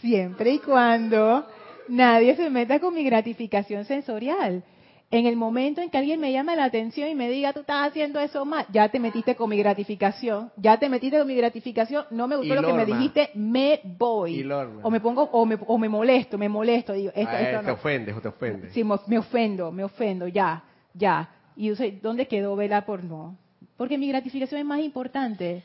siempre 0.00 0.52
y 0.52 0.58
cuando 0.60 1.46
nadie 1.88 2.36
se 2.36 2.48
meta 2.50 2.78
con 2.80 2.94
mi 2.94 3.04
gratificación 3.04 3.84
sensorial. 3.84 4.62
En 5.08 5.26
el 5.26 5.36
momento 5.36 5.80
en 5.80 5.88
que 5.88 5.98
alguien 5.98 6.18
me 6.18 6.32
llame 6.32 6.56
la 6.56 6.64
atención 6.64 7.08
y 7.08 7.14
me 7.14 7.30
diga, 7.30 7.52
tú 7.52 7.60
estás 7.60 7.88
haciendo 7.88 8.18
eso 8.18 8.44
mal, 8.44 8.66
ya 8.72 8.88
te 8.88 8.98
metiste 8.98 9.36
con 9.36 9.48
mi 9.48 9.56
gratificación, 9.56 10.50
ya 10.56 10.78
te 10.78 10.88
metiste 10.88 11.18
con 11.18 11.28
mi 11.28 11.36
gratificación, 11.36 12.06
no 12.10 12.26
me 12.26 12.34
gustó 12.34 12.56
lo 12.56 12.66
que 12.66 12.72
me 12.72 12.84
dijiste, 12.84 13.30
me 13.34 13.80
voy. 13.84 14.42
O 14.82 14.90
me 14.90 15.00
pongo, 15.00 15.22
o 15.22 15.46
me, 15.46 15.56
o 15.64 15.78
me 15.78 15.88
molesto, 15.88 16.36
me 16.36 16.48
molesto, 16.48 16.92
digo, 16.92 17.12
esto, 17.14 17.30
Ah, 17.32 17.40
esto 17.40 17.64
te 17.64 17.70
ofendes 17.70 18.16
o 18.16 18.20
te 18.20 18.28
ofendes. 18.28 18.72
Sí, 18.72 18.82
me 18.82 19.18
ofendo, 19.18 19.70
me 19.70 19.84
ofendo, 19.84 20.26
ya, 20.26 20.64
ya. 20.92 21.30
Y 21.54 21.68
yo 21.68 21.76
sé, 21.76 22.00
¿dónde 22.02 22.26
quedó 22.26 22.56
velar 22.56 22.84
por 22.84 23.04
no? 23.04 23.36
Porque 23.76 23.98
mi 23.98 24.08
gratificación 24.08 24.60
es 24.60 24.66
más 24.66 24.80
importante, 24.80 25.62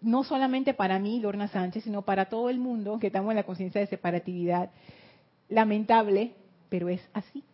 no 0.00 0.24
solamente 0.24 0.72
para 0.72 0.98
mí, 0.98 1.20
Lorna 1.20 1.48
Sánchez, 1.48 1.84
sino 1.84 2.02
para 2.02 2.26
todo 2.26 2.48
el 2.48 2.58
mundo 2.58 2.98
que 2.98 3.08
estamos 3.08 3.30
en 3.32 3.36
la 3.36 3.42
conciencia 3.42 3.82
de 3.82 3.86
separatividad. 3.86 4.70
Lamentable, 5.50 6.32
pero 6.70 6.88
es 6.88 7.06
así. 7.12 7.44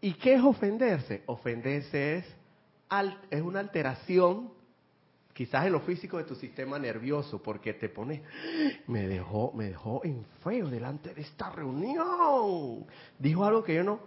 ¿Y 0.00 0.14
qué 0.14 0.34
es 0.34 0.42
ofenderse? 0.42 1.22
Ofenderse 1.26 2.18
es, 2.18 2.24
es 3.30 3.42
una 3.42 3.60
alteración, 3.60 4.50
quizás 5.32 5.66
en 5.66 5.72
lo 5.72 5.80
físico 5.80 6.18
de 6.18 6.24
tu 6.24 6.34
sistema 6.34 6.78
nervioso, 6.78 7.42
porque 7.42 7.74
te 7.74 7.88
pone, 7.88 8.22
me 8.86 9.08
dejó, 9.08 9.52
me 9.52 9.66
dejó 9.66 10.04
en 10.04 10.24
feo 10.42 10.68
delante 10.68 11.14
de 11.14 11.22
esta 11.22 11.50
reunión. 11.50 12.86
Dijo 13.18 13.44
algo 13.44 13.64
que 13.64 13.74
yo 13.74 13.84
no, 13.84 14.00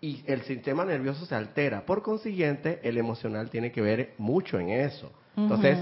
y 0.00 0.22
el 0.26 0.42
sistema 0.42 0.84
nervioso 0.84 1.26
se 1.26 1.34
altera. 1.34 1.86
Por 1.86 2.02
consiguiente, 2.02 2.80
el 2.82 2.98
emocional 2.98 3.50
tiene 3.50 3.72
que 3.72 3.80
ver 3.80 4.14
mucho 4.18 4.58
en 4.58 4.70
eso. 4.70 5.12
Entonces. 5.36 5.78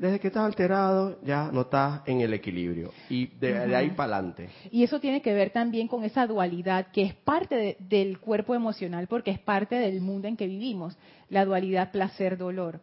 Desde 0.00 0.18
que 0.18 0.28
estás 0.28 0.44
alterado, 0.46 1.18
ya 1.22 1.50
no 1.52 1.60
estás 1.60 2.00
en 2.06 2.22
el 2.22 2.32
equilibrio. 2.32 2.90
Y 3.10 3.26
de, 3.26 3.66
de 3.68 3.76
ahí 3.76 3.90
para 3.90 4.16
adelante. 4.16 4.48
Y 4.70 4.82
eso 4.82 4.98
tiene 4.98 5.20
que 5.20 5.34
ver 5.34 5.50
también 5.50 5.88
con 5.88 6.04
esa 6.04 6.26
dualidad 6.26 6.86
que 6.90 7.02
es 7.02 7.14
parte 7.14 7.54
de- 7.54 7.76
del 7.78 8.18
cuerpo 8.18 8.54
emocional 8.54 9.06
porque 9.08 9.30
es 9.30 9.38
parte 9.38 9.76
del 9.76 10.00
mundo 10.00 10.26
en 10.26 10.36
que 10.38 10.46
vivimos, 10.46 10.96
la 11.28 11.44
dualidad 11.44 11.90
placer-dolor. 11.92 12.80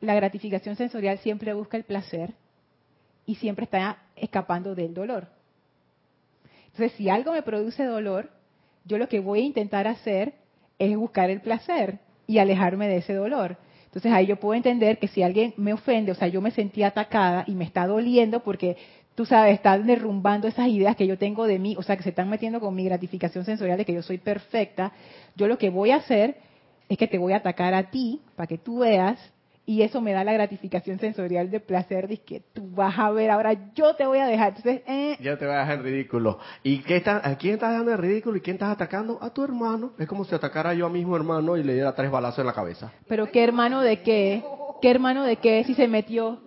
La 0.00 0.14
gratificación 0.14 0.76
sensorial 0.76 1.18
siempre 1.18 1.52
busca 1.52 1.76
el 1.76 1.82
placer 1.82 2.32
y 3.26 3.34
siempre 3.34 3.64
está 3.64 3.98
escapando 4.14 4.76
del 4.76 4.94
dolor. 4.94 5.26
Entonces, 6.66 6.92
si 6.96 7.08
algo 7.08 7.32
me 7.32 7.42
produce 7.42 7.84
dolor, 7.84 8.30
yo 8.84 8.98
lo 8.98 9.08
que 9.08 9.18
voy 9.18 9.40
a 9.40 9.44
intentar 9.44 9.88
hacer 9.88 10.34
es 10.78 10.96
buscar 10.96 11.28
el 11.28 11.40
placer 11.40 11.98
y 12.28 12.38
alejarme 12.38 12.86
de 12.88 12.98
ese 12.98 13.14
dolor. 13.14 13.56
Entonces 13.88 14.12
ahí 14.12 14.26
yo 14.26 14.36
puedo 14.36 14.54
entender 14.54 14.98
que 14.98 15.08
si 15.08 15.22
alguien 15.22 15.54
me 15.56 15.72
ofende, 15.72 16.12
o 16.12 16.14
sea, 16.14 16.28
yo 16.28 16.42
me 16.42 16.50
sentí 16.50 16.82
atacada 16.82 17.44
y 17.46 17.54
me 17.54 17.64
está 17.64 17.86
doliendo 17.86 18.40
porque 18.40 18.76
tú 19.14 19.24
sabes, 19.24 19.54
están 19.54 19.86
derrumbando 19.86 20.46
esas 20.46 20.68
ideas 20.68 20.94
que 20.94 21.06
yo 21.06 21.16
tengo 21.16 21.46
de 21.46 21.58
mí, 21.58 21.74
o 21.76 21.82
sea, 21.82 21.96
que 21.96 22.02
se 22.02 22.10
están 22.10 22.28
metiendo 22.28 22.60
con 22.60 22.74
mi 22.74 22.84
gratificación 22.84 23.44
sensorial 23.44 23.78
de 23.78 23.84
que 23.86 23.94
yo 23.94 24.02
soy 24.02 24.18
perfecta, 24.18 24.92
yo 25.36 25.48
lo 25.48 25.56
que 25.56 25.70
voy 25.70 25.90
a 25.90 25.96
hacer 25.96 26.36
es 26.88 26.98
que 26.98 27.08
te 27.08 27.18
voy 27.18 27.32
a 27.32 27.38
atacar 27.38 27.72
a 27.72 27.90
ti 27.90 28.20
para 28.36 28.46
que 28.46 28.58
tú 28.58 28.80
veas 28.80 29.18
y 29.68 29.82
eso 29.82 30.00
me 30.00 30.14
da 30.14 30.24
la 30.24 30.32
gratificación 30.32 30.98
sensorial 30.98 31.50
de 31.50 31.60
placer 31.60 32.08
de 32.08 32.16
que 32.16 32.40
tú 32.54 32.70
vas 32.70 32.98
a 32.98 33.10
ver, 33.10 33.30
ahora 33.30 33.54
yo 33.74 33.94
te 33.96 34.06
voy 34.06 34.16
a 34.16 34.24
dejar. 34.24 34.54
Entonces, 34.56 34.80
eh, 34.86 35.18
Ya 35.20 35.36
te 35.36 35.44
voy 35.44 35.54
a 35.54 35.58
dejar 35.58 35.82
ridículo. 35.82 36.38
¿Y 36.62 36.78
qué 36.78 36.96
está, 36.96 37.20
a 37.22 37.36
quién 37.36 37.52
estás 37.52 37.72
dejando 37.72 37.92
en 37.92 37.98
ridículo 37.98 38.38
y 38.38 38.40
quién 38.40 38.54
estás 38.56 38.70
atacando? 38.70 39.18
A 39.20 39.28
tu 39.28 39.44
hermano. 39.44 39.92
Es 39.98 40.08
como 40.08 40.24
si 40.24 40.34
atacara 40.34 40.72
yo 40.72 40.86
a 40.86 40.88
mi 40.88 41.00
mismo 41.00 41.16
hermano 41.16 41.58
y 41.58 41.62
le 41.64 41.74
diera 41.74 41.94
tres 41.94 42.10
balazos 42.10 42.38
en 42.38 42.46
la 42.46 42.54
cabeza. 42.54 42.90
pero 43.08 43.30
qué 43.30 43.44
hermano 43.44 43.82
de 43.82 44.00
qué, 44.00 44.42
qué 44.80 44.90
hermano 44.90 45.24
de 45.24 45.36
qué 45.36 45.62
si 45.64 45.74
se 45.74 45.86
metió, 45.86 46.38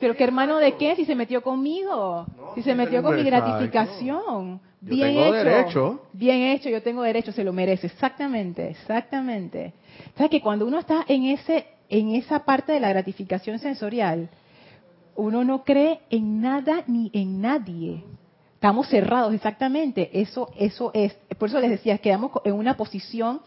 Pero 0.00 0.16
qué 0.16 0.24
hermano 0.24 0.58
de 0.58 0.72
qué 0.72 0.96
si 0.96 1.04
se 1.04 1.14
metió 1.14 1.42
conmigo, 1.42 2.26
si 2.56 2.62
se 2.62 2.74
metió 2.74 3.04
con 3.04 3.14
mi 3.14 3.22
gratificación. 3.22 4.60
Yo 4.80 4.96
Bien 4.96 5.14
tengo 5.14 5.26
hecho. 5.26 5.44
derecho. 5.44 6.00
Bien 6.12 6.42
hecho, 6.42 6.68
yo 6.68 6.82
tengo 6.82 7.02
derecho, 7.02 7.30
se 7.30 7.44
lo 7.44 7.52
merece. 7.52 7.86
Exactamente, 7.86 8.68
exactamente. 8.68 9.74
¿Sabes 10.16 10.28
que 10.30 10.40
cuando 10.40 10.66
uno 10.66 10.80
está 10.80 11.04
en 11.06 11.26
ese 11.26 11.66
en 11.92 12.14
esa 12.14 12.46
parte 12.46 12.72
de 12.72 12.80
la 12.80 12.88
gratificación 12.88 13.58
sensorial, 13.58 14.30
uno 15.14 15.44
no 15.44 15.62
cree 15.62 16.00
en 16.08 16.40
nada 16.40 16.84
ni 16.86 17.10
en 17.12 17.42
nadie. 17.42 18.02
Estamos 18.54 18.88
cerrados, 18.88 19.34
exactamente. 19.34 20.08
Eso, 20.14 20.50
eso 20.58 20.90
es. 20.94 21.12
Por 21.38 21.50
eso 21.50 21.60
les 21.60 21.70
decía, 21.70 21.98
quedamos 21.98 22.32
en 22.44 22.54
una 22.54 22.78
posición. 22.78 23.42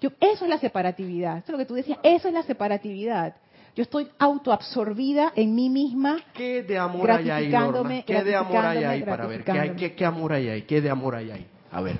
Yo, 0.00 0.10
eso 0.18 0.44
es 0.44 0.48
la 0.48 0.58
separatividad. 0.58 1.38
Eso 1.38 1.46
es 1.48 1.52
lo 1.52 1.58
que 1.58 1.66
tú 1.66 1.74
decías. 1.74 1.98
Eso 2.02 2.28
es 2.28 2.32
la 2.32 2.42
separatividad. 2.42 3.34
Yo 3.76 3.82
estoy 3.82 4.08
autoabsorbida 4.18 5.34
en 5.36 5.54
mí 5.54 5.68
misma. 5.68 6.20
¿Qué 6.32 6.62
de 6.62 6.78
amor 6.78 7.10
hay 7.10 7.28
ahí, 7.28 7.48
Norma? 7.48 8.02
¿Qué 8.02 8.24
de 8.24 8.34
amor 8.34 8.64
hay 8.64 8.84
ahí 8.84 9.02
para 9.02 9.26
ver? 9.26 9.44
¿Qué, 9.44 9.50
hay, 9.50 9.58
gratificándome. 9.58 9.90
qué, 9.90 9.94
qué 9.94 10.04
amor 10.06 10.32
hay 10.32 10.48
ahí? 10.48 10.62
¿Qué 10.62 10.80
de 10.80 10.90
amor 10.90 11.14
hay 11.16 11.30
ahí? 11.32 11.46
A 11.70 11.82
ver, 11.82 11.96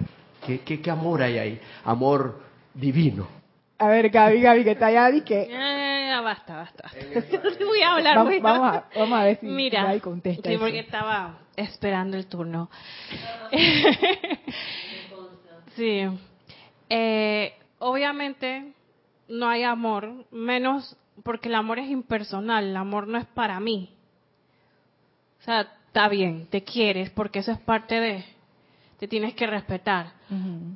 ¿qué, 0.47 0.61
qué, 0.61 0.81
qué 0.81 0.91
amor 0.91 1.21
hay 1.21 1.37
ahí? 1.37 1.61
Amor 1.85 2.41
divino. 2.73 3.40
A 3.81 3.89
ver, 3.89 4.11
Gaby, 4.11 4.43
Gaby, 4.43 4.65
que 4.65 4.71
está 4.73 4.87
allá 4.87 5.11
y 5.11 5.23
que. 5.23 5.49
Ya, 5.49 6.07
ya, 6.09 6.21
basta, 6.21 6.57
basta. 6.57 6.91
voy 7.67 7.81
a 7.81 7.95
hablar. 7.95 8.17
Vamos, 8.17 8.31
voy 8.31 8.39
a- 8.39 8.43
vamos 8.43 8.77
a, 8.77 8.85
vamos 8.95 9.19
a 9.19 9.25
ver 9.25 9.41
si 9.41 9.47
Mira, 9.47 9.85
Gaby 9.85 10.01
contesta. 10.01 10.49
sí, 10.49 10.55
eso. 10.55 10.63
porque 10.63 10.81
estaba 10.81 11.39
esperando 11.57 12.17
el 12.19 12.27
turno. 12.27 12.69
sí. 15.77 16.03
Eh, 16.89 17.55
obviamente 17.79 18.73
no 19.29 19.49
hay 19.49 19.63
amor, 19.63 20.25
menos 20.31 20.97
porque 21.23 21.49
el 21.49 21.55
amor 21.55 21.79
es 21.79 21.89
impersonal, 21.91 22.65
el 22.67 22.77
amor 22.77 23.07
no 23.07 23.19
es 23.19 23.27
para 23.27 23.61
mí. 23.61 23.91
O 25.41 25.45
sea, 25.45 25.61
está 25.87 26.09
bien, 26.09 26.47
te 26.51 26.63
quieres 26.65 27.11
porque 27.11 27.39
eso 27.39 27.53
es 27.53 27.59
parte 27.61 27.99
de, 27.99 28.25
te 29.01 29.09
tienes 29.09 29.35
que 29.35 29.47
respetar. 29.47 30.13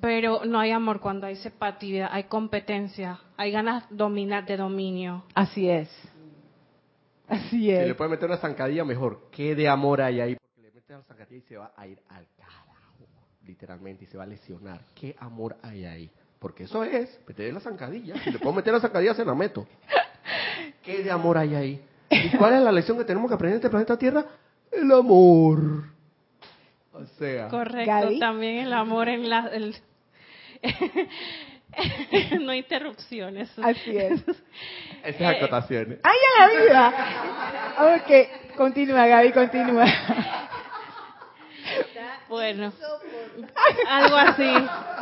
Pero 0.01 0.47
no 0.47 0.59
hay 0.59 0.71
amor 0.71 0.99
cuando 0.99 1.27
hay 1.27 1.37
separatividad, 1.37 2.09
hay 2.11 2.25
competencia, 2.25 3.21
hay 3.37 3.53
ganas 3.53 3.87
de 3.91 3.97
dominar, 3.97 4.47
de 4.47 4.57
dominio. 4.57 5.25
Así 5.35 5.69
es. 5.69 5.91
Así 7.29 7.51
Si 7.51 7.71
es. 7.71 7.87
le 7.87 7.95
puede 7.95 8.09
meter 8.11 8.27
una 8.31 8.39
zancadilla, 8.39 8.83
mejor. 8.83 9.29
¿Qué 9.31 9.55
de 9.55 9.69
amor 9.69 10.01
hay 10.01 10.23
ahí? 10.23 10.37
Porque 10.37 10.63
le 10.63 10.73
mete 10.73 10.95
la 10.95 11.03
zancadilla 11.03 11.37
y 11.37 11.49
se 11.49 11.57
va 11.59 11.73
a 11.77 11.87
ir 11.87 12.01
al 12.09 12.27
carajo, 12.39 12.75
literalmente, 13.45 14.05
y 14.05 14.07
se 14.07 14.17
va 14.17 14.25
a 14.25 14.27
lesionar. 14.27 14.81
¿Qué 14.95 15.15
amor 15.19 15.57
hay 15.63 15.85
ahí? 15.85 16.11
Porque 16.39 16.65
eso 16.65 16.83
es, 16.83 17.21
meter 17.29 17.53
la 17.53 17.61
zancadilla. 17.61 18.15
Si 18.25 18.31
le 18.31 18.39
puedo 18.39 18.55
meter 18.55 18.73
la 18.73 18.81
zancadilla, 18.81 19.13
se 19.13 19.25
la 19.27 19.35
meto. 19.35 19.67
¿Qué 20.83 21.03
de 21.03 21.11
amor 21.11 21.37
hay 21.37 21.55
ahí? 21.55 21.85
¿Y 22.09 22.37
cuál 22.39 22.55
es 22.55 22.63
la 22.63 22.73
lección 22.73 22.97
que 22.97 23.05
tenemos 23.05 23.29
que 23.29 23.35
aprender 23.35 23.57
en 23.57 23.59
este 23.59 23.69
planeta 23.69 23.99
Tierra? 23.99 24.25
El 24.73 24.91
amor. 24.93 25.94
O 26.95 27.05
sea, 27.19 27.49
Correcto, 27.49 27.91
Gaby. 27.91 28.19
también 28.21 28.59
el 28.67 28.73
amor 28.73 29.09
en 29.09 29.29
la... 29.29 29.49
el- 29.53 29.75
no 32.41 32.55
interrupciones. 32.55 33.51
Así 33.63 33.97
es. 33.97 34.23
esas 35.05 35.37
acotaciones. 35.37 35.99
¡Ay, 36.03 36.17
a 36.39 36.47
la 36.47 36.65
vida! 36.65 37.97
Ok, 37.97 38.57
continúa, 38.57 39.07
Gaby, 39.07 39.33
continúa. 39.33 39.85
Bueno, 42.29 42.73
algo 43.89 44.17
así, 44.17 44.51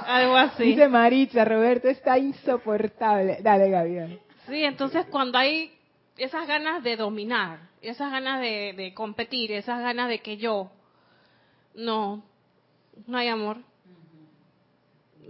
algo 0.06 0.36
así. 0.36 0.62
Dice 0.64 0.88
Maritza, 0.88 1.44
Roberto 1.44 1.88
está 1.88 2.18
insoportable. 2.18 3.38
Dale, 3.42 3.70
Gaby. 3.70 3.94
dale. 3.94 4.18
Sí, 4.48 4.64
entonces 4.64 5.06
cuando 5.06 5.38
hay 5.38 5.72
esas 6.16 6.46
ganas 6.46 6.82
de 6.82 6.96
dominar, 6.96 7.58
esas 7.80 8.10
ganas 8.10 8.40
de, 8.40 8.74
de 8.76 8.92
competir, 8.94 9.52
esas 9.52 9.80
ganas 9.80 10.08
de 10.08 10.18
que 10.20 10.36
yo, 10.36 10.70
no, 11.74 12.22
no 13.06 13.18
hay 13.18 13.28
amor. 13.28 13.58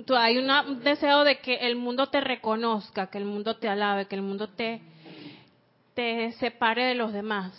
Tú- 0.07 0.17
hay 0.17 0.39
una- 0.39 0.63
un 0.63 0.83
deseo 0.83 1.23
de 1.25 1.39
que 1.39 1.55
el 1.57 1.77
mundo 1.77 2.07
te 2.09 2.21
reconozca, 2.21 3.09
que 3.09 3.19
el 3.19 3.25
mundo 3.25 3.57
te 3.57 3.69
alabe, 3.69 4.07
que 4.07 4.17
el 4.17 4.23
mundo 4.23 4.49
te, 4.49 4.81
te 5.95 6.33
separe 6.33 6.85
de 6.87 6.95
los 6.95 7.13
demás. 7.13 7.53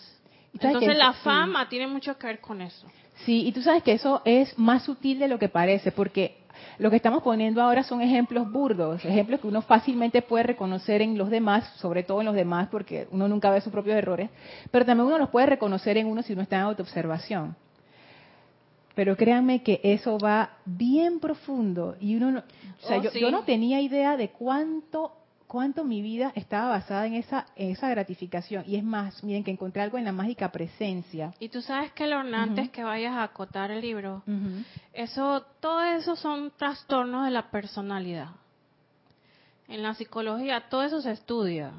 ¿Y 0.53 0.57
sabes 0.57 0.75
Entonces 0.75 0.97
la 0.97 1.05
eso- 1.11 1.13
sí. 1.13 1.19
fama 1.23 1.69
tiene 1.69 1.87
mucho 1.87 2.17
que 2.17 2.27
ver 2.27 2.39
con 2.41 2.61
eso. 2.61 2.87
Sí, 3.25 3.45
y 3.47 3.51
tú 3.51 3.61
sabes 3.61 3.83
que 3.83 3.93
eso 3.93 4.21
es 4.25 4.57
más 4.57 4.83
sutil 4.83 5.19
de 5.19 5.27
lo 5.27 5.37
que 5.39 5.47
parece, 5.47 5.91
porque 5.91 6.37
lo 6.79 6.89
que 6.89 6.95
estamos 6.95 7.21
poniendo 7.23 7.61
ahora 7.61 7.83
son 7.83 8.01
ejemplos 8.01 8.51
burdos, 8.51 9.05
ejemplos 9.05 9.39
que 9.39 9.47
uno 9.47 9.61
fácilmente 9.61 10.21
puede 10.23 10.43
reconocer 10.43 11.01
en 11.01 11.17
los 11.17 11.29
demás, 11.29 11.71
sobre 11.77 12.03
todo 12.03 12.19
en 12.21 12.25
los 12.25 12.35
demás, 12.35 12.67
porque 12.71 13.07
uno 13.11 13.27
nunca 13.27 13.51
ve 13.51 13.61
sus 13.61 13.71
propios 13.71 13.95
errores, 13.95 14.29
pero 14.71 14.85
también 14.85 15.07
uno 15.07 15.19
los 15.19 15.29
puede 15.29 15.45
reconocer 15.45 15.97
en 15.97 16.07
uno 16.07 16.23
si 16.23 16.33
uno 16.33 16.41
está 16.41 16.57
en 16.57 16.63
autoobservación. 16.63 17.55
Pero 18.95 19.17
créanme 19.17 19.63
que 19.63 19.79
eso 19.83 20.17
va 20.19 20.57
bien 20.65 21.19
profundo 21.19 21.95
y 21.99 22.15
uno, 22.15 22.31
no, 22.31 22.39
o 22.39 22.87
sea, 22.87 22.97
Oh, 22.97 23.01
yo, 23.01 23.11
sí. 23.11 23.19
yo 23.19 23.31
no 23.31 23.43
tenía 23.43 23.81
idea 23.81 24.17
de 24.17 24.29
cuánto 24.29 25.13
cuánto 25.47 25.83
mi 25.83 26.01
vida 26.01 26.31
estaba 26.35 26.69
basada 26.69 27.05
en 27.05 27.13
esa 27.13 27.45
en 27.55 27.69
esa 27.71 27.87
gratificación 27.89 28.63
y 28.67 28.75
es 28.75 28.83
más, 28.83 29.23
miren 29.23 29.43
que 29.43 29.51
encontré 29.51 29.83
algo 29.83 29.99
en 29.99 30.05
la 30.05 30.11
mágica 30.11 30.51
presencia. 30.51 31.31
Y 31.39 31.49
tú 31.49 31.61
sabes 31.61 31.91
que 31.91 32.07
Lorna, 32.07 32.41
antes 32.43 32.65
Ujú. 32.65 32.71
que 32.71 32.83
vayas 32.83 33.13
a 33.13 33.23
acotar 33.23 33.69
el 33.69 33.81
libro. 33.81 34.23
Eso, 34.93 35.45
todo 35.59 35.83
eso 35.83 36.15
son 36.15 36.51
trastornos 36.57 37.25
de 37.25 37.31
la 37.31 37.51
personalidad. 37.51 38.29
En 39.67 39.81
la 39.83 39.93
psicología 39.93 40.69
todo 40.69 40.83
eso 40.83 41.01
se 41.01 41.11
estudia. 41.11 41.71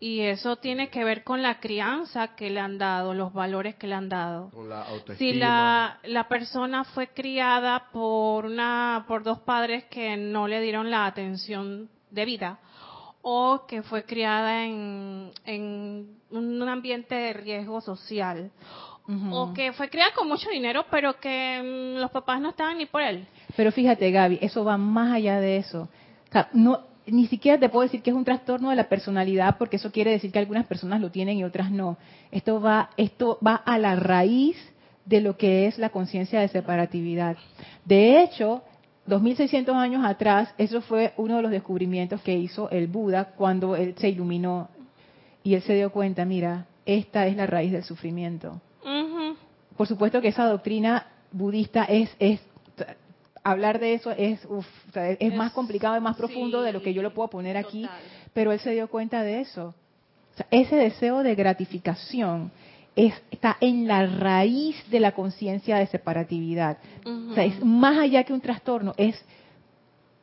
Y 0.00 0.20
eso 0.20 0.56
tiene 0.56 0.90
que 0.90 1.02
ver 1.02 1.24
con 1.24 1.42
la 1.42 1.58
crianza 1.58 2.36
que 2.36 2.50
le 2.50 2.60
han 2.60 2.78
dado, 2.78 3.14
los 3.14 3.32
valores 3.32 3.74
que 3.74 3.88
le 3.88 3.94
han 3.94 4.08
dado. 4.08 4.50
Con 4.50 4.68
la 4.68 4.82
autoestima. 4.82 5.18
Si 5.18 5.32
la, 5.32 5.98
la 6.04 6.28
persona 6.28 6.84
fue 6.84 7.08
criada 7.08 7.88
por 7.92 8.46
una, 8.46 9.04
por 9.08 9.24
dos 9.24 9.40
padres 9.40 9.84
que 9.86 10.16
no 10.16 10.46
le 10.46 10.60
dieron 10.60 10.90
la 10.90 11.06
atención 11.06 11.88
debida, 12.10 12.60
o 13.22 13.66
que 13.66 13.82
fue 13.82 14.04
criada 14.04 14.64
en, 14.64 15.32
en 15.44 16.16
un 16.30 16.68
ambiente 16.68 17.14
de 17.14 17.32
riesgo 17.32 17.80
social, 17.80 18.52
o 19.30 19.54
que 19.54 19.72
fue 19.72 19.88
criada 19.88 20.12
con 20.14 20.28
mucho 20.28 20.50
dinero, 20.50 20.84
pero 20.90 21.18
que 21.18 21.94
mm, 21.96 21.98
los 21.98 22.10
papás 22.10 22.42
no 22.42 22.50
estaban 22.50 22.76
ni 22.76 22.84
por 22.84 23.00
él. 23.00 23.26
Pero 23.56 23.72
fíjate, 23.72 24.10
Gaby, 24.10 24.38
eso 24.42 24.64
va 24.64 24.76
más 24.76 25.14
allá 25.14 25.40
de 25.40 25.56
eso. 25.56 25.88
O 26.28 26.32
sea, 26.32 26.50
no, 26.52 26.80
ni 27.10 27.26
siquiera 27.26 27.58
te 27.58 27.68
puedo 27.68 27.84
decir 27.84 28.02
que 28.02 28.10
es 28.10 28.16
un 28.16 28.24
trastorno 28.24 28.70
de 28.70 28.76
la 28.76 28.88
personalidad, 28.88 29.56
porque 29.58 29.76
eso 29.76 29.92
quiere 29.92 30.10
decir 30.10 30.32
que 30.32 30.38
algunas 30.38 30.66
personas 30.66 31.00
lo 31.00 31.10
tienen 31.10 31.38
y 31.38 31.44
otras 31.44 31.70
no. 31.70 31.96
Esto 32.30 32.60
va, 32.60 32.90
esto 32.96 33.38
va 33.44 33.54
a 33.54 33.78
la 33.78 33.96
raíz 33.96 34.56
de 35.04 35.20
lo 35.20 35.36
que 35.36 35.66
es 35.66 35.78
la 35.78 35.90
conciencia 35.90 36.40
de 36.40 36.48
separatividad. 36.48 37.36
De 37.84 38.22
hecho, 38.22 38.62
2600 39.06 39.74
años 39.74 40.04
atrás, 40.04 40.54
eso 40.58 40.82
fue 40.82 41.14
uno 41.16 41.36
de 41.36 41.42
los 41.42 41.50
descubrimientos 41.50 42.20
que 42.20 42.36
hizo 42.36 42.70
el 42.70 42.86
Buda 42.86 43.32
cuando 43.36 43.74
él 43.76 43.94
se 43.98 44.08
iluminó 44.08 44.68
y 45.42 45.54
él 45.54 45.62
se 45.62 45.74
dio 45.74 45.90
cuenta, 45.90 46.24
mira, 46.24 46.66
esta 46.84 47.26
es 47.26 47.36
la 47.36 47.46
raíz 47.46 47.72
del 47.72 47.84
sufrimiento 47.84 48.60
por 49.78 49.86
supuesto 49.86 50.20
que 50.20 50.28
esa 50.28 50.44
doctrina 50.44 51.06
budista 51.30 51.84
es, 51.84 52.10
es 52.18 52.40
hablar 53.50 53.78
de 53.78 53.94
eso 53.94 54.10
es, 54.10 54.44
uf, 54.44 54.66
o 54.88 54.92
sea, 54.92 55.10
es, 55.10 55.18
es 55.20 55.34
más 55.34 55.52
complicado 55.52 55.96
y 55.96 56.00
más 56.00 56.16
profundo 56.16 56.60
sí, 56.60 56.66
de 56.66 56.72
lo 56.72 56.82
que 56.82 56.94
yo 56.94 57.02
lo 57.02 57.14
puedo 57.14 57.28
poner 57.28 57.56
aquí, 57.56 57.82
total. 57.82 57.98
pero 58.32 58.52
él 58.52 58.60
se 58.60 58.72
dio 58.72 58.88
cuenta 58.88 59.22
de 59.22 59.40
eso. 59.40 59.74
O 60.34 60.36
sea, 60.36 60.46
ese 60.50 60.76
deseo 60.76 61.22
de 61.22 61.34
gratificación 61.34 62.50
es, 62.96 63.14
está 63.30 63.56
en 63.60 63.86
la 63.86 64.06
raíz 64.06 64.76
de 64.90 65.00
la 65.00 65.12
conciencia 65.12 65.76
de 65.76 65.86
separatividad. 65.86 66.78
O 67.04 67.34
sea, 67.34 67.44
es 67.44 67.64
más 67.64 67.98
allá 67.98 68.24
que 68.24 68.32
un 68.32 68.40
trastorno, 68.40 68.94
es 68.96 69.24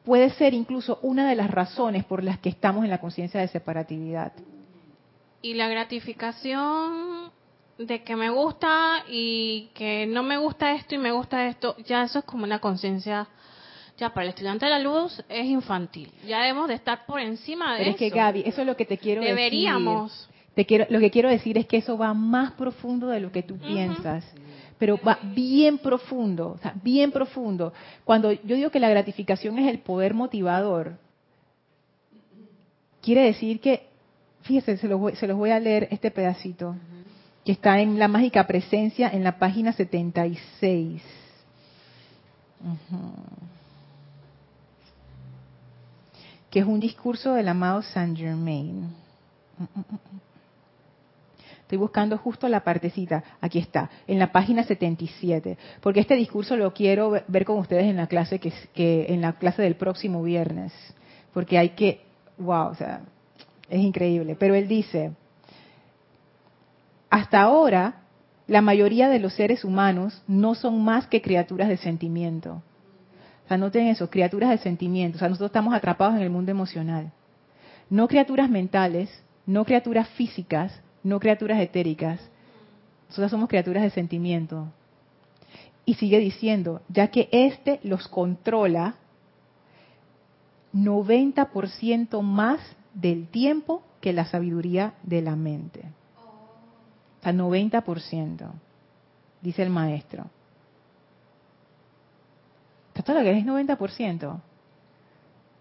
puede 0.04 0.30
ser 0.32 0.54
incluso 0.54 1.00
una 1.02 1.28
de 1.28 1.36
las 1.36 1.50
razones 1.50 2.06
por 2.06 2.24
las 2.24 2.40
que 2.40 2.50
estamos 2.50 2.84
en 2.84 2.92
la 2.92 3.00
conciencia 3.00 3.42
de 3.42 3.48
separatividad. 3.48 4.34
Y 5.42 5.56
la 5.56 5.68
gratificación 5.68 7.32
de 7.78 8.04
que 8.04 8.16
me 8.16 8.30
gusta 8.30 9.04
y 9.10 9.70
que 9.74 10.06
no 10.06 10.24
me 10.24 10.38
gusta 10.38 10.74
esto 10.74 10.96
y 10.96 10.98
me 10.98 11.12
gusta 11.12 11.48
esto, 11.48 11.76
ya 11.86 12.04
eso 12.04 12.20
es 12.20 12.26
como 12.26 12.44
una 12.44 12.60
conciencia, 12.60 13.28
ya 13.98 14.14
para 14.14 14.24
el 14.24 14.30
estudiante 14.30 14.66
de 14.66 14.72
la 14.72 14.80
luz 14.80 15.24
es 15.30 15.46
infantil. 15.46 16.12
Ya 16.26 16.42
debemos 16.42 16.68
de 16.68 16.76
estar 16.76 17.06
por 17.06 17.20
encima 17.20 17.74
de 17.74 17.80
Pero 17.80 17.90
es 17.92 17.96
eso. 17.96 18.00
que 18.00 18.10
Gaby, 18.18 18.44
eso 18.46 18.62
es 18.62 18.68
lo 18.68 18.76
que 18.76 18.86
te 18.86 18.98
quiero 18.98 19.22
decir. 19.22 19.36
Deberíamos. 19.36 20.30
Te 20.54 20.66
quiero, 20.66 20.86
lo 20.90 21.00
que 21.00 21.12
quiero 21.12 21.30
decir 21.30 21.58
es 21.58 21.66
que 21.66 21.78
eso 21.78 21.98
va 21.98 22.14
más 22.14 22.54
profundo 22.54 23.08
de 23.08 23.20
lo 23.20 23.30
que 23.30 23.44
tú 23.44 23.58
piensas, 23.58 24.24
pero 24.78 24.98
va 25.06 25.20
bien 25.22 25.78
profundo, 25.78 26.52
o 26.52 26.58
sea, 26.60 26.74
bien 26.82 27.12
profundo. 27.12 27.74
Cuando 28.06 28.32
yo 28.32 28.56
digo 28.56 28.70
que 28.70 28.80
la 28.80 28.90
gratificación 28.90 29.60
es 29.60 29.70
el 29.70 29.80
poder 29.80 30.14
motivador, 30.14 30.98
quiere 33.02 33.24
decir 33.24 33.60
que, 33.60 33.90
fíjese, 34.44 34.78
se 34.78 34.88
los 34.88 34.98
voy, 34.98 35.16
se 35.18 35.28
los 35.28 35.38
voy 35.38 35.52
a 35.52 35.60
leer 35.60 35.90
este 35.92 36.10
pedacito, 36.10 36.78
que 37.46 37.52
está 37.52 37.80
en 37.80 38.00
la 38.00 38.08
mágica 38.08 38.48
presencia 38.48 39.08
en 39.08 39.24
la 39.24 39.38
página 39.38 39.72
76. 39.72 41.02
Ujú. 42.60 43.02
Que 46.50 46.60
es 46.60 46.66
un 46.66 46.80
discurso 46.80 47.36
del 47.36 47.48
amado 47.48 47.84
Saint 47.84 48.18
Germain. 48.18 48.90
Estoy 51.62 51.78
buscando 51.78 52.18
justo 52.18 52.48
la 52.50 52.64
partecita. 52.64 53.24
Aquí 53.42 53.60
está, 53.60 53.92
en 54.08 54.18
la 54.18 54.32
página 54.32 54.64
77. 54.64 55.58
Porque 55.82 56.00
este 56.00 56.16
discurso 56.16 56.58
lo 56.58 56.74
quiero 56.74 57.12
ver 57.28 57.46
con 57.46 57.60
ustedes 57.60 57.86
en 57.86 57.98
la 57.98 58.08
clase 58.08 58.40
que, 58.40 58.52
que 58.74 59.06
en 59.10 59.22
la 59.22 59.34
clase 59.34 59.62
del 59.62 59.76
próximo 59.76 60.24
viernes. 60.24 60.74
Porque 61.32 61.60
hay 61.60 61.70
que, 61.70 62.02
wow, 62.40 62.70
o 62.70 62.76
sea, 62.76 63.02
es 63.70 63.82
increíble. 63.82 64.36
Pero 64.40 64.56
él 64.56 64.68
dice, 64.68 65.12
hasta 67.16 67.42
ahora 67.42 68.02
la 68.46 68.60
mayoría 68.60 69.08
de 69.08 69.20
los 69.20 69.34
seres 69.36 69.64
humanos 69.64 70.22
no 70.28 70.54
son 70.54 70.84
más 70.84 71.08
que 71.08 71.22
criaturas 71.22 71.70
de 71.70 71.78
sentimiento. 71.78 72.62
O 73.46 73.48
sea, 73.48 73.58
noten 73.58 73.88
eso, 73.88 74.10
criaturas 74.10 74.50
de 74.50 74.58
sentimiento. 74.58 75.16
O 75.16 75.20
sea, 75.20 75.30
nosotros 75.30 75.48
estamos 75.48 75.74
atrapados 75.74 76.16
en 76.16 76.24
el 76.24 76.30
mundo 76.30 76.52
emocional. 76.52 77.14
No 77.90 78.10
criaturas 78.10 78.50
mentales, 78.50 79.10
no 79.46 79.64
criaturas 79.64 80.10
físicas, 80.10 80.82
no 81.04 81.22
criaturas 81.22 81.62
etéricas. 81.62 82.20
Nosotros 83.08 83.32
somos 83.32 83.48
criaturas 83.48 83.84
de 83.84 83.92
sentimiento. 83.92 84.68
Y 85.86 85.94
sigue 85.94 86.20
diciendo, 86.20 86.82
ya 86.90 87.08
que 87.12 87.30
éste 87.32 87.80
los 87.84 88.10
controla 88.10 88.96
90% 90.74 92.22
más 92.24 92.60
del 92.94 93.30
tiempo 93.30 93.84
que 94.02 94.12
la 94.12 94.26
sabiduría 94.26 94.96
de 95.04 95.22
la 95.22 95.38
mente. 95.38 95.86
Sea, 97.26 97.34
90%, 97.34 98.52
dice 99.42 99.64
el 99.64 99.72
maestro. 99.72 100.26
¿Está 102.94 103.16
lo 103.16 103.22
que 103.22 103.32
es 103.32 103.44
90%? 103.44 104.28
O 104.28 104.42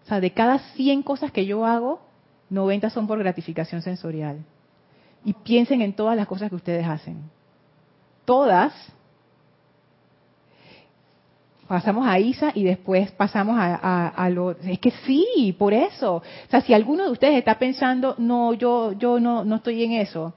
sea, 0.07 0.19
de 0.19 0.31
cada 0.31 0.59
100 0.59 1.01
cosas 1.01 1.31
que 1.31 1.47
yo 1.47 1.65
hago, 1.65 2.01
90 2.51 2.91
son 2.91 3.07
por 3.07 3.17
gratificación 3.17 3.81
sensorial. 3.81 4.45
Y 5.23 5.33
piensen 5.33 5.81
en 5.81 5.93
todas 5.93 6.15
las 6.15 6.27
cosas 6.27 6.49
que 6.49 6.55
ustedes 6.55 6.87
hacen. 6.87 7.31
Todas. 8.25 8.71
Pasamos 11.67 12.05
a 12.05 12.19
Isa 12.19 12.51
y 12.53 12.63
después 12.63 13.09
pasamos 13.09 13.57
a, 13.57 14.09
a, 14.09 14.29
lo... 14.29 14.51
Es 14.51 14.77
que 14.77 14.91
sí, 14.91 15.55
por 15.57 15.73
eso. 15.73 16.17
O 16.17 16.23
sea, 16.47 16.61
si 16.61 16.75
alguno 16.75 17.05
de 17.05 17.11
ustedes 17.11 17.39
está 17.39 17.57
pensando, 17.57 18.13
no, 18.19 18.53
yo, 18.53 18.91
yo 18.91 19.19
no, 19.19 19.43
no 19.43 19.55
estoy 19.55 19.83
en 19.83 19.93
eso, 19.93 20.35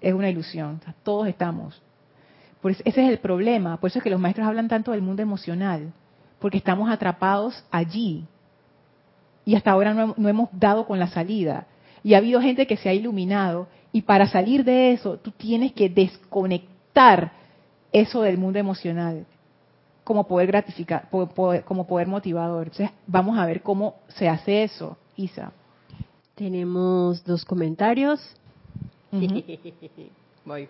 es 0.00 0.14
una 0.14 0.30
ilusión. 0.30 0.80
todos 1.02 1.28
estamos. 1.28 1.82
Pues 2.60 2.80
ese 2.84 3.04
es 3.04 3.10
el 3.10 3.18
problema. 3.18 3.78
Por 3.78 3.90
eso 3.90 3.98
es 3.98 4.02
que 4.02 4.10
los 4.10 4.20
maestros 4.20 4.46
hablan 4.46 4.68
tanto 4.68 4.92
del 4.92 5.02
mundo 5.02 5.22
emocional. 5.22 5.92
Porque 6.38 6.58
estamos 6.58 6.90
atrapados 6.90 7.64
allí. 7.70 8.24
Y 9.44 9.54
hasta 9.54 9.70
ahora 9.70 9.94
no, 9.94 10.14
no 10.16 10.28
hemos 10.28 10.48
dado 10.52 10.86
con 10.86 10.98
la 10.98 11.06
salida. 11.06 11.66
Y 12.02 12.14
ha 12.14 12.18
habido 12.18 12.40
gente 12.40 12.66
que 12.66 12.76
se 12.76 12.88
ha 12.88 12.94
iluminado 12.94 13.68
y 13.96 14.02
para 14.02 14.28
salir 14.28 14.62
de 14.62 14.92
eso, 14.92 15.16
tú 15.16 15.30
tienes 15.30 15.72
que 15.72 15.88
desconectar 15.88 17.32
eso 17.92 18.20
del 18.20 18.36
mundo 18.36 18.58
emocional 18.58 19.24
como 20.04 20.28
poder 20.28 20.48
gratificar, 20.48 21.08
como 21.10 21.86
poder 21.86 22.06
motivador. 22.06 22.68
Entonces, 22.68 22.90
vamos 23.06 23.38
a 23.38 23.46
ver 23.46 23.62
cómo 23.62 23.96
se 24.08 24.28
hace 24.28 24.62
eso, 24.62 24.98
Isa. 25.16 25.52
Tenemos 26.34 27.24
dos 27.24 27.44
comentarios. 27.46 28.20
Voy. 30.44 30.68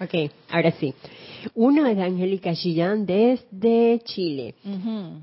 Ok, 0.00 0.32
ahora 0.50 0.72
sí. 0.72 0.94
Uno 1.54 1.86
es 1.86 1.96
de 1.96 2.02
Angélica 2.02 2.54
Chillán 2.54 3.06
desde 3.06 4.00
Chile. 4.04 4.54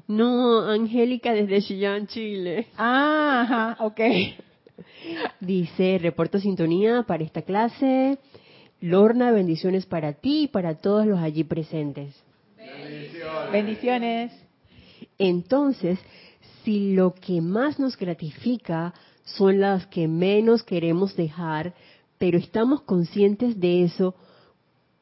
No, 0.07 0.61
Angélica 0.61 1.33
desde 1.33 1.61
Chillán, 1.61 2.07
Chile. 2.07 2.67
Ah, 2.77 3.41
ajá, 3.41 3.85
ok. 3.85 3.99
Dice, 5.41 5.97
reporto 6.01 6.39
sintonía 6.39 7.03
para 7.03 7.23
esta 7.23 7.41
clase. 7.41 8.19
Lorna, 8.79 9.31
bendiciones 9.31 9.85
para 9.85 10.13
ti 10.13 10.43
y 10.43 10.47
para 10.47 10.75
todos 10.75 11.05
los 11.05 11.19
allí 11.19 11.43
presentes. 11.43 12.15
Bendiciones. 12.57 13.51
bendiciones. 13.51 14.31
Entonces, 15.17 15.99
si 16.63 16.93
lo 16.93 17.13
que 17.13 17.41
más 17.41 17.79
nos 17.79 17.97
gratifica 17.97 18.93
son 19.37 19.59
las 19.59 19.87
que 19.87 20.07
menos 20.07 20.63
queremos 20.63 21.15
dejar, 21.15 21.73
pero 22.17 22.37
estamos 22.37 22.81
conscientes 22.81 23.59
de 23.59 23.83
eso, 23.83 24.15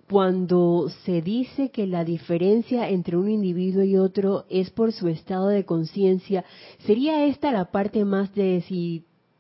cuando 0.10 0.90
se 1.04 1.22
dice 1.22 1.70
que 1.70 1.86
la 1.86 2.06
diferencia 2.06 2.90
entre 2.90 3.18
un 3.18 3.30
individuo 3.30 3.84
y 3.84 3.98
otro 3.98 4.46
es 4.50 4.70
por 4.70 4.94
su 4.94 5.10
estado 5.10 5.50
de 5.50 5.66
conciencia, 5.66 6.46
¿sería 6.86 7.26
esta 7.26 7.52
la 7.52 7.72
parte 7.72 8.06
más 8.06 8.34
de 8.34 8.64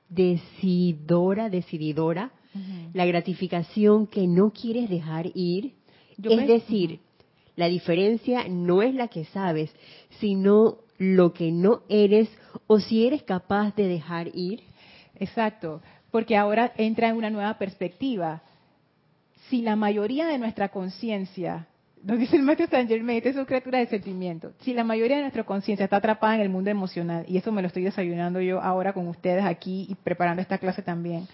decidora, 0.10 1.50
decididora, 1.50 2.32
la 2.94 3.06
gratificación 3.06 4.08
que 4.08 4.28
no 4.28 4.52
quieres 4.52 4.90
dejar 4.90 5.30
ir. 5.36 5.74
es 6.22 6.48
decir, 6.48 7.00
la 7.56 7.68
diferencia 7.68 8.48
no 8.50 8.82
es 8.82 8.94
la 8.94 9.08
que 9.08 9.26
sabes, 9.26 9.72
sino 10.20 10.78
lo 10.98 11.34
que 11.34 11.52
no 11.52 11.82
eres 11.90 12.30
o 12.66 12.80
si 12.80 13.06
eres 13.06 13.24
capaz 13.24 13.76
de 13.76 13.88
dejar 13.88 14.36
ir. 14.36 14.62
Exacto, 15.20 15.82
porque 16.12 16.38
ahora 16.38 16.72
entra 16.78 17.10
en 17.10 17.16
una 17.16 17.30
nueva 17.30 17.58
perspectiva. 17.58 18.42
Si 19.50 19.62
la 19.62 19.76
mayoría 19.76 20.28
de 20.28 20.38
nuestra 20.38 20.70
conciencia 20.70 21.68
nos 22.04 22.20
dice 22.20 22.36
el 22.36 22.44
maestro 22.44 22.68
Saint 22.68 22.90
Germain, 22.90 23.22
es 23.24 23.36
una 23.36 23.46
criatura 23.46 23.80
de 23.80 23.88
sentimiento. 23.88 24.54
Si 24.62 24.74
la 24.74 24.84
mayoría 24.84 25.18
de 25.18 25.24
nuestra 25.24 25.44
conciencia 25.44 25.84
está 25.84 25.98
atrapada 25.98 26.36
en 26.36 26.42
el 26.42 26.50
mundo 26.50 26.70
emocional, 26.70 27.26
y 27.28 27.38
eso 27.38 27.52
me 27.52 27.62
lo 27.62 27.68
estoy 27.68 27.84
desayunando 27.84 28.40
yo 28.40 28.62
ahora 28.62 28.94
con 28.94 29.08
ustedes 29.08 29.44
aquí 29.44 29.88
y 29.90 29.96
preparando 29.96 30.42
esta 30.42 30.58
clase 30.58 30.82
también, 30.82 31.28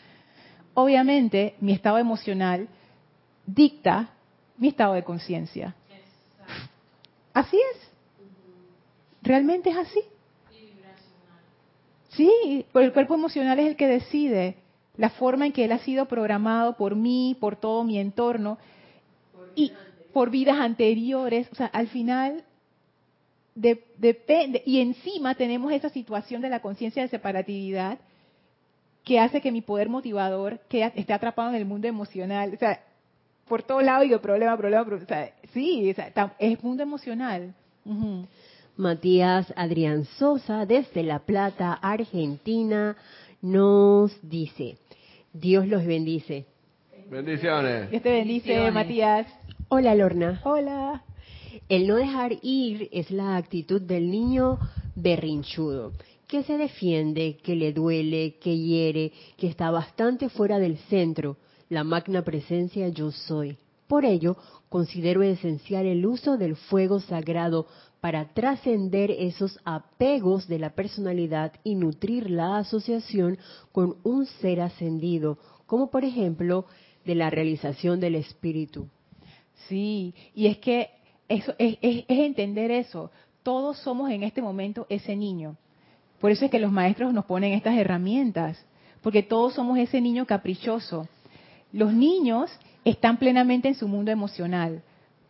obviamente 0.73 1.55
mi 1.59 1.73
estado 1.73 1.97
emocional 1.97 2.67
dicta 3.45 4.09
mi 4.57 4.69
estado 4.69 4.93
de 4.93 5.03
conciencia. 5.03 5.75
Así 7.33 7.57
es. 7.57 7.91
Realmente 9.21 9.69
es 9.69 9.77
así. 9.77 9.99
Sí, 12.15 12.65
pero 12.71 12.85
el 12.85 12.93
cuerpo 12.93 13.15
emocional 13.15 13.59
es 13.59 13.67
el 13.67 13.75
que 13.75 13.87
decide 13.87 14.55
la 14.97 15.09
forma 15.09 15.45
en 15.45 15.51
que 15.51 15.65
él 15.65 15.71
ha 15.71 15.79
sido 15.79 16.05
programado 16.05 16.77
por 16.77 16.95
mí, 16.95 17.35
por 17.39 17.55
todo 17.55 17.83
mi 17.83 17.97
entorno 17.97 18.57
y 19.55 19.71
por 20.13 20.29
vidas 20.29 20.59
anteriores. 20.59 21.47
O 21.51 21.55
sea, 21.55 21.67
al 21.67 21.87
final 21.87 22.43
depende. 23.55 24.61
Y 24.65 24.79
encima 24.79 25.35
tenemos 25.35 25.71
esa 25.71 25.89
situación 25.89 26.41
de 26.41 26.49
la 26.49 26.61
conciencia 26.61 27.01
de 27.01 27.09
separatividad 27.09 27.97
que 29.03 29.19
hace 29.19 29.41
que 29.41 29.51
mi 29.51 29.61
poder 29.61 29.89
motivador 29.89 30.61
esté 30.69 31.13
atrapado 31.13 31.49
en 31.49 31.55
el 31.55 31.65
mundo 31.65 31.87
emocional. 31.87 32.53
O 32.53 32.57
sea, 32.57 32.81
por 33.47 33.63
todo 33.63 33.81
lado 33.81 34.03
digo 34.03 34.21
problema, 34.21 34.55
problema, 34.55 34.85
problema. 34.85 35.05
O 35.05 35.07
sea, 35.07 35.33
sí, 35.53 35.93
es 36.39 36.63
mundo 36.63 36.83
emocional. 36.83 37.53
Matías 38.75 39.53
Adrián 39.55 40.05
Sosa, 40.17 40.65
desde 40.65 41.03
La 41.03 41.19
Plata, 41.19 41.73
Argentina, 41.73 42.97
nos 43.41 44.11
dice, 44.23 44.77
Dios 45.31 45.67
los 45.67 45.85
bendice. 45.85 46.47
Bendiciones. 47.09 47.91
Dios 47.91 48.01
te 48.01 48.11
bendice, 48.11 48.71
Matías. 48.71 49.27
Hola, 49.69 49.93
Lorna. 49.93 50.41
Hola. 50.43 51.03
El 51.69 51.87
no 51.87 51.97
dejar 51.97 52.33
ir 52.41 52.89
es 52.91 53.11
la 53.11 53.37
actitud 53.37 53.79
del 53.79 54.09
niño 54.09 54.57
berrinchudo, 54.95 55.93
que 56.27 56.41
se 56.41 56.57
defiende, 56.57 57.37
que 57.43 57.55
le 57.55 57.73
duele, 57.73 58.37
que 58.41 58.57
hiere, 58.57 59.11
que 59.37 59.47
está 59.47 59.69
bastante 59.69 60.29
fuera 60.29 60.57
del 60.57 60.77
centro, 60.89 61.37
la 61.69 61.83
magna 61.83 62.23
presencia 62.23 62.89
yo 62.89 63.11
soy. 63.11 63.55
Por 63.87 64.03
ello, 64.03 64.35
considero 64.69 65.21
esencial 65.21 65.85
el 65.85 66.05
uso 66.05 66.37
del 66.37 66.55
fuego 66.55 66.99
sagrado 66.99 67.67
para 68.03 68.33
trascender 68.33 69.11
esos 69.11 69.57
apegos 69.63 70.49
de 70.49 70.59
la 70.59 70.71
personalidad 70.71 71.53
y 71.63 71.75
nutrir 71.75 72.29
la 72.29 72.57
asociación 72.57 73.37
con 73.71 73.95
un 74.03 74.25
ser 74.25 74.59
ascendido, 74.59 75.37
como 75.67 75.89
por 75.89 76.03
ejemplo 76.03 76.65
de 77.05 77.15
la 77.15 77.29
realización 77.29 78.01
del 78.01 78.15
espíritu. 78.15 78.89
Sí, 79.69 80.13
y 80.35 80.47
es 80.47 80.57
que 80.57 80.89
eso 81.29 81.53
es, 81.57 81.77
es, 81.81 82.03
entender 82.09 82.71
eso. 82.71 83.09
Todos 83.41 83.77
somos 83.77 84.11
en 84.11 84.23
este 84.23 84.41
momento 84.41 84.85
ese 84.89 85.15
niño. 85.15 85.55
Por 86.19 86.29
eso 86.29 86.43
es 86.43 86.51
que 86.51 86.59
los 86.59 86.73
maestros 86.73 87.13
nos 87.13 87.23
ponen 87.23 87.53
estas 87.53 87.77
herramientas, 87.77 88.61
porque 89.01 89.23
todos 89.23 89.53
somos 89.53 89.77
ese 89.77 90.01
niño 90.01 90.25
caprichoso. 90.25 91.07
Los 91.71 91.93
niños 91.93 92.51
están 92.83 93.15
plenamente 93.15 93.69
en 93.69 93.75
su 93.75 93.87
mundo 93.87 94.11
emocional, 94.11 94.83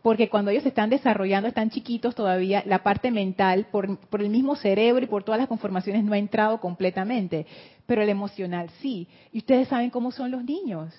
porque 0.03 0.29
cuando 0.29 0.51
ellos 0.51 0.63
se 0.63 0.69
están 0.69 0.89
desarrollando, 0.89 1.47
están 1.47 1.69
chiquitos 1.69 2.13
todavía, 2.13 2.61
la 2.67 2.83
parte 2.83 3.09
mental, 3.09 3.67
por, 3.71 3.97
por, 3.97 4.21
el 4.21 4.29
mismo 4.29 4.57
cerebro 4.57 5.03
y 5.03 5.07
por 5.07 5.23
todas 5.23 5.39
las 5.39 5.47
conformaciones, 5.47 6.03
no 6.03 6.13
ha 6.13 6.17
entrado 6.17 6.59
completamente, 6.59 7.47
pero 7.87 8.03
el 8.03 8.09
emocional 8.09 8.69
sí. 8.81 9.07
Y 9.31 9.39
ustedes 9.39 9.69
saben 9.69 9.89
cómo 9.89 10.11
son 10.11 10.29
los 10.29 10.43
niños. 10.43 10.93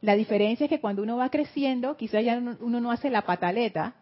La 0.00 0.14
diferencia 0.14 0.64
es 0.64 0.70
que 0.70 0.80
cuando 0.80 1.02
uno 1.02 1.16
va 1.16 1.28
creciendo, 1.28 1.96
quizás 1.96 2.24
ya 2.24 2.38
uno 2.38 2.80
no 2.80 2.92
hace 2.92 3.10
la 3.10 3.22
pataleta, 3.22 3.94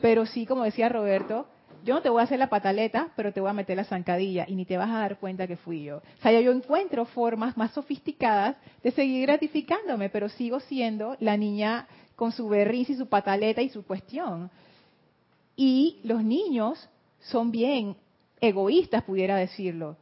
pero 0.00 0.24
sí, 0.24 0.46
como 0.46 0.64
decía 0.64 0.88
Roberto, 0.88 1.46
yo 1.84 1.94
no 1.94 2.02
te 2.02 2.08
voy 2.08 2.20
a 2.20 2.24
hacer 2.24 2.38
la 2.38 2.48
pataleta, 2.48 3.08
pero 3.16 3.32
te 3.32 3.40
voy 3.40 3.50
a 3.50 3.54
meter 3.54 3.76
la 3.76 3.84
zancadilla 3.84 4.44
y 4.48 4.54
ni 4.54 4.64
te 4.64 4.76
vas 4.76 4.90
a 4.90 4.98
dar 4.98 5.18
cuenta 5.18 5.46
que 5.46 5.56
fui 5.56 5.84
yo. 5.84 5.98
O 5.98 6.22
sea, 6.22 6.38
yo 6.40 6.52
encuentro 6.52 7.04
formas 7.06 7.56
más 7.56 7.72
sofisticadas 7.72 8.56
de 8.82 8.90
seguir 8.90 9.26
gratificándome, 9.26 10.10
pero 10.10 10.28
sigo 10.28 10.60
siendo 10.60 11.16
la 11.20 11.36
niña 11.36 11.86
con 12.20 12.32
su 12.32 12.50
berriz 12.50 12.90
y 12.90 12.96
su 12.96 13.06
pataleta 13.06 13.62
y 13.62 13.70
su 13.70 13.82
cuestión. 13.82 14.50
Y 15.56 16.00
los 16.02 16.22
niños 16.22 16.90
son 17.18 17.50
bien 17.50 17.96
egoístas, 18.42 19.04
pudiera 19.04 19.36
decirlo. 19.36 19.96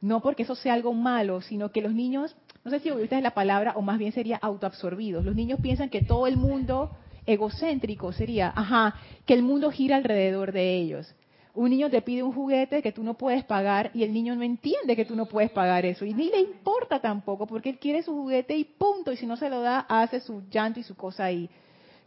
No 0.00 0.20
porque 0.20 0.42
eso 0.42 0.56
sea 0.56 0.74
algo 0.74 0.92
malo, 0.94 1.40
sino 1.42 1.70
que 1.70 1.80
los 1.80 1.94
niños, 1.94 2.36
no 2.64 2.72
sé 2.72 2.80
si 2.80 2.88
egoístas 2.88 3.18
es 3.18 3.22
la 3.22 3.34
palabra, 3.34 3.74
o 3.76 3.82
más 3.82 4.00
bien 4.00 4.10
sería 4.10 4.36
autoabsorbidos. 4.42 5.24
Los 5.24 5.36
niños 5.36 5.60
piensan 5.62 5.90
que 5.90 6.02
todo 6.02 6.26
el 6.26 6.36
mundo 6.36 6.90
egocéntrico 7.24 8.10
sería, 8.10 8.52
ajá, 8.56 8.96
que 9.24 9.34
el 9.34 9.44
mundo 9.44 9.70
gira 9.70 9.94
alrededor 9.94 10.50
de 10.50 10.74
ellos. 10.74 11.14
Un 11.54 11.70
niño 11.70 11.90
te 11.90 12.00
pide 12.00 12.22
un 12.22 12.32
juguete 12.32 12.80
que 12.80 12.92
tú 12.92 13.02
no 13.02 13.14
puedes 13.14 13.44
pagar 13.44 13.90
y 13.92 14.04
el 14.04 14.12
niño 14.12 14.36
no 14.36 14.42
entiende 14.42 14.94
que 14.94 15.04
tú 15.04 15.16
no 15.16 15.26
puedes 15.26 15.50
pagar 15.50 15.84
eso 15.84 16.04
y 16.04 16.14
ni 16.14 16.30
le 16.30 16.40
importa 16.40 17.00
tampoco 17.00 17.46
porque 17.46 17.70
él 17.70 17.78
quiere 17.78 18.02
su 18.02 18.12
juguete 18.12 18.56
y 18.56 18.64
punto 18.64 19.10
y 19.10 19.16
si 19.16 19.26
no 19.26 19.36
se 19.36 19.50
lo 19.50 19.60
da 19.60 19.80
hace 19.80 20.20
su 20.20 20.42
llanto 20.48 20.78
y 20.78 20.84
su 20.84 20.94
cosa 20.94 21.24
ahí. 21.24 21.50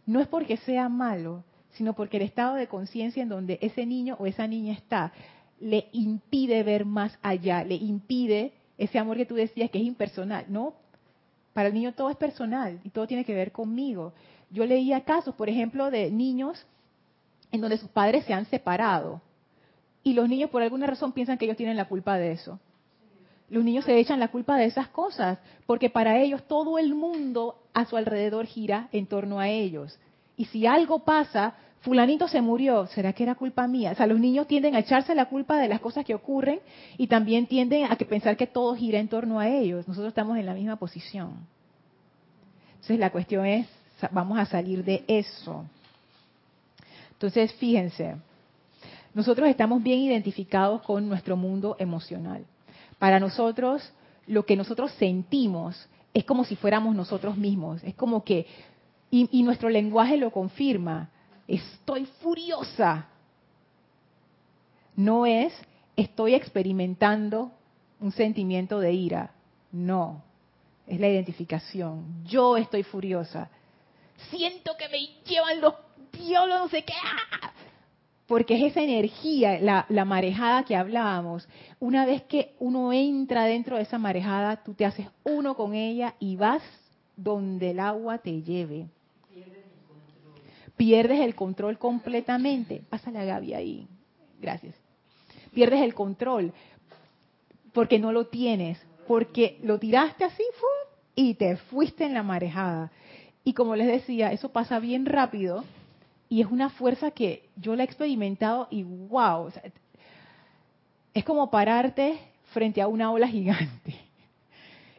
No 0.06 0.20
es 0.20 0.28
porque 0.28 0.56
sea 0.58 0.88
malo, 0.88 1.44
sino 1.72 1.92
porque 1.92 2.16
el 2.16 2.22
estado 2.22 2.54
de 2.54 2.68
conciencia 2.68 3.22
en 3.22 3.28
donde 3.28 3.58
ese 3.60 3.84
niño 3.84 4.16
o 4.18 4.26
esa 4.26 4.46
niña 4.46 4.72
está 4.72 5.12
le 5.60 5.88
impide 5.92 6.62
ver 6.62 6.84
más 6.84 7.18
allá, 7.22 7.64
le 7.64 7.76
impide 7.76 8.52
ese 8.76 8.98
amor 8.98 9.16
que 9.16 9.26
tú 9.26 9.34
decías 9.34 9.70
que 9.70 9.78
es 9.78 9.84
impersonal. 9.84 10.46
No, 10.48 10.74
para 11.52 11.68
el 11.68 11.74
niño 11.74 11.94
todo 11.94 12.10
es 12.10 12.16
personal 12.16 12.80
y 12.82 12.90
todo 12.90 13.06
tiene 13.06 13.24
que 13.24 13.34
ver 13.34 13.52
conmigo. 13.52 14.12
Yo 14.50 14.64
leía 14.66 15.04
casos, 15.04 15.34
por 15.34 15.48
ejemplo, 15.48 15.90
de 15.90 16.10
niños 16.10 16.66
en 17.50 17.60
donde 17.60 17.78
sus 17.78 17.88
padres 17.88 18.24
se 18.24 18.32
han 18.32 18.46
separado 18.46 19.22
y 20.04 20.12
los 20.12 20.28
niños 20.28 20.50
por 20.50 20.62
alguna 20.62 20.86
razón 20.86 21.12
piensan 21.12 21.38
que 21.38 21.46
ellos 21.46 21.56
tienen 21.56 21.76
la 21.76 21.86
culpa 21.86 22.16
de 22.18 22.32
eso. 22.32 22.60
Los 23.48 23.64
niños 23.64 23.84
se 23.84 23.98
echan 23.98 24.20
la 24.20 24.28
culpa 24.28 24.56
de 24.56 24.66
esas 24.66 24.88
cosas 24.88 25.38
porque 25.66 25.90
para 25.90 26.20
ellos 26.20 26.42
todo 26.46 26.78
el 26.78 26.94
mundo 26.94 27.56
a 27.72 27.86
su 27.86 27.96
alrededor 27.96 28.46
gira 28.46 28.88
en 28.92 29.06
torno 29.06 29.40
a 29.40 29.48
ellos. 29.48 29.98
Y 30.36 30.44
si 30.46 30.66
algo 30.66 31.00
pasa, 31.00 31.54
fulanito 31.80 32.28
se 32.28 32.40
murió, 32.40 32.86
¿será 32.86 33.12
que 33.12 33.22
era 33.22 33.34
culpa 33.34 33.66
mía? 33.66 33.92
O 33.92 33.94
sea, 33.94 34.06
los 34.06 34.18
niños 34.18 34.46
tienden 34.46 34.74
a 34.74 34.80
echarse 34.80 35.14
la 35.14 35.26
culpa 35.26 35.58
de 35.58 35.68
las 35.68 35.80
cosas 35.80 36.04
que 36.04 36.14
ocurren 36.14 36.60
y 36.98 37.06
también 37.06 37.46
tienden 37.46 37.90
a 37.90 37.96
que 37.96 38.04
pensar 38.04 38.36
que 38.36 38.46
todo 38.46 38.74
gira 38.74 38.98
en 38.98 39.08
torno 39.08 39.40
a 39.40 39.48
ellos. 39.48 39.88
Nosotros 39.88 40.10
estamos 40.10 40.36
en 40.36 40.46
la 40.46 40.54
misma 40.54 40.76
posición. 40.76 41.46
Entonces 42.74 42.98
la 42.98 43.10
cuestión 43.10 43.46
es, 43.46 43.66
vamos 44.10 44.38
a 44.38 44.44
salir 44.44 44.84
de 44.84 45.04
eso. 45.06 45.64
Entonces, 47.12 47.52
fíjense, 47.54 48.16
nosotros 49.14 49.48
estamos 49.48 49.82
bien 49.82 50.00
identificados 50.00 50.82
con 50.82 51.08
nuestro 51.08 51.36
mundo 51.36 51.76
emocional. 51.78 52.44
Para 52.98 53.20
nosotros, 53.20 53.92
lo 54.26 54.44
que 54.44 54.56
nosotros 54.56 54.90
sentimos 54.92 55.88
es 56.12 56.24
como 56.24 56.44
si 56.44 56.56
fuéramos 56.56 56.94
nosotros 56.94 57.36
mismos. 57.36 57.82
Es 57.84 57.94
como 57.94 58.24
que, 58.24 58.46
y, 59.10 59.42
nuestro 59.44 59.68
lenguaje 59.68 60.16
lo 60.16 60.32
confirma, 60.32 61.10
estoy 61.46 62.06
furiosa. 62.20 63.06
No 64.96 65.26
es, 65.26 65.52
estoy 65.96 66.34
experimentando 66.34 67.52
un 68.00 68.10
sentimiento 68.10 68.80
de 68.80 68.92
ira. 68.92 69.30
No, 69.70 70.22
es 70.88 70.98
la 70.98 71.08
identificación. 71.08 72.24
Yo 72.24 72.56
estoy 72.56 72.82
furiosa. 72.82 73.48
Siento 74.30 74.72
que 74.76 74.88
me 74.88 74.98
llevan 75.24 75.60
los 75.60 75.74
diablos, 76.12 76.58
no 76.58 76.68
sé 76.68 76.84
qué 76.84 76.94
porque 78.26 78.56
es 78.56 78.72
esa 78.72 78.82
energía, 78.82 79.58
la, 79.60 80.04
marejada 80.04 80.64
que 80.64 80.76
hablábamos. 80.76 81.46
Una 81.78 82.06
vez 82.06 82.22
que 82.22 82.54
uno 82.58 82.92
entra 82.92 83.44
dentro 83.44 83.76
de 83.76 83.82
esa 83.82 83.98
marejada, 83.98 84.62
tú 84.62 84.74
te 84.74 84.86
haces 84.86 85.06
uno 85.24 85.54
con 85.54 85.74
ella 85.74 86.14
y 86.18 86.36
vas 86.36 86.62
donde 87.16 87.72
el 87.72 87.80
agua 87.80 88.18
te 88.18 88.42
lleve. 88.42 88.88
Pierdes 90.76 91.20
el 91.20 91.34
control, 91.34 91.78
completamente. 91.78 92.82
Pásale 92.88 93.20
a 93.20 93.24
Gaby 93.24 93.54
ahí. 93.54 93.88
Gracias. 94.40 94.74
Pierdes 95.52 95.82
el 95.82 95.94
control 95.94 96.52
porque 97.72 97.98
no 97.98 98.10
lo 98.10 98.26
tienes, 98.26 98.78
porque 99.06 99.58
lo 99.62 99.78
tiraste 99.78 100.24
así 100.24 100.42
y 101.14 101.34
te 101.34 101.56
fuiste 101.56 102.04
en 102.04 102.14
la 102.14 102.22
marejada. 102.22 102.90
Y 103.44 103.52
como 103.52 103.76
les 103.76 103.86
decía, 103.86 104.32
eso 104.32 104.50
pasa 104.50 104.80
bien 104.80 105.06
rápido 105.06 105.64
y 106.34 106.40
es 106.40 106.48
una 106.48 106.68
fuerza 106.68 107.12
que 107.12 107.48
yo 107.54 107.76
la 107.76 107.84
he 107.84 107.86
experimentado 107.86 108.66
y 108.68 108.82
wow, 108.82 109.52
es 111.14 111.24
como 111.24 111.48
pararte 111.48 112.18
frente 112.52 112.82
a 112.82 112.88
una 112.88 113.12
ola 113.12 113.28
gigante 113.28 113.94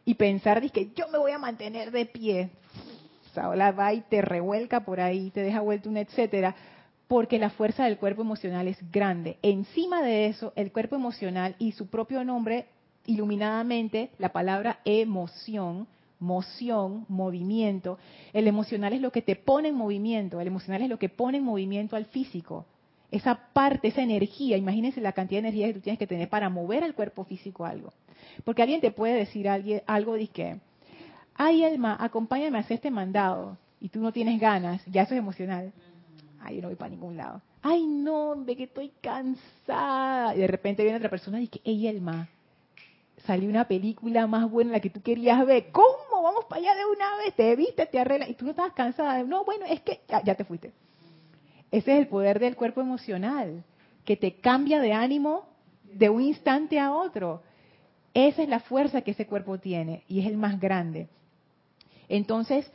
y 0.06 0.14
pensar 0.14 0.62
que 0.72 0.92
yo 0.96 1.10
me 1.10 1.18
voy 1.18 1.34
a 1.34 1.38
mantener 1.38 1.92
de 1.92 2.06
pie. 2.06 2.52
Esa 3.30 3.50
ola 3.50 3.74
va 3.74 3.94
y 3.94 4.00
te 4.04 4.22
revuelca 4.22 4.86
por 4.86 5.02
ahí, 5.02 5.30
te 5.30 5.42
deja 5.42 5.60
vuelta 5.60 5.90
una 5.90 6.00
etcétera, 6.00 6.56
porque 7.10 7.38
la 7.38 7.50
fuerza 7.50 7.84
del 7.84 7.98
cuerpo 7.98 8.22
emocional 8.22 8.70
es 8.70 8.78
grande. 8.90 9.38
Encima 9.42 10.02
de 10.02 10.28
eso, 10.28 10.54
el 10.56 10.72
cuerpo 10.72 10.96
emocional 10.96 11.58
y 11.60 11.74
su 11.74 11.88
propio 11.88 12.24
nombre, 12.24 12.68
iluminadamente, 13.08 14.10
la 14.20 14.32
palabra 14.32 14.80
emoción, 14.86 15.86
moción, 16.20 17.06
movimiento. 17.08 17.98
El 18.34 18.48
emocional 18.48 18.94
es 18.94 19.02
lo 19.02 19.12
que 19.12 19.22
te 19.22 19.36
pone 19.36 19.70
en 19.70 19.76
movimiento, 19.76 20.40
el 20.40 20.48
emocional 20.48 20.82
es 20.82 20.90
lo 20.90 21.00
que 21.00 21.10
pone 21.10 21.38
en 21.38 21.44
movimiento 21.44 21.96
al 21.96 22.06
físico. 22.06 22.66
Esa 23.12 23.36
parte, 23.54 23.88
esa 23.88 24.02
energía, 24.02 24.58
imagínense 24.58 25.00
la 25.00 25.14
cantidad 25.14 25.42
de 25.42 25.50
energía 25.50 25.68
que 25.68 25.74
tú 25.76 25.82
tienes 25.82 26.00
que 26.00 26.08
tener 26.08 26.30
para 26.30 26.50
mover 26.50 26.84
al 26.84 26.96
cuerpo 26.96 27.24
físico 27.24 27.66
algo. 27.66 27.94
Porque 28.44 28.62
alguien 28.62 28.82
te 28.82 28.92
puede 28.92 29.14
decir 29.14 29.48
algo 29.48 30.14
de 30.14 30.28
que, 30.28 30.60
ay 31.36 31.64
Elma, 31.64 31.96
acompáñame 32.00 32.58
a 32.58 32.62
hacer 32.62 32.76
este 32.76 32.92
mandado, 32.92 33.58
y 33.80 33.90
tú 33.90 34.00
no 34.00 34.12
tienes 34.12 34.40
ganas, 34.40 34.84
ya 34.88 35.04
eso 35.04 35.14
es 35.14 35.20
emocional. 35.20 35.72
Ay, 36.40 36.56
yo 36.56 36.62
no 36.64 36.70
voy 36.70 36.76
para 36.76 36.90
ningún 36.90 37.18
lado. 37.18 37.42
Ay, 37.62 37.86
no, 37.86 38.36
ve 38.44 38.56
que 38.56 38.64
estoy 38.64 38.92
cansada. 39.02 40.36
Y 40.36 40.40
de 40.40 40.48
repente 40.48 40.84
viene 40.84 40.98
otra 40.98 41.10
persona 41.10 41.38
y 41.38 41.42
dice, 41.42 41.62
hey 41.64 41.88
Elma, 41.88 42.30
salió 43.26 43.50
una 43.50 43.68
película 43.68 44.28
más 44.28 44.50
buena 44.50 44.72
la 44.72 44.80
que 44.80 44.90
tú 44.90 45.02
querías 45.02 45.46
ver. 45.46 45.72
¿Cómo? 45.72 45.86
Vamos 46.26 46.46
para 46.46 46.60
allá 46.60 46.74
de 46.74 46.86
una 46.88 47.18
vez, 47.18 47.36
te 47.36 47.56
viste, 47.56 47.86
te 47.86 48.00
arreglas. 48.00 48.32
Y 48.32 48.34
tú 48.34 48.46
no 48.46 48.52
estabas 48.52 48.74
cansada. 48.74 49.22
No, 49.22 49.46
bueno, 49.46 49.64
es 49.68 49.82
que 49.82 50.02
ya, 50.24 50.34
te 50.34 50.44
fuiste. 50.44 50.74
Ese 51.70 51.94
es 51.94 52.00
el 52.00 52.08
poder 52.08 52.40
del 52.40 52.56
cuerpo 52.56 52.82
emocional, 52.82 53.64
que 54.04 54.18
te 54.18 54.40
cambia 54.40 54.80
de 54.80 54.92
ánimo 54.92 55.48
de 55.84 56.10
un 56.10 56.24
instante 56.24 56.80
a 56.80 56.96
otro. 56.96 57.44
Esa 58.16 58.42
es 58.42 58.50
la 58.50 58.60
fuerza 58.60 59.02
que 59.02 59.12
ese 59.12 59.28
cuerpo 59.28 59.60
tiene 59.60 60.04
y 60.08 60.20
es 60.20 60.26
el 60.26 60.36
más 60.36 60.60
grande. 60.60 61.10
Entonces, 62.10 62.72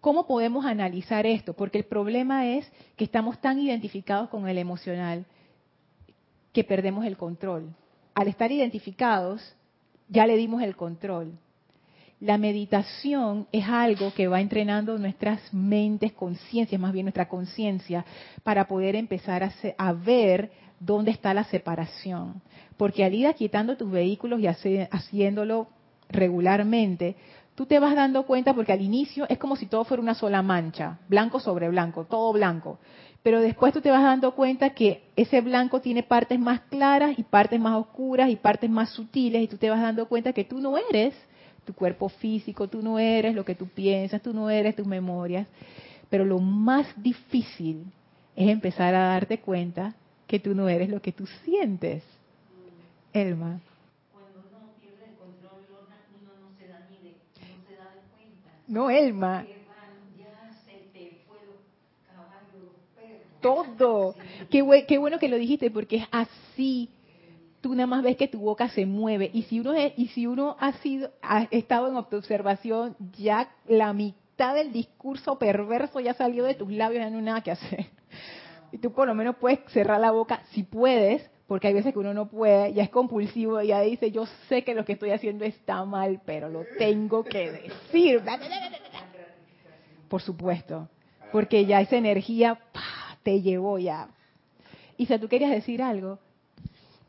¿cómo 0.00 0.26
podemos 0.26 0.66
analizar 0.66 1.26
esto? 1.26 1.52
Porque 1.52 1.78
el 1.78 1.84
problema 1.84 2.48
es 2.48 2.68
que 2.96 3.04
estamos 3.04 3.40
tan 3.40 3.60
identificados 3.60 4.30
con 4.30 4.48
el 4.48 4.58
emocional 4.58 5.26
que 6.52 6.64
perdemos 6.64 7.04
el 7.04 7.16
control. 7.16 7.72
Al 8.16 8.26
estar 8.26 8.50
identificados, 8.50 9.54
ya 10.08 10.26
le 10.26 10.36
dimos 10.36 10.60
el 10.60 10.74
control. 10.74 11.38
La 12.20 12.36
meditación 12.36 13.46
es 13.50 13.66
algo 13.66 14.12
que 14.12 14.28
va 14.28 14.42
entrenando 14.42 14.98
nuestras 14.98 15.40
mentes, 15.54 16.12
conciencias, 16.12 16.78
más 16.78 16.92
bien 16.92 17.06
nuestra 17.06 17.28
conciencia, 17.28 18.04
para 18.42 18.66
poder 18.66 18.94
empezar 18.94 19.42
a, 19.78 19.92
ver 19.94 20.52
dónde 20.78 21.12
está 21.12 21.32
la 21.32 21.44
separación. 21.44 22.42
Porque 22.76 23.04
al 23.04 23.14
ir 23.14 23.32
quitando 23.34 23.78
tus 23.78 23.90
vehículos 23.90 24.38
y 24.40 24.46
haciéndolo 24.46 25.68
regularmente, 26.10 27.16
tú 27.54 27.64
te 27.64 27.78
vas 27.78 27.94
dando 27.94 28.26
cuenta 28.26 28.52
porque 28.52 28.72
al 28.72 28.82
inicio 28.82 29.26
es 29.30 29.38
como 29.38 29.56
si 29.56 29.64
todo 29.64 29.84
fuera 29.84 30.02
una 30.02 30.14
sola 30.14 30.42
mancha, 30.42 30.98
blanco 31.08 31.40
sobre 31.40 31.70
blanco, 31.70 32.04
todo 32.04 32.34
blanco 32.34 32.78
pero 33.22 33.40
después 33.40 33.72
tú 33.72 33.80
te 33.80 33.90
vas 33.90 34.02
dando 34.02 34.34
cuenta 34.34 34.70
que 34.70 35.02
ese 35.14 35.40
blanco 35.42 35.80
tiene 35.80 36.02
partes 36.02 36.38
más 36.38 36.60
claras 36.62 37.18
y 37.18 37.22
partes 37.22 37.60
más 37.60 37.76
oscuras 37.76 38.30
y 38.30 38.36
partes 38.36 38.70
más 38.70 38.90
sutiles 38.90 39.42
y 39.42 39.48
tú 39.48 39.58
te 39.58 39.68
vas 39.68 39.80
dando 39.80 40.08
cuenta 40.08 40.32
que 40.32 40.44
tú 40.44 40.58
no 40.58 40.76
eres 40.78 41.14
tu 41.70 41.76
cuerpo 41.76 42.08
físico, 42.08 42.66
tú 42.66 42.82
no 42.82 42.98
eres 42.98 43.32
lo 43.32 43.44
que 43.44 43.54
tú 43.54 43.68
piensas, 43.68 44.20
tú 44.20 44.34
no 44.34 44.50
eres 44.50 44.74
tus 44.74 44.86
memorias, 44.86 45.46
pero 46.08 46.24
lo 46.24 46.40
más 46.40 46.86
difícil 46.96 47.84
es 48.34 48.48
empezar 48.48 48.92
a 48.94 49.06
darte 49.06 49.38
cuenta 49.38 49.94
que 50.26 50.40
tú 50.40 50.52
no 50.52 50.68
eres 50.68 50.88
lo 50.88 51.00
que 51.00 51.12
tú 51.12 51.26
sientes. 51.44 52.02
Elma. 53.12 53.60
Cuando 54.12 54.40
uno 54.48 54.72
pierde 54.80 55.10
el 55.10 55.16
control, 55.16 55.62
uno 56.20 56.32
no 56.40 56.58
se 56.58 56.66
da 56.66 56.80
ni 56.90 57.08
de, 57.08 57.10
no 57.10 57.68
se 57.68 57.76
da 57.76 57.94
cuenta. 58.10 58.50
No, 58.66 58.90
Elma. 58.90 59.46
todo. 63.40 64.16
Qué, 64.50 64.62
qué 64.86 64.98
bueno 64.98 65.18
que 65.18 65.28
lo 65.28 65.36
dijiste 65.38 65.70
porque 65.70 65.96
es 65.96 66.04
así. 66.10 66.90
Tú 67.60 67.74
nada 67.74 67.86
más 67.86 68.02
ves 68.02 68.16
que 68.16 68.28
tu 68.28 68.40
boca 68.40 68.68
se 68.70 68.86
mueve 68.86 69.30
y 69.32 69.42
si 69.42 69.60
uno 69.60 69.74
y 69.76 70.08
si 70.08 70.26
uno 70.26 70.56
ha 70.58 70.72
sido 70.74 71.10
ha 71.22 71.42
estado 71.50 71.88
en 71.88 71.96
observación 71.96 72.96
ya 73.18 73.50
la 73.66 73.92
mitad 73.92 74.54
del 74.54 74.72
discurso 74.72 75.38
perverso 75.38 76.00
ya 76.00 76.14
salió 76.14 76.44
de 76.44 76.54
tus 76.54 76.72
labios 76.72 77.04
ya 77.04 77.10
no 77.10 77.18
hay 77.18 77.24
nada 77.24 77.40
que 77.42 77.50
hacer. 77.50 77.86
y 78.72 78.78
tú 78.78 78.92
por 78.92 79.06
lo 79.06 79.14
menos 79.14 79.36
puedes 79.36 79.60
cerrar 79.72 80.00
la 80.00 80.10
boca 80.10 80.42
si 80.52 80.62
puedes, 80.62 81.28
porque 81.46 81.66
hay 81.66 81.74
veces 81.74 81.92
que 81.92 81.98
uno 81.98 82.14
no 82.14 82.28
puede, 82.28 82.72
ya 82.72 82.84
es 82.84 82.90
compulsivo, 82.90 83.60
ya 83.60 83.80
dice, 83.80 84.12
yo 84.12 84.24
sé 84.48 84.62
que 84.62 84.74
lo 84.74 84.84
que 84.84 84.92
estoy 84.92 85.10
haciendo 85.10 85.44
está 85.44 85.84
mal, 85.84 86.20
pero 86.24 86.48
lo 86.48 86.64
tengo 86.78 87.24
que 87.24 87.50
decir. 87.50 88.22
Por 90.08 90.22
supuesto, 90.22 90.88
porque 91.32 91.66
ya 91.66 91.80
esa 91.80 91.96
energía 91.96 92.60
te 93.24 93.42
llevó 93.42 93.78
ya. 93.78 94.08
Isa, 94.96 95.18
¿tú 95.18 95.28
querías 95.28 95.50
decir 95.50 95.82
algo? 95.82 96.18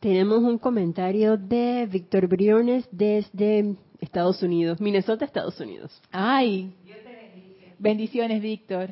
Tenemos 0.02 0.40
un 0.40 0.58
comentario 0.58 1.38
de 1.38 1.88
Víctor 1.88 2.26
Briones 2.26 2.90
desde 2.92 3.76
Estados 4.00 4.42
Unidos, 4.42 4.82
Minnesota, 4.82 5.26
Estados 5.26 5.60
Unidos. 5.60 6.02
Ay, 6.12 6.74
bendiciones, 7.78 8.42
Víctor. 8.42 8.90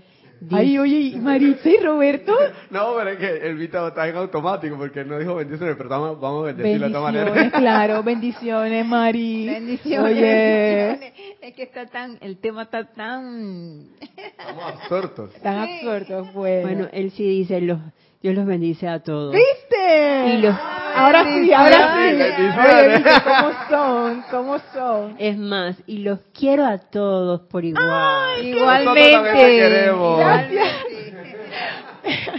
Ay, 0.52 0.78
oye, 0.78 1.18
Maritza 1.18 1.68
y 1.68 1.78
Roberto. 1.78 2.32
No, 2.70 2.94
pero 2.96 3.10
es 3.10 3.18
que 3.18 3.48
el 3.48 3.58
Vita 3.58 3.88
está 3.88 4.08
en 4.08 4.18
automático 4.18 4.78
porque 4.78 5.04
no 5.04 5.18
dijo 5.18 5.34
bendiciones, 5.34 5.76
pero 5.76 5.90
vamos, 5.90 6.22
vamos 6.22 6.44
a 6.44 6.54
bendecirlo 6.54 6.86
de 6.86 6.94
todas 6.94 7.12
maneras. 7.12 7.52
claro, 7.58 8.04
bendiciones, 8.04 8.86
Mari. 8.86 9.48
Bendiciones, 9.48 10.14
bendiciones. 10.14 11.14
Es 11.42 11.56
que 11.56 11.64
está 11.64 11.88
tan, 11.88 12.20
el 12.22 12.38
tema 12.38 12.64
está 12.64 12.86
tan... 12.86 13.88
Estamos 14.16 14.64
absortos. 14.64 15.34
Tan 15.42 15.58
absortos, 15.58 16.28
pues. 16.36 16.62
Bueno, 16.62 16.88
él 16.92 17.10
sí 17.10 17.28
dice, 17.28 17.60
los, 17.62 17.80
Dios 18.22 18.36
los 18.36 18.46
bendice 18.46 18.88
a 18.88 19.00
todos. 19.02 19.34
¿Viste? 19.34 20.34
Y 20.34 20.42
los, 20.42 20.54
ahora 20.96 21.24
sí, 21.24 21.54
ahora 21.54 21.96
sí. 21.96 22.16
Oye, 22.60 22.98
¿viste 22.98 23.12
cómo 23.24 23.52
son? 23.70 24.24
¿Cómo 24.30 24.60
son? 24.74 25.16
Es 25.18 25.38
más, 25.38 25.82
y 25.88 26.00
los 26.00 26.20
quiero 26.34 26.66
a 26.66 26.78
todos 26.80 27.42
por 27.42 27.64
igual. 27.64 27.90
Ay, 27.90 28.50
Igualmente. 28.50 29.32
Te 29.32 29.58
queremos. 29.58 30.20
Gracias. 30.20 30.76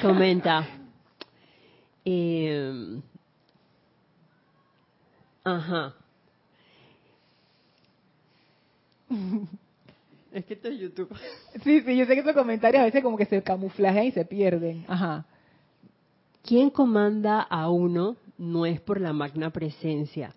Comenta. 0.03 0.67
Eh, 2.05 3.01
ajá. 5.45 5.95
Es 10.33 10.45
que 10.45 10.55
esto 10.55 10.69
es 10.69 10.79
YouTube. 10.79 11.17
Sí, 11.65 11.81
sí, 11.81 11.97
yo 11.97 12.05
sé 12.07 12.15
que 12.15 12.21
esos 12.21 12.35
comentarios 12.35 12.83
a 12.83 12.85
veces 12.85 13.03
como 13.03 13.17
que 13.17 13.25
se 13.25 13.43
camuflajean 13.43 14.05
y 14.07 14.13
se 14.13 14.25
pierden. 14.25 14.85
Ajá. 14.87 15.25
Quien 16.51 16.71
comanda 16.71 17.43
a 17.43 17.71
uno 17.71 18.17
no 18.37 18.67
es 18.67 18.81
por 18.81 19.01
la 19.01 19.13
magna 19.13 19.51
presencia, 19.51 20.35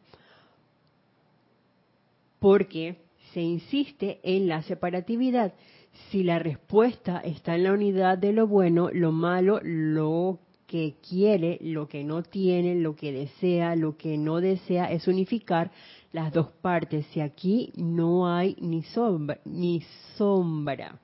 porque 2.37 2.97
se 3.33 3.41
insiste 3.41 4.19
en 4.21 4.47
la 4.47 4.61
separatividad. 4.61 5.55
Si 6.11 6.21
la 6.21 6.37
respuesta 6.37 7.17
está 7.17 7.55
en 7.55 7.63
la 7.63 7.73
unidad 7.73 8.19
de 8.19 8.31
lo 8.31 8.45
bueno, 8.45 8.91
lo 8.93 9.11
malo, 9.11 9.59
lo 9.63 10.37
que 10.67 10.97
quiere, 11.09 11.57
lo 11.61 11.87
que 11.87 12.03
no 12.03 12.21
tiene, 12.21 12.75
lo 12.75 12.95
que 12.95 13.11
desea, 13.11 13.75
lo 13.75 13.97
que 13.97 14.15
no 14.19 14.39
desea, 14.39 14.91
es 14.91 15.07
unificar 15.07 15.71
las 16.11 16.31
dos 16.31 16.51
partes. 16.61 17.07
Si 17.07 17.21
aquí 17.21 17.73
no 17.75 18.31
hay 18.31 18.55
ni 18.61 18.83
sombra, 18.83 19.39
ni 19.45 19.81
sombra. 20.15 20.99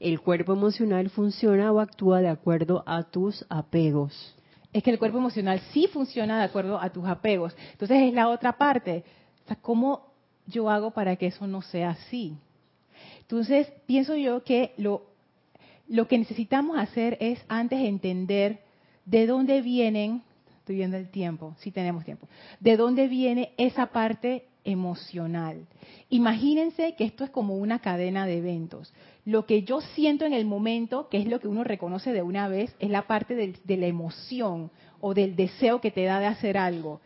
El 0.00 0.20
cuerpo 0.20 0.54
emocional 0.54 1.10
funciona 1.10 1.70
o 1.70 1.80
actúa 1.80 2.22
de 2.22 2.28
acuerdo 2.28 2.82
a 2.86 3.02
tus 3.02 3.44
apegos. 3.50 4.37
Es 4.78 4.84
que 4.84 4.92
el 4.92 5.00
cuerpo 5.00 5.18
emocional 5.18 5.60
sí 5.72 5.88
funciona 5.92 6.38
de 6.38 6.44
acuerdo 6.44 6.80
a 6.80 6.88
tus 6.90 7.04
apegos. 7.04 7.52
Entonces 7.72 8.00
es 8.00 8.14
la 8.14 8.28
otra 8.28 8.56
parte. 8.58 9.02
¿cómo 9.60 10.06
yo 10.46 10.70
hago 10.70 10.92
para 10.92 11.16
que 11.16 11.26
eso 11.26 11.48
no 11.48 11.62
sea 11.62 11.90
así? 11.90 12.36
Entonces, 13.22 13.66
pienso 13.86 14.14
yo 14.14 14.44
que 14.44 14.74
lo, 14.76 15.02
lo 15.88 16.06
que 16.06 16.16
necesitamos 16.16 16.78
hacer 16.78 17.18
es 17.18 17.44
antes 17.48 17.80
entender 17.80 18.60
de 19.04 19.26
dónde 19.26 19.62
vienen, 19.62 20.22
estoy 20.60 20.76
viendo 20.76 20.96
el 20.96 21.08
tiempo, 21.08 21.56
si 21.58 21.72
tenemos 21.72 22.04
tiempo, 22.04 22.28
de 22.60 22.76
dónde 22.76 23.08
viene 23.08 23.54
esa 23.56 23.86
parte 23.86 24.46
emocional. 24.68 25.66
Imagínense 26.10 26.94
que 26.94 27.04
esto 27.04 27.24
es 27.24 27.30
como 27.30 27.56
una 27.56 27.78
cadena 27.78 28.26
de 28.26 28.38
eventos. 28.38 28.92
Lo 29.24 29.46
que 29.46 29.62
yo 29.62 29.80
siento 29.80 30.24
en 30.24 30.34
el 30.34 30.44
momento, 30.44 31.08
que 31.08 31.18
es 31.18 31.26
lo 31.26 31.40
que 31.40 31.48
uno 31.48 31.64
reconoce 31.64 32.12
de 32.12 32.22
una 32.22 32.48
vez, 32.48 32.74
es 32.78 32.90
la 32.90 33.06
parte 33.06 33.34
de 33.34 33.76
la 33.76 33.86
emoción 33.86 34.70
o 35.00 35.14
del 35.14 35.36
deseo 35.36 35.80
que 35.80 35.90
te 35.90 36.04
da 36.04 36.20
de 36.20 36.26
hacer 36.26 36.58
algo. 36.58 37.00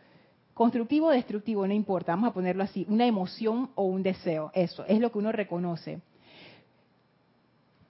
Constructivo 0.53 1.07
o 1.07 1.11
destructivo, 1.11 1.65
no 1.65 1.73
importa, 1.73 2.11
vamos 2.11 2.29
a 2.29 2.33
ponerlo 2.33 2.63
así, 2.63 2.85
una 2.89 3.07
emoción 3.07 3.71
o 3.75 3.85
un 3.85 4.03
deseo, 4.03 4.51
eso 4.53 4.85
es 4.87 4.99
lo 4.99 5.11
que 5.11 5.17
uno 5.17 5.31
reconoce. 5.31 5.99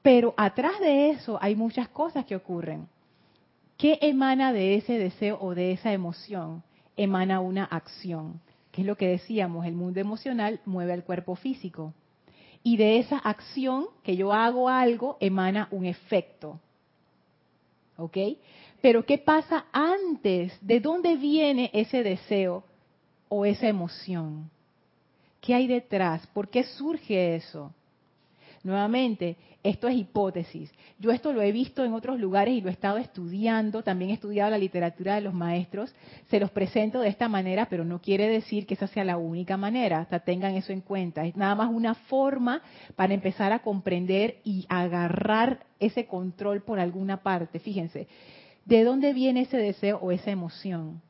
Pero 0.01 0.34
atrás 0.38 0.80
de 0.80 1.09
eso 1.09 1.38
hay 1.41 1.55
muchas 1.55 1.89
cosas 1.89 2.26
que 2.26 2.36
ocurren. 2.36 2.88
¿Qué 3.78 3.97
emana 4.01 4.53
de 4.53 4.76
ese 4.76 4.97
deseo 4.97 5.38
o 5.41 5.55
de 5.55 5.71
esa 5.71 5.91
emoción? 5.91 6.63
Emana 6.95 7.39
una 7.41 7.65
acción 7.65 8.39
que 8.74 8.82
es 8.82 8.88
lo 8.88 8.97
que 8.97 9.07
decíamos, 9.07 9.67
el 9.67 9.76
mundo 9.76 9.99
emocional 9.99 10.59
mueve 10.65 10.93
al 10.93 11.03
cuerpo 11.03 11.36
físico. 11.36 11.93
Y 12.63 12.76
de 12.78 12.97
esa 12.97 13.19
acción 13.19 13.86
que 14.03 14.17
yo 14.17 14.34
hago 14.34 14.67
algo 14.67 15.15
emana 15.19 15.67
un 15.69 15.86
efecto. 15.86 16.59
¿Ok? 17.97 18.17
Pero 18.82 19.05
¿qué 19.05 19.19
pasa 19.19 19.67
antes? 19.71 20.57
¿De 20.59 20.80
dónde 20.80 21.15
viene 21.17 21.69
ese 21.71 22.01
deseo 22.01 22.63
o 23.30 23.45
esa 23.45 23.67
emoción? 23.67 24.49
¿Qué 25.39 25.53
hay 25.53 25.67
detrás? 25.67 26.26
¿Por 26.28 26.49
qué 26.49 26.63
surge 26.63 27.36
eso? 27.36 27.71
Nuevamente, 28.64 29.36
esto 29.61 29.89
es 29.89 29.95
hipótesis. 29.95 30.72
Yo 30.97 31.11
esto 31.11 31.34
lo 31.34 31.41
he 31.41 31.51
visto 31.51 31.84
en 31.84 31.93
otros 31.93 32.18
lugares 32.18 32.53
y 32.53 32.61
lo 32.61 32.70
he 32.70 32.72
estado 32.72 32.97
estudiando, 32.97 33.84
también 33.84 34.11
he 34.11 34.14
estudiado 34.14 34.51
la 34.51 34.57
literatura 34.57 35.16
de 35.16 35.22
los 35.22 35.34
maestros, 35.34 35.93
se 36.30 36.39
los 36.39 36.49
presento 36.49 37.01
de 37.01 37.09
esta 37.09 37.28
manera, 37.28 37.68
pero 37.70 37.84
no 37.84 37.99
quiere 37.99 38.30
decir 38.30 38.66
que 38.66 38.76
esa 38.76 38.88
sea 38.88 39.03
la 39.03 39.18
única 39.18 39.57
manera, 39.57 39.99
hasta 39.99 40.20
tengan 40.20 40.55
eso 40.55 40.72
en 40.72 40.80
cuenta. 40.80 41.26
Es 41.26 41.36
nada 41.36 41.55
más 41.55 41.70
una 41.70 41.93
forma 41.93 42.61
para 42.95 43.14
empezar 43.14 43.51
a 43.51 43.59
comprender 43.59 44.38
y 44.45 44.66
agarrar 44.70 45.66
ese 45.80 46.05
control 46.05 46.61
por 46.61 46.80
alguna 46.80 47.22
parte. 47.22 47.59
Fíjense, 47.59 48.07
¿de 48.64 48.84
dónde 48.86 49.11
viene 49.11 49.41
ese 49.41 49.57
deseo 49.57 49.97
o 49.97 50.14
esa 50.14 50.32
emoción? 50.32 51.01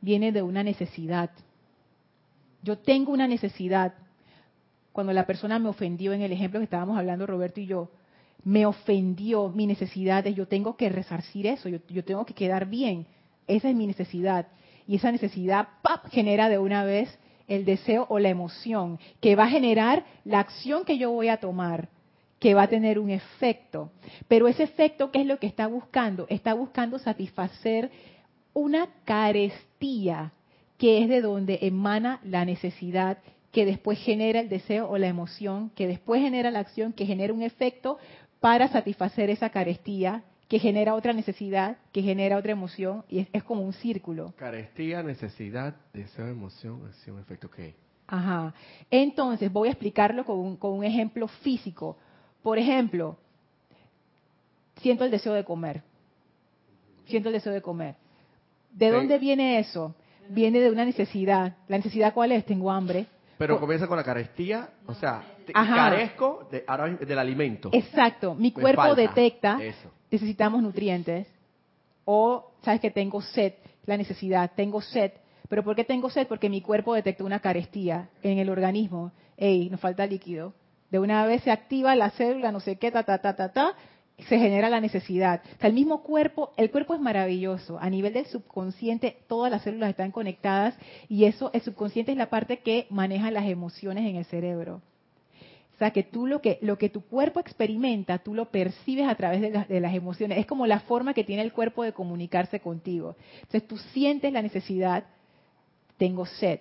Viene 0.00 0.32
de 0.32 0.40
una 0.40 0.62
necesidad. 0.62 1.30
Yo 2.62 2.78
tengo 2.78 3.12
una 3.12 3.28
necesidad, 3.28 3.92
cuando 4.96 5.12
la 5.12 5.26
persona 5.26 5.58
me 5.58 5.68
ofendió 5.68 6.14
en 6.14 6.22
el 6.22 6.32
ejemplo 6.32 6.58
que 6.58 6.64
estábamos 6.64 6.96
hablando 6.96 7.26
Roberto 7.26 7.60
y 7.60 7.66
yo, 7.66 7.90
me 8.44 8.64
ofendió 8.64 9.50
mi 9.50 9.66
necesidad 9.66 10.24
de 10.24 10.32
yo 10.32 10.48
tengo 10.48 10.78
que 10.78 10.88
resarcir 10.88 11.46
eso, 11.46 11.68
yo, 11.68 12.02
tengo 12.02 12.24
que 12.24 12.32
quedar 12.32 12.64
bien. 12.64 13.06
Esa 13.46 13.68
es 13.68 13.76
mi 13.76 13.86
necesidad. 13.86 14.46
Y 14.88 14.96
esa 14.96 15.12
necesidad 15.12 15.68
¡pap! 15.82 16.06
genera 16.08 16.48
de 16.48 16.58
una 16.58 16.82
vez 16.84 17.14
el 17.46 17.66
deseo 17.66 18.06
o 18.08 18.18
la 18.18 18.30
emoción, 18.30 18.98
que 19.20 19.36
va 19.36 19.44
a 19.44 19.50
generar 19.50 20.06
la 20.24 20.40
acción 20.40 20.86
que 20.86 20.96
yo 20.96 21.10
voy 21.10 21.28
a 21.28 21.40
tomar, 21.40 21.90
que 22.38 22.54
va 22.54 22.62
a 22.62 22.68
tener 22.68 22.98
un 22.98 23.10
efecto. 23.10 23.90
Pero 24.28 24.48
ese 24.48 24.62
efecto, 24.62 25.10
¿qué 25.10 25.20
es 25.20 25.26
lo 25.26 25.38
que 25.38 25.46
está 25.46 25.66
buscando? 25.66 26.24
Está 26.30 26.54
buscando 26.54 26.98
satisfacer 26.98 27.90
una 28.54 28.88
carestía, 29.04 30.32
que 30.78 31.02
es 31.02 31.10
de 31.10 31.20
donde 31.20 31.58
emana 31.60 32.18
la 32.24 32.46
necesidad 32.46 33.18
que 33.56 33.64
después 33.64 33.98
genera 33.98 34.40
el 34.40 34.50
deseo 34.50 34.86
o 34.86 34.98
la 34.98 35.06
emoción, 35.06 35.70
que 35.70 35.86
después 35.86 36.20
genera 36.20 36.50
la 36.50 36.58
acción, 36.58 36.92
que 36.92 37.06
genera 37.06 37.32
un 37.32 37.40
efecto 37.40 37.96
para 38.38 38.68
satisfacer 38.68 39.30
esa 39.30 39.48
carestía, 39.48 40.24
que 40.46 40.58
genera 40.58 40.92
otra 40.92 41.14
necesidad, 41.14 41.78
que 41.90 42.02
genera 42.02 42.36
otra 42.36 42.52
emoción, 42.52 43.02
y 43.08 43.26
es, 43.32 43.42
como 43.44 43.62
un 43.62 43.72
círculo. 43.72 44.34
Carestía, 44.36 45.02
necesidad, 45.02 45.74
deseo, 45.94 46.28
emoción, 46.28 46.82
acción, 46.84 47.18
efecto, 47.18 47.50
¿qué? 47.50 47.74
Ajá. 48.08 48.52
Entonces, 48.90 49.50
voy 49.50 49.68
a 49.68 49.70
explicarlo 49.70 50.26
con 50.26 50.38
un, 50.38 50.58
con 50.58 50.72
un 50.74 50.84
ejemplo 50.84 51.26
físico. 51.26 51.96
Por 52.42 52.58
ejemplo, 52.58 53.16
siento 54.82 55.06
el 55.06 55.10
deseo 55.10 55.32
de 55.32 55.44
comer. 55.44 55.82
Siento 57.06 57.30
el 57.30 57.32
deseo 57.32 57.54
de 57.54 57.62
comer. 57.62 57.94
¿De 58.70 58.90
dónde 58.90 59.16
viene 59.16 59.58
eso? 59.58 59.94
Viene 60.28 60.60
de 60.60 60.70
una 60.70 60.84
necesidad. 60.84 61.56
¿La 61.68 61.78
necesidad 61.78 62.12
cuál 62.12 62.32
es? 62.32 62.44
Tengo 62.44 62.70
hambre. 62.70 63.06
Pero 63.38 63.60
comienza 63.60 63.86
con 63.86 63.96
la 63.96 64.04
carestía, 64.04 64.70
o 64.86 64.94
sea, 64.94 65.22
carezco 65.52 66.48
del 66.50 67.18
alimento. 67.18 67.70
Exacto, 67.72 68.34
mi 68.34 68.52
cuerpo 68.52 68.94
detecta, 68.94 69.58
necesitamos 70.10 70.62
nutrientes, 70.62 71.26
o 72.04 72.52
sabes 72.62 72.80
que 72.80 72.90
tengo 72.90 73.20
sed, 73.20 73.54
la 73.84 73.96
necesidad, 73.96 74.52
tengo 74.56 74.80
sed. 74.80 75.12
¿Pero 75.48 75.62
por 75.62 75.76
qué 75.76 75.84
tengo 75.84 76.10
sed? 76.10 76.26
Porque 76.26 76.48
mi 76.48 76.60
cuerpo 76.60 76.94
detecta 76.94 77.24
una 77.24 77.40
carestía 77.40 78.08
en 78.22 78.38
el 78.38 78.48
organismo. 78.48 79.12
Ey, 79.36 79.70
nos 79.70 79.80
falta 79.80 80.06
líquido. 80.06 80.54
De 80.90 80.98
una 80.98 81.26
vez 81.26 81.42
se 81.42 81.50
activa 81.50 81.94
la 81.94 82.10
célula, 82.10 82.52
no 82.52 82.60
sé 82.60 82.76
qué, 82.76 82.90
ta, 82.90 83.02
ta, 83.02 83.18
ta, 83.18 83.36
ta, 83.36 83.52
ta, 83.52 83.74
se 84.18 84.38
genera 84.38 84.70
la 84.70 84.80
necesidad. 84.80 85.42
O 85.56 85.60
sea, 85.60 85.68
el 85.68 85.74
mismo 85.74 86.02
cuerpo, 86.02 86.52
el 86.56 86.70
cuerpo 86.70 86.94
es 86.94 87.00
maravilloso. 87.00 87.78
A 87.78 87.90
nivel 87.90 88.14
del 88.14 88.26
subconsciente, 88.26 89.18
todas 89.28 89.50
las 89.50 89.62
células 89.62 89.90
están 89.90 90.10
conectadas 90.10 90.74
y 91.08 91.24
eso, 91.24 91.50
el 91.52 91.60
subconsciente 91.60 92.12
es 92.12 92.18
la 92.18 92.30
parte 92.30 92.58
que 92.58 92.86
maneja 92.90 93.30
las 93.30 93.46
emociones 93.46 94.08
en 94.08 94.16
el 94.16 94.24
cerebro. 94.24 94.80
O 95.74 95.78
sea, 95.78 95.90
que 95.90 96.02
tú 96.02 96.26
lo 96.26 96.40
que, 96.40 96.58
lo 96.62 96.78
que 96.78 96.88
tu 96.88 97.02
cuerpo 97.02 97.38
experimenta, 97.38 98.18
tú 98.18 98.34
lo 98.34 98.46
percibes 98.46 99.06
a 99.06 99.14
través 99.14 99.42
de, 99.42 99.50
de 99.50 99.80
las 99.80 99.94
emociones. 99.94 100.38
Es 100.38 100.46
como 100.46 100.66
la 100.66 100.80
forma 100.80 101.12
que 101.12 101.22
tiene 101.22 101.42
el 101.42 101.52
cuerpo 101.52 101.84
de 101.84 101.92
comunicarse 101.92 102.60
contigo. 102.60 103.14
Entonces 103.42 103.68
tú 103.68 103.76
sientes 103.76 104.32
la 104.32 104.40
necesidad, 104.40 105.04
tengo 105.98 106.24
sed. 106.24 106.60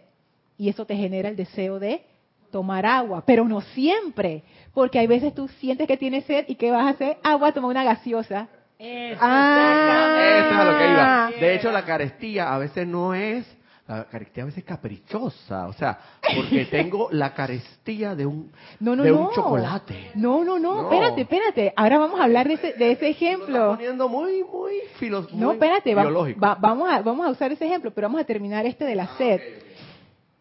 Y 0.58 0.68
eso 0.68 0.86
te 0.86 0.98
genera 0.98 1.30
el 1.30 1.38
deseo 1.38 1.80
de 1.80 2.04
tomar 2.52 2.86
agua, 2.86 3.24
pero 3.26 3.46
no 3.46 3.62
siempre. 3.62 4.44
Porque 4.74 5.00
hay 5.00 5.08
veces 5.08 5.34
tú 5.34 5.48
sientes 5.48 5.88
que 5.88 5.98
tienes 5.98 6.26
sed 6.26 6.46
y 6.48 6.56
¿qué 6.56 6.72
vas 6.72 6.86
a 6.86 6.90
hacer? 6.90 7.18
Agua, 7.24 7.52
toma 7.54 7.68
una 7.70 7.84
gaseosa. 7.84 8.48
Eso, 8.78 9.20
Ah. 9.22 10.18
Eso 10.20 10.50
es 10.50 10.56
a 10.60 10.64
lo 10.72 10.78
que 10.78 10.92
iba. 10.92 11.32
De 11.40 11.56
hecho, 11.56 11.72
la 11.72 11.86
carestía 11.86 12.54
a 12.54 12.58
veces 12.58 12.86
no 12.86 13.14
es, 13.14 13.46
la 13.88 14.04
carestía 14.06 14.44
a 14.44 14.46
veces 14.48 14.60
es 14.60 14.66
caprichosa, 14.66 15.68
o 15.68 15.74
sea, 15.74 15.98
porque 16.36 16.66
tengo 16.72 17.08
la 17.12 17.34
carestía 17.34 18.16
de 18.16 18.26
un, 18.26 18.52
No, 18.82 18.96
no, 18.98 19.04
de 19.04 19.12
no. 19.12 19.30
un 19.30 19.34
chocolate. 19.34 20.12
No, 20.16 20.44
no, 20.44 20.60
no, 20.60 20.82
No. 20.82 20.92
espérate, 20.92 21.22
espérate. 21.22 21.74
Ahora 21.78 22.00
vamos 22.00 22.20
a 22.20 22.24
hablar 22.26 22.48
de 22.50 22.56
ese, 22.56 22.74
de 22.74 22.92
ese 22.92 23.08
ejemplo. 23.08 23.70
poniendo 23.78 24.10
muy, 24.10 24.44
muy 24.44 24.74
filosófico. 24.98 25.40
No, 25.40 25.54
espérate, 25.54 25.96
va- 25.96 26.04
va- 26.34 26.56
vamos, 26.60 26.90
a, 26.92 27.02
vamos 27.02 27.26
a 27.26 27.30
usar 27.30 27.54
ese 27.54 27.66
ejemplo, 27.66 27.92
pero 27.92 28.08
vamos 28.08 28.20
a 28.22 28.26
terminar 28.26 28.66
este 28.66 28.84
de 28.84 28.96
la 28.96 29.08
sed. 29.18 29.40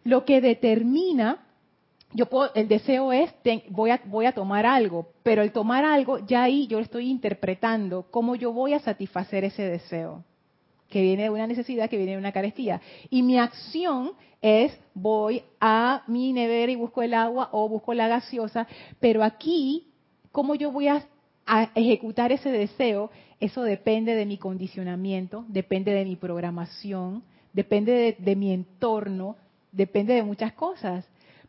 Lo 0.02 0.24
que 0.24 0.40
determina, 0.40 1.38
yo 2.14 2.26
puedo, 2.26 2.50
el 2.54 2.68
deseo 2.68 3.12
es, 3.12 3.34
ten- 3.42 3.64
voy, 3.68 3.90
a, 3.90 4.00
voy 4.06 4.26
a 4.26 4.32
tomar 4.32 4.64
algo, 4.66 5.08
pero 5.22 5.42
el 5.42 5.52
tomar 5.52 5.84
algo, 5.84 6.18
ya 6.20 6.44
ahí 6.44 6.66
yo 6.68 6.78
estoy 6.78 7.10
interpretando 7.10 8.06
cómo 8.10 8.36
yo 8.36 8.52
voy 8.52 8.72
a 8.72 8.78
satisfacer 8.78 9.44
ese 9.44 9.62
deseo, 9.64 10.24
que 10.88 11.02
viene 11.02 11.24
de 11.24 11.30
una 11.30 11.46
necesidad, 11.46 11.90
que 11.90 11.96
viene 11.96 12.12
de 12.12 12.18
una 12.18 12.30
carestía. 12.32 12.80
Y 13.10 13.22
mi 13.22 13.36
acción 13.38 14.12
es, 14.40 14.78
voy 14.94 15.42
a 15.60 16.04
mi 16.06 16.32
nevera 16.32 16.70
y 16.70 16.76
busco 16.76 17.02
el 17.02 17.14
agua 17.14 17.48
o 17.52 17.68
busco 17.68 17.92
la 17.94 18.06
gaseosa, 18.06 18.66
pero 19.00 19.24
aquí, 19.24 19.88
cómo 20.30 20.54
yo 20.54 20.70
voy 20.70 20.86
a 20.88 21.04
ejecutar 21.74 22.30
ese 22.32 22.50
deseo, 22.50 23.10
eso 23.40 23.62
depende 23.62 24.14
de 24.14 24.24
mi 24.24 24.38
condicionamiento, 24.38 25.44
depende 25.48 25.92
de 25.92 26.04
mi 26.04 26.16
programación, 26.16 27.24
depende 27.52 27.92
de, 27.92 28.16
de 28.18 28.36
mi 28.36 28.52
entorno, 28.52 29.36
depende 29.72 30.14
de 30.14 30.22
muchas 30.22 30.52
cosas. 30.52 31.04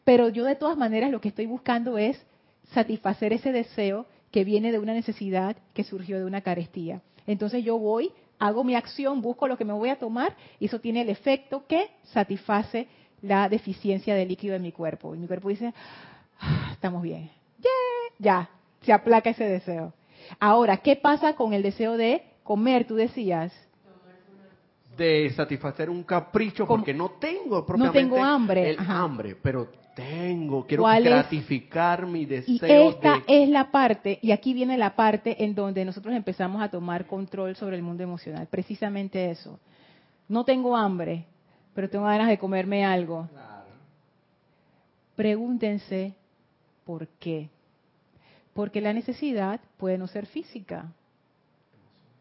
Pero 0.06 0.30
yo 0.30 0.46
de 0.46 0.56
todas 0.56 0.78
maneras 0.78 1.12
lo 1.12 1.20
que 1.20 1.28
estoy 1.30 1.48
buscando 1.48 1.98
es 1.98 2.24
satisfacer 2.72 3.34
ese 3.34 3.52
deseo 3.52 4.06
que 4.32 4.44
viene 4.44 4.72
de 4.72 4.80
una 4.80 4.94
necesidad 4.94 5.58
que 5.74 5.84
surgió 5.84 6.18
de 6.20 6.26
una 6.26 6.42
carestía. 6.42 7.02
Entonces 7.28 7.64
yo 7.64 7.78
voy, 7.78 8.12
hago 8.40 8.64
mi 8.64 8.76
acción, 8.76 9.22
busco 9.22 9.48
lo 9.48 9.58
que 9.58 9.66
me 9.66 9.74
voy 9.74 9.90
a 9.90 9.98
tomar 10.00 10.36
y 10.60 10.66
eso 10.68 10.80
tiene 10.80 11.02
el 11.02 11.10
efecto 11.10 11.66
que 11.68 11.90
satisface 12.04 12.88
la 13.22 13.50
deficiencia 13.50 14.14
de 14.16 14.26
líquido 14.26 14.56
en 14.56 14.62
mi 14.62 14.72
cuerpo. 14.72 15.16
Y 15.16 15.18
mi 15.18 15.28
cuerpo 15.28 15.50
dice, 15.50 15.74
"Ah, 16.40 16.70
estamos 16.74 17.02
bien, 17.02 17.30
¡Yeah! 17.60 17.70
ya, 18.20 18.50
se 18.82 18.94
aplaca 18.94 19.32
ese 19.32 19.46
deseo. 19.46 19.94
Ahora, 20.40 20.78
¿qué 20.78 20.96
pasa 20.96 21.36
con 21.36 21.54
el 21.54 21.64
deseo 21.64 21.98
de 21.98 22.24
comer? 22.44 22.86
Tú 22.86 22.96
decías, 22.96 23.52
de 24.98 25.30
satisfacer 25.36 25.90
un 25.90 26.04
capricho 26.04 26.66
Como- 26.66 26.80
porque 26.80 26.94
no 26.94 27.10
tengo 27.12 27.66
propiamente 27.66 28.00
tengo 28.00 28.24
hambre, 28.24 28.70
el 28.70 28.80
ajá. 28.80 29.00
hambre, 29.02 29.36
pero 29.36 29.68
tengo, 29.96 30.68
quiero 30.68 30.84
gratificar 30.84 32.06
mi 32.06 32.22
Y 32.22 32.26
deseo 32.26 32.90
esta 32.92 33.24
de 33.26 33.44
es 33.44 33.50
la 33.50 33.72
parte, 33.72 34.20
y 34.22 34.32
aquí 34.32 34.54
viene 34.54 34.78
la 34.78 34.96
parte 34.96 35.44
en 35.44 35.56
donde 35.56 35.84
nosotros 35.86 36.14
empezamos 36.14 36.62
a 36.62 36.70
tomar 36.70 37.08
control 37.08 37.56
sobre 37.56 37.78
el 37.78 37.82
mundo 37.82 38.04
emocional. 38.04 38.48
Precisamente 38.48 39.32
eso. 39.32 39.60
No 40.28 40.44
tengo 40.44 40.76
hambre, 40.76 41.26
pero 41.74 41.90
tengo 41.90 42.06
ganas 42.06 42.28
de 42.28 42.38
comerme 42.38 42.86
algo. 42.86 43.30
Pregúntense 45.16 46.14
por 46.84 47.08
qué. 47.08 47.50
Porque 48.54 48.82
la 48.82 48.94
necesidad 48.94 49.60
puede 49.78 49.98
no 49.98 50.08
ser 50.08 50.26
física, 50.26 50.92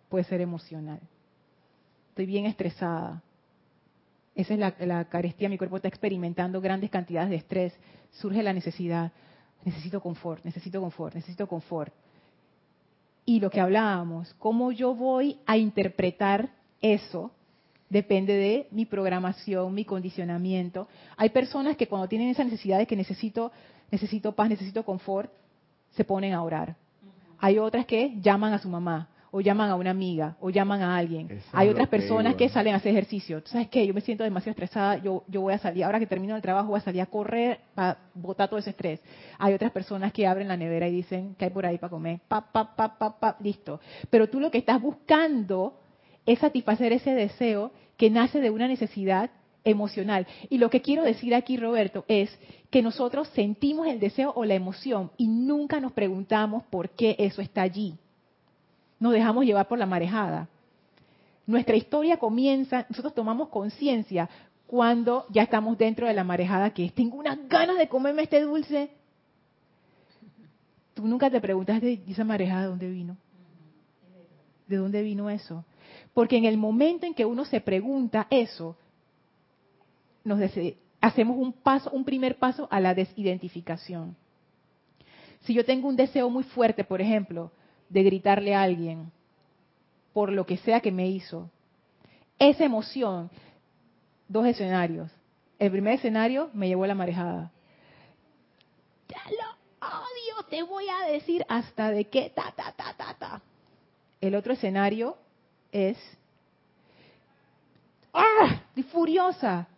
puede 0.08 0.24
ser 0.24 0.40
emocional. 0.40 1.00
Estoy 2.10 2.26
bien 2.26 2.46
estresada. 2.46 3.22
Esa 4.34 4.54
es 4.54 4.60
la, 4.60 4.74
la 4.80 5.04
carestía, 5.04 5.48
mi 5.48 5.58
cuerpo 5.58 5.76
está 5.76 5.88
experimentando 5.88 6.60
grandes 6.60 6.90
cantidades 6.90 7.30
de 7.30 7.36
estrés. 7.36 7.72
Surge 8.10 8.42
la 8.42 8.52
necesidad. 8.52 9.12
Necesito 9.64 10.00
confort, 10.00 10.44
necesito 10.44 10.80
confort, 10.80 11.14
necesito 11.14 11.46
confort. 11.46 11.92
Y 13.24 13.40
lo 13.40 13.50
que 13.50 13.60
hablábamos, 13.60 14.34
cómo 14.34 14.72
yo 14.72 14.94
voy 14.94 15.38
a 15.46 15.56
interpretar 15.56 16.50
eso, 16.82 17.30
depende 17.88 18.34
de 18.34 18.68
mi 18.70 18.84
programación, 18.84 19.72
mi 19.72 19.84
condicionamiento. 19.84 20.88
Hay 21.16 21.30
personas 21.30 21.76
que 21.76 21.86
cuando 21.86 22.08
tienen 22.08 22.28
esa 22.28 22.44
necesidad 22.44 22.78
de 22.78 22.86
que 22.86 22.96
necesito, 22.96 23.52
necesito 23.90 24.32
paz, 24.32 24.50
necesito 24.50 24.84
confort, 24.84 25.32
se 25.92 26.04
ponen 26.04 26.34
a 26.34 26.42
orar. 26.42 26.76
Hay 27.38 27.58
otras 27.58 27.86
que 27.86 28.20
llaman 28.20 28.52
a 28.52 28.58
su 28.58 28.68
mamá, 28.68 29.08
o 29.36 29.40
llaman 29.40 29.68
a 29.68 29.74
una 29.74 29.90
amiga, 29.90 30.36
o 30.40 30.48
llaman 30.48 30.80
a 30.82 30.96
alguien. 30.96 31.28
Eso 31.28 31.48
Hay 31.52 31.68
otras 31.68 31.88
personas 31.88 32.36
que 32.36 32.48
salen 32.48 32.72
a 32.72 32.76
hacer 32.76 32.92
ejercicio. 32.92 33.42
¿Tú 33.42 33.50
sabes 33.50 33.66
qué? 33.66 33.84
Yo 33.84 33.92
me 33.92 34.00
siento 34.00 34.22
demasiado 34.22 34.52
estresada, 34.52 34.98
yo, 34.98 35.24
yo 35.26 35.40
voy 35.40 35.54
a 35.54 35.58
salir, 35.58 35.82
ahora 35.82 35.98
que 35.98 36.06
termino 36.06 36.36
el 36.36 36.40
trabajo, 36.40 36.68
voy 36.68 36.78
a 36.78 36.82
salir 36.82 37.02
a 37.02 37.06
correr 37.06 37.58
para 37.74 37.98
botar 38.14 38.48
todo 38.48 38.60
ese 38.60 38.70
estrés. 38.70 39.00
Hay 39.40 39.52
otras 39.52 39.72
personas 39.72 40.12
que 40.12 40.24
abren 40.24 40.46
la 40.46 40.56
nevera 40.56 40.86
y 40.86 40.92
dicen 40.92 41.34
que 41.34 41.46
hay 41.46 41.50
por 41.50 41.66
ahí 41.66 41.78
para 41.78 41.90
comer, 41.90 42.20
pa, 42.28 42.42
pa, 42.42 42.76
pa, 42.76 42.96
pa, 42.96 43.18
pa, 43.18 43.36
listo. 43.40 43.80
Pero 44.08 44.28
tú 44.28 44.38
lo 44.38 44.52
que 44.52 44.58
estás 44.58 44.80
buscando 44.80 45.80
es 46.24 46.38
satisfacer 46.38 46.92
ese 46.92 47.10
deseo 47.10 47.72
que 47.96 48.10
nace 48.10 48.40
de 48.40 48.50
una 48.50 48.68
necesidad 48.68 49.30
emocional. 49.64 50.28
Y 50.48 50.58
lo 50.58 50.70
que 50.70 50.80
quiero 50.80 51.02
decir 51.02 51.34
aquí, 51.34 51.56
Roberto, 51.56 52.04
es 52.06 52.30
que 52.70 52.82
nosotros 52.82 53.26
sentimos 53.34 53.88
el 53.88 53.98
deseo 53.98 54.32
o 54.36 54.44
la 54.44 54.54
emoción 54.54 55.10
y 55.16 55.26
nunca 55.26 55.80
nos 55.80 55.90
preguntamos 55.90 56.62
por 56.70 56.90
qué 56.90 57.16
eso 57.18 57.42
está 57.42 57.62
allí. 57.62 57.96
Nos 59.04 59.12
dejamos 59.12 59.44
llevar 59.44 59.68
por 59.68 59.78
la 59.78 59.84
marejada. 59.84 60.48
Nuestra 61.46 61.76
historia 61.76 62.16
comienza, 62.16 62.86
nosotros 62.88 63.12
tomamos 63.12 63.50
conciencia 63.50 64.30
cuando 64.66 65.26
ya 65.28 65.42
estamos 65.42 65.76
dentro 65.76 66.06
de 66.06 66.14
la 66.14 66.24
marejada 66.24 66.72
que 66.72 66.86
es, 66.86 66.94
tengo 66.94 67.18
unas 67.18 67.46
ganas 67.46 67.76
de 67.76 67.86
comerme 67.86 68.22
este 68.22 68.40
dulce. 68.40 68.90
Tú 70.94 71.06
nunca 71.06 71.28
te 71.28 71.38
preguntaste, 71.38 72.00
¿y 72.06 72.12
esa 72.12 72.24
marejada 72.24 72.62
de 72.62 72.68
dónde 72.68 72.88
vino? 72.88 73.18
¿De 74.66 74.76
dónde 74.76 75.02
vino 75.02 75.28
eso? 75.28 75.66
Porque 76.14 76.38
en 76.38 76.46
el 76.46 76.56
momento 76.56 77.04
en 77.04 77.12
que 77.12 77.26
uno 77.26 77.44
se 77.44 77.60
pregunta 77.60 78.26
eso, 78.30 78.74
hacemos 81.02 81.36
un 81.36 81.52
paso, 81.52 81.90
un 81.90 82.06
primer 82.06 82.38
paso 82.38 82.68
a 82.70 82.80
la 82.80 82.94
desidentificación. 82.94 84.16
Si 85.42 85.52
yo 85.52 85.62
tengo 85.62 85.88
un 85.88 85.96
deseo 85.96 86.30
muy 86.30 86.44
fuerte, 86.44 86.84
por 86.84 87.02
ejemplo, 87.02 87.52
de 87.94 88.02
gritarle 88.02 88.56
a 88.56 88.62
alguien 88.62 89.12
por 90.12 90.32
lo 90.32 90.44
que 90.44 90.56
sea 90.58 90.80
que 90.80 90.90
me 90.90 91.08
hizo, 91.08 91.48
esa 92.40 92.64
emoción, 92.64 93.30
dos 94.28 94.46
escenarios. 94.46 95.10
El 95.60 95.70
primer 95.70 95.94
escenario 95.94 96.50
me 96.54 96.66
llevó 96.66 96.84
a 96.84 96.88
la 96.88 96.96
marejada. 96.96 97.52
Ya 99.08 99.22
lo 99.30 99.86
odio, 99.86 100.48
te 100.50 100.64
voy 100.64 100.86
a 100.88 101.12
decir 101.12 101.46
hasta 101.48 101.92
de 101.92 102.06
qué, 102.06 102.32
ta, 102.34 102.52
ta, 102.56 102.72
ta, 102.72 102.94
ta, 102.96 103.14
ta. 103.16 103.42
El 104.20 104.34
otro 104.34 104.54
escenario 104.54 105.16
es, 105.70 105.96
¡ah! 108.12 108.60
Furiosa. 108.90 109.68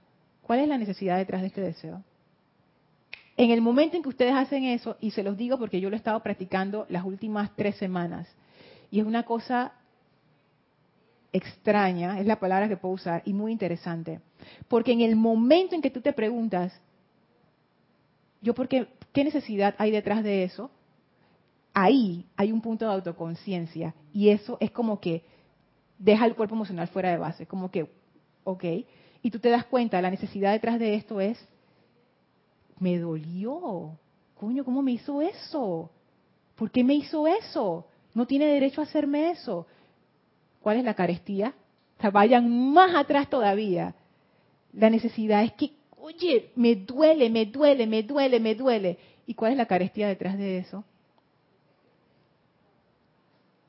¿Cuál 0.40 0.60
es 0.60 0.68
la 0.68 0.78
necesidad 0.78 1.18
detrás 1.18 1.42
de 1.42 1.48
este 1.48 1.60
deseo? 1.60 2.02
En 3.36 3.50
el 3.50 3.60
momento 3.60 3.96
en 3.96 4.02
que 4.02 4.08
ustedes 4.08 4.34
hacen 4.34 4.64
eso, 4.64 4.96
y 5.00 5.10
se 5.10 5.22
los 5.22 5.36
digo 5.36 5.58
porque 5.58 5.80
yo 5.80 5.90
lo 5.90 5.96
he 5.96 5.98
estado 5.98 6.20
practicando 6.22 6.86
las 6.88 7.04
últimas 7.04 7.54
tres 7.54 7.76
semanas, 7.76 8.26
y 8.90 9.00
es 9.00 9.06
una 9.06 9.24
cosa 9.24 9.72
extraña, 11.32 12.18
es 12.18 12.26
la 12.26 12.40
palabra 12.40 12.68
que 12.68 12.78
puedo 12.78 12.94
usar, 12.94 13.22
y 13.26 13.34
muy 13.34 13.52
interesante, 13.52 14.20
porque 14.68 14.92
en 14.92 15.02
el 15.02 15.16
momento 15.16 15.74
en 15.74 15.82
que 15.82 15.90
tú 15.90 16.00
te 16.00 16.14
preguntas, 16.14 16.80
yo 18.40 18.54
porque, 18.54 18.88
¿qué 19.12 19.24
necesidad 19.24 19.74
hay 19.76 19.90
detrás 19.90 20.22
de 20.24 20.44
eso? 20.44 20.70
Ahí 21.74 22.24
hay 22.36 22.52
un 22.52 22.62
punto 22.62 22.86
de 22.86 22.92
autoconciencia, 22.92 23.94
y 24.14 24.30
eso 24.30 24.56
es 24.60 24.70
como 24.70 24.98
que 24.98 25.24
deja 25.98 26.24
el 26.24 26.34
cuerpo 26.34 26.54
emocional 26.54 26.88
fuera 26.88 27.10
de 27.10 27.18
base, 27.18 27.46
como 27.46 27.70
que, 27.70 27.90
ok, 28.44 28.64
y 29.20 29.30
tú 29.30 29.40
te 29.40 29.50
das 29.50 29.66
cuenta, 29.66 30.00
la 30.00 30.10
necesidad 30.10 30.52
detrás 30.52 30.78
de 30.78 30.94
esto 30.94 31.20
es 31.20 31.38
me 32.78 32.98
dolió. 32.98 33.98
Coño, 34.38 34.64
¿cómo 34.64 34.82
me 34.82 34.92
hizo 34.92 35.22
eso? 35.22 35.90
¿Por 36.54 36.70
qué 36.70 36.84
me 36.84 36.94
hizo 36.94 37.26
eso? 37.26 37.86
No 38.14 38.26
tiene 38.26 38.46
derecho 38.46 38.80
a 38.80 38.84
hacerme 38.84 39.30
eso. 39.30 39.66
¿Cuál 40.60 40.78
es 40.78 40.84
la 40.84 40.94
carestía? 40.94 41.54
Vayan 42.12 42.72
más 42.72 42.94
atrás 42.94 43.28
todavía. 43.28 43.94
La 44.72 44.90
necesidad 44.90 45.42
es 45.42 45.52
que, 45.52 45.72
oye, 45.98 46.50
me 46.56 46.76
duele, 46.76 47.30
me 47.30 47.46
duele, 47.46 47.86
me 47.86 48.02
duele, 48.02 48.40
me 48.40 48.54
duele. 48.54 48.98
¿Y 49.26 49.34
cuál 49.34 49.52
es 49.52 49.58
la 49.58 49.66
carestía 49.66 50.08
detrás 50.08 50.36
de 50.36 50.58
eso? 50.58 50.84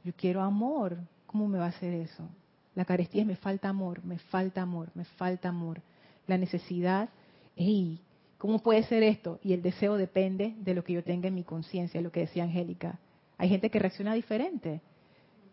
Yo 0.03 0.13
quiero 0.15 0.41
amor. 0.41 0.97
¿Cómo 1.25 1.47
me 1.47 1.59
va 1.59 1.65
a 1.65 1.69
hacer 1.69 1.93
eso? 1.93 2.27
La 2.75 2.85
carestía 2.85 3.21
es 3.21 3.27
me 3.27 3.35
falta 3.35 3.69
amor, 3.69 4.03
me 4.05 4.19
falta 4.19 4.61
amor, 4.61 4.89
me 4.93 5.03
falta 5.03 5.49
amor. 5.49 5.81
La 6.25 6.37
necesidad, 6.37 7.09
hey, 7.55 7.99
¿Cómo 8.37 8.59
puede 8.59 8.83
ser 8.83 9.03
esto? 9.03 9.39
Y 9.43 9.53
el 9.53 9.61
deseo 9.61 9.95
depende 9.95 10.53
de 10.59 10.73
lo 10.73 10.83
que 10.83 10.93
yo 10.93 11.03
tenga 11.03 11.27
en 11.27 11.35
mi 11.35 11.43
conciencia, 11.43 12.01
lo 12.01 12.11
que 12.11 12.21
decía 12.21 12.43
Angélica. 12.43 12.99
Hay 13.37 13.49
gente 13.49 13.69
que 13.69 13.79
reacciona 13.79 14.13
diferente. 14.13 14.81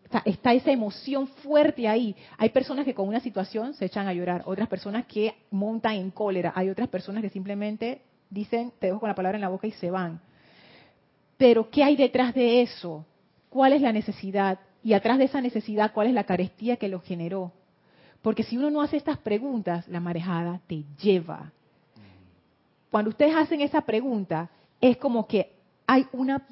Está, 0.03 0.21
está, 0.25 0.53
esa 0.53 0.71
emoción 0.71 1.27
fuerte 1.27 1.87
ahí. 1.87 2.15
Hay 2.37 2.49
personas 2.49 2.85
que 2.85 2.93
con 2.93 3.07
una 3.07 3.19
situación 3.19 3.73
se 3.73 3.85
echan 3.85 4.07
a 4.07 4.13
llorar, 4.13 4.43
otras 4.45 4.67
personas 4.67 5.05
que 5.07 5.33
montan 5.49 5.95
en 5.95 6.11
cólera, 6.11 6.53
hay 6.55 6.69
otras 6.69 6.87
personas 6.89 7.23
que 7.23 7.29
simplemente 7.29 8.01
dicen, 8.29 8.71
te 8.79 8.87
dejo 8.87 8.99
con 8.99 9.09
la 9.09 9.15
palabra 9.15 9.37
en 9.37 9.41
la 9.41 9.49
boca 9.49 9.65
y 9.65 9.71
se 9.71 9.89
van. 9.89 10.21
Pero 11.37 11.69
¿qué 11.69 11.83
hay 11.83 11.95
detrás 11.95 12.35
de 12.35 12.61
eso? 12.61 13.05
¿Cuál 13.49 13.73
es 13.73 13.81
la 13.81 13.91
necesidad? 13.91 14.59
Y 14.83 14.93
atrás 14.93 15.17
de 15.17 15.25
esa 15.25 15.41
necesidad, 15.41 15.91
¿cuál 15.91 16.07
es 16.07 16.13
la 16.13 16.25
carestía 16.25 16.77
que 16.77 16.87
lo 16.87 16.99
generó? 16.99 17.51
Porque 18.21 18.43
si 18.43 18.57
uno 18.57 18.69
no 18.69 18.81
hace 18.81 18.97
estas 18.97 19.17
preguntas, 19.17 19.87
la 19.87 19.99
marejada 19.99 20.61
te 20.67 20.83
lleva. 21.01 21.51
Cuando 22.91 23.09
ustedes 23.09 23.35
hacen 23.35 23.61
esa 23.61 23.81
pregunta, 23.81 24.49
es 24.79 24.97
como 24.97 25.27
que 25.27 25.53
hay 25.87 26.07
una 26.11 26.45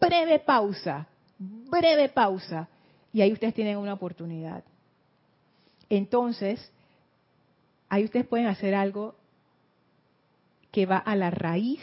breve 0.00 0.38
pausa, 0.38 1.06
breve 1.38 2.08
pausa, 2.08 2.68
y 3.12 3.20
ahí 3.20 3.32
ustedes 3.32 3.54
tienen 3.54 3.78
una 3.78 3.94
oportunidad. 3.94 4.62
Entonces, 5.88 6.70
ahí 7.88 8.04
ustedes 8.04 8.26
pueden 8.26 8.46
hacer 8.46 8.74
algo 8.74 9.14
que 10.70 10.86
va 10.86 10.98
a 10.98 11.16
la 11.16 11.30
raíz 11.30 11.80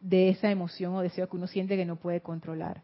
de 0.00 0.28
esa 0.28 0.50
emoción 0.50 0.94
o 0.94 1.00
deseo 1.00 1.28
que 1.28 1.36
uno 1.36 1.46
siente 1.46 1.76
que 1.76 1.86
no 1.86 1.96
puede 1.96 2.20
controlar. 2.20 2.82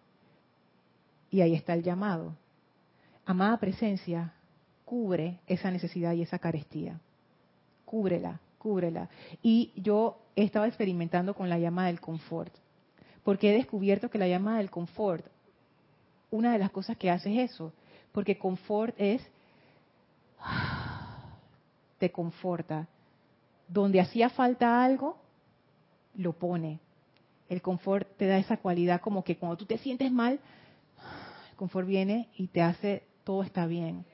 Y 1.31 1.43
ahí 1.43 1.55
está 1.55 1.75
el 1.75 1.83
llamado. 1.83 2.35
Amada 3.27 3.59
presencia, 3.59 4.33
cubre 4.85 5.39
esa 5.47 5.71
necesidad 5.71 6.15
y 6.15 6.23
esa 6.23 6.39
carestía. 6.39 6.99
Cúbrela, 7.85 8.41
cúbrela. 8.61 9.09
Y 9.43 9.73
yo 9.75 10.19
he 10.37 10.45
estado 10.45 10.67
experimentando 10.67 11.35
con 11.35 11.49
la 11.49 11.59
llama 11.59 11.87
del 11.87 12.01
confort, 12.01 12.55
porque 13.25 13.51
he 13.51 13.57
descubierto 13.57 14.11
que 14.11 14.19
la 14.19 14.29
llama 14.29 14.59
del 14.59 14.71
confort, 14.71 15.25
una 16.31 16.53
de 16.53 16.59
las 16.59 16.71
cosas 16.71 16.97
que 16.97 17.11
hace 17.11 17.33
es 17.33 17.51
eso, 17.51 17.73
porque 18.13 18.39
confort 18.39 18.95
es, 18.99 19.23
te 21.99 22.13
conforta. 22.13 22.87
Donde 23.67 24.01
hacía 24.01 24.29
falta 24.31 24.85
algo, 24.85 25.17
lo 26.15 26.33
pone. 26.33 26.81
El 27.49 27.63
confort 27.63 28.17
te 28.17 28.27
da 28.27 28.37
esa 28.37 28.59
cualidad 28.59 29.01
como 29.01 29.25
que 29.25 29.37
cuando 29.37 29.57
tú 29.57 29.65
te 29.65 29.79
sientes 29.79 30.13
mal, 30.13 30.39
el 31.51 31.57
confort 31.57 31.87
viene 31.87 32.29
y 32.37 32.49
te 32.49 32.63
hace 32.63 33.05
todo 33.25 33.43
está 33.43 33.67
bien. 33.67 34.05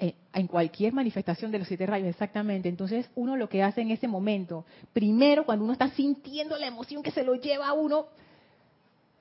Eh, 0.00 0.14
en 0.32 0.46
cualquier 0.46 0.92
manifestación 0.92 1.50
de 1.50 1.58
los 1.58 1.66
siete 1.66 1.84
rayos, 1.84 2.08
exactamente. 2.08 2.68
Entonces, 2.68 3.10
uno 3.16 3.36
lo 3.36 3.48
que 3.48 3.64
hace 3.64 3.80
en 3.80 3.90
ese 3.90 4.06
momento, 4.06 4.64
primero 4.92 5.44
cuando 5.44 5.64
uno 5.64 5.72
está 5.72 5.90
sintiendo 5.90 6.56
la 6.56 6.68
emoción 6.68 7.02
que 7.02 7.10
se 7.10 7.24
lo 7.24 7.34
lleva 7.34 7.66
a 7.66 7.72
uno, 7.72 8.06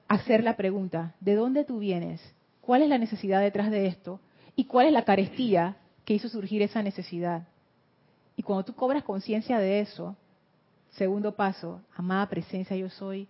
hacer 0.07 0.43
la 0.43 0.55
pregunta, 0.55 1.15
¿de 1.19 1.33
dónde 1.33 1.63
tú 1.63 1.79
vienes? 1.79 2.21
¿Cuál 2.61 2.83
es 2.83 2.89
la 2.89 2.99
necesidad 2.99 3.41
detrás 3.41 3.71
de 3.71 3.87
esto? 3.87 4.19
¿Y 4.55 4.65
cuál 4.65 4.85
es 4.85 4.93
la 4.93 5.03
carestía 5.03 5.77
que 6.05 6.13
hizo 6.13 6.29
surgir 6.29 6.61
esa 6.61 6.83
necesidad? 6.83 7.47
Y 8.35 8.43
cuando 8.43 8.65
tú 8.65 8.75
cobras 8.75 9.03
conciencia 9.03 9.57
de 9.57 9.79
eso, 9.79 10.15
segundo 10.91 11.35
paso, 11.35 11.81
amada 11.95 12.29
presencia 12.29 12.77
yo 12.77 12.91
soy, 12.91 13.27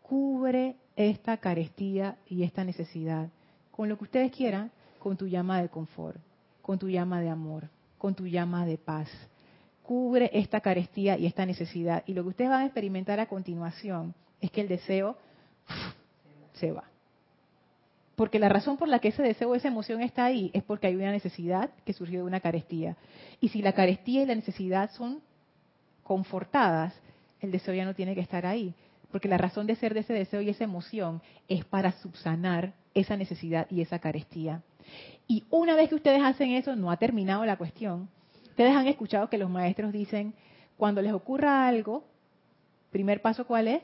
cubre 0.00 0.76
esta 0.94 1.38
carestía 1.38 2.18
y 2.28 2.44
esta 2.44 2.62
necesidad 2.62 3.30
con 3.72 3.88
lo 3.88 3.98
que 3.98 4.04
ustedes 4.04 4.30
quieran, 4.30 4.70
con 5.00 5.16
tu 5.16 5.26
llama 5.26 5.60
de 5.60 5.68
confort, 5.68 6.16
con 6.64 6.78
tu 6.78 6.88
llama 6.88 7.20
de 7.20 7.28
amor, 7.28 7.68
con 7.98 8.14
tu 8.14 8.26
llama 8.26 8.64
de 8.64 8.78
paz. 8.78 9.10
Cubre 9.82 10.30
esta 10.32 10.62
carestía 10.62 11.18
y 11.18 11.26
esta 11.26 11.44
necesidad. 11.44 12.02
Y 12.06 12.14
lo 12.14 12.22
que 12.22 12.30
ustedes 12.30 12.48
van 12.48 12.62
a 12.62 12.64
experimentar 12.64 13.20
a 13.20 13.26
continuación 13.26 14.14
es 14.40 14.50
que 14.50 14.62
el 14.62 14.68
deseo 14.68 15.18
se 16.54 16.72
va. 16.72 16.84
Porque 18.16 18.38
la 18.38 18.48
razón 18.48 18.78
por 18.78 18.88
la 18.88 18.98
que 18.98 19.08
ese 19.08 19.22
deseo, 19.22 19.54
esa 19.54 19.68
emoción 19.68 20.00
está 20.00 20.24
ahí 20.24 20.50
es 20.54 20.62
porque 20.62 20.86
hay 20.86 20.96
una 20.96 21.12
necesidad 21.12 21.68
que 21.84 21.92
surgió 21.92 22.20
de 22.20 22.24
una 22.24 22.40
carestía. 22.40 22.96
Y 23.42 23.50
si 23.50 23.60
la 23.60 23.74
carestía 23.74 24.22
y 24.22 24.26
la 24.26 24.34
necesidad 24.34 24.90
son 24.92 25.20
confortadas, 26.02 26.94
el 27.42 27.50
deseo 27.50 27.74
ya 27.74 27.84
no 27.84 27.94
tiene 27.94 28.14
que 28.14 28.22
estar 28.22 28.46
ahí. 28.46 28.72
Porque 29.12 29.28
la 29.28 29.36
razón 29.36 29.66
de 29.66 29.76
ser 29.76 29.92
de 29.92 30.00
ese 30.00 30.14
deseo 30.14 30.40
y 30.40 30.48
esa 30.48 30.64
emoción 30.64 31.20
es 31.46 31.62
para 31.66 31.92
subsanar 31.92 32.72
esa 32.94 33.18
necesidad 33.18 33.66
y 33.70 33.82
esa 33.82 33.98
carestía. 33.98 34.62
Y 35.26 35.44
una 35.50 35.74
vez 35.74 35.88
que 35.88 35.94
ustedes 35.94 36.22
hacen 36.22 36.50
eso, 36.52 36.76
no 36.76 36.90
ha 36.90 36.96
terminado 36.96 37.44
la 37.44 37.56
cuestión. 37.56 38.08
Ustedes 38.50 38.74
han 38.76 38.86
escuchado 38.86 39.28
que 39.28 39.38
los 39.38 39.50
maestros 39.50 39.92
dicen, 39.92 40.34
cuando 40.76 41.00
les 41.02 41.12
ocurra 41.12 41.66
algo, 41.66 42.04
primer 42.90 43.22
paso 43.22 43.46
cuál 43.46 43.68
es? 43.68 43.82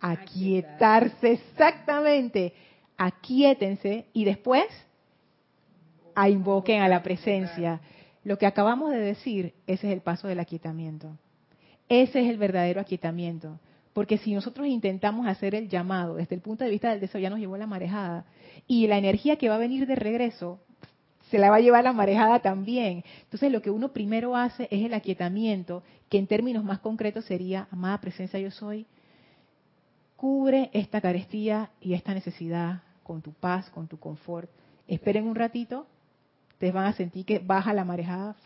Aquietarse, 0.00 1.32
exactamente. 1.32 2.54
Aquietense 2.96 4.06
y 4.12 4.24
después 4.24 4.66
a 6.14 6.28
invoquen 6.28 6.82
a 6.82 6.88
la 6.88 7.02
presencia. 7.02 7.80
Lo 8.24 8.38
que 8.38 8.46
acabamos 8.46 8.90
de 8.90 8.98
decir, 8.98 9.54
ese 9.66 9.86
es 9.86 9.92
el 9.92 10.00
paso 10.00 10.26
del 10.26 10.40
aquietamiento. 10.40 11.16
Ese 11.88 12.20
es 12.20 12.28
el 12.28 12.38
verdadero 12.38 12.80
aquietamiento. 12.80 13.58
Porque 13.98 14.18
si 14.18 14.32
nosotros 14.32 14.68
intentamos 14.68 15.26
hacer 15.26 15.56
el 15.56 15.68
llamado 15.68 16.14
desde 16.14 16.36
el 16.36 16.40
punto 16.40 16.62
de 16.62 16.70
vista 16.70 16.90
del 16.90 17.00
deseo, 17.00 17.20
ya 17.20 17.30
nos 17.30 17.40
llevó 17.40 17.56
la 17.56 17.66
marejada. 17.66 18.26
Y 18.68 18.86
la 18.86 18.96
energía 18.96 19.34
que 19.38 19.48
va 19.48 19.56
a 19.56 19.58
venir 19.58 19.88
de 19.88 19.96
regreso 19.96 20.60
se 21.30 21.36
la 21.36 21.50
va 21.50 21.56
a 21.56 21.60
llevar 21.60 21.82
la 21.82 21.92
marejada 21.92 22.38
también. 22.38 23.02
Entonces 23.24 23.50
lo 23.50 23.60
que 23.60 23.72
uno 23.72 23.92
primero 23.92 24.36
hace 24.36 24.68
es 24.70 24.84
el 24.84 24.94
aquietamiento, 24.94 25.82
que 26.08 26.18
en 26.18 26.28
términos 26.28 26.62
más 26.62 26.78
concretos 26.78 27.24
sería, 27.24 27.66
amada 27.72 28.00
presencia 28.00 28.38
yo 28.38 28.52
soy, 28.52 28.86
cubre 30.14 30.70
esta 30.72 31.00
carestía 31.00 31.70
y 31.80 31.94
esta 31.94 32.14
necesidad 32.14 32.82
con 33.02 33.20
tu 33.20 33.32
paz, 33.32 33.68
con 33.70 33.88
tu 33.88 33.98
confort. 33.98 34.48
Esperen 34.86 35.26
un 35.26 35.34
ratito, 35.34 35.88
ustedes 36.52 36.72
van 36.72 36.86
a 36.86 36.92
sentir 36.92 37.24
que 37.24 37.40
baja 37.40 37.74
la 37.74 37.84
marejada. 37.84 38.36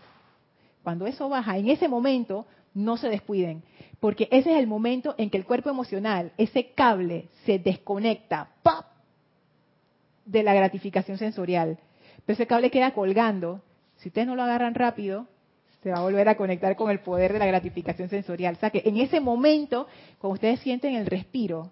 Cuando 0.82 1.06
eso 1.06 1.28
baja, 1.28 1.58
en 1.58 1.68
ese 1.68 1.88
momento 1.88 2.46
no 2.74 2.96
se 2.96 3.08
descuiden, 3.08 3.62
porque 4.00 4.28
ese 4.30 4.52
es 4.52 4.58
el 4.58 4.66
momento 4.66 5.14
en 5.18 5.30
que 5.30 5.38
el 5.38 5.44
cuerpo 5.44 5.70
emocional, 5.70 6.32
ese 6.36 6.72
cable, 6.72 7.28
se 7.44 7.58
desconecta 7.58 8.48
de 10.24 10.42
la 10.42 10.54
gratificación 10.54 11.18
sensorial. 11.18 11.78
Pero 12.24 12.34
ese 12.34 12.46
cable 12.46 12.70
queda 12.70 12.92
colgando. 12.92 13.60
Si 13.96 14.08
ustedes 14.08 14.26
no 14.26 14.36
lo 14.36 14.42
agarran 14.42 14.74
rápido, 14.74 15.26
se 15.82 15.90
va 15.90 15.98
a 15.98 16.02
volver 16.02 16.28
a 16.28 16.36
conectar 16.36 16.76
con 16.76 16.90
el 16.90 17.00
poder 17.00 17.32
de 17.32 17.38
la 17.38 17.46
gratificación 17.46 18.08
sensorial. 18.08 18.54
O 18.54 18.60
sea 18.60 18.70
que 18.70 18.82
en 18.84 18.96
ese 18.98 19.20
momento, 19.20 19.86
cuando 20.18 20.34
ustedes 20.34 20.60
sienten 20.60 20.94
el 20.94 21.06
respiro, 21.06 21.70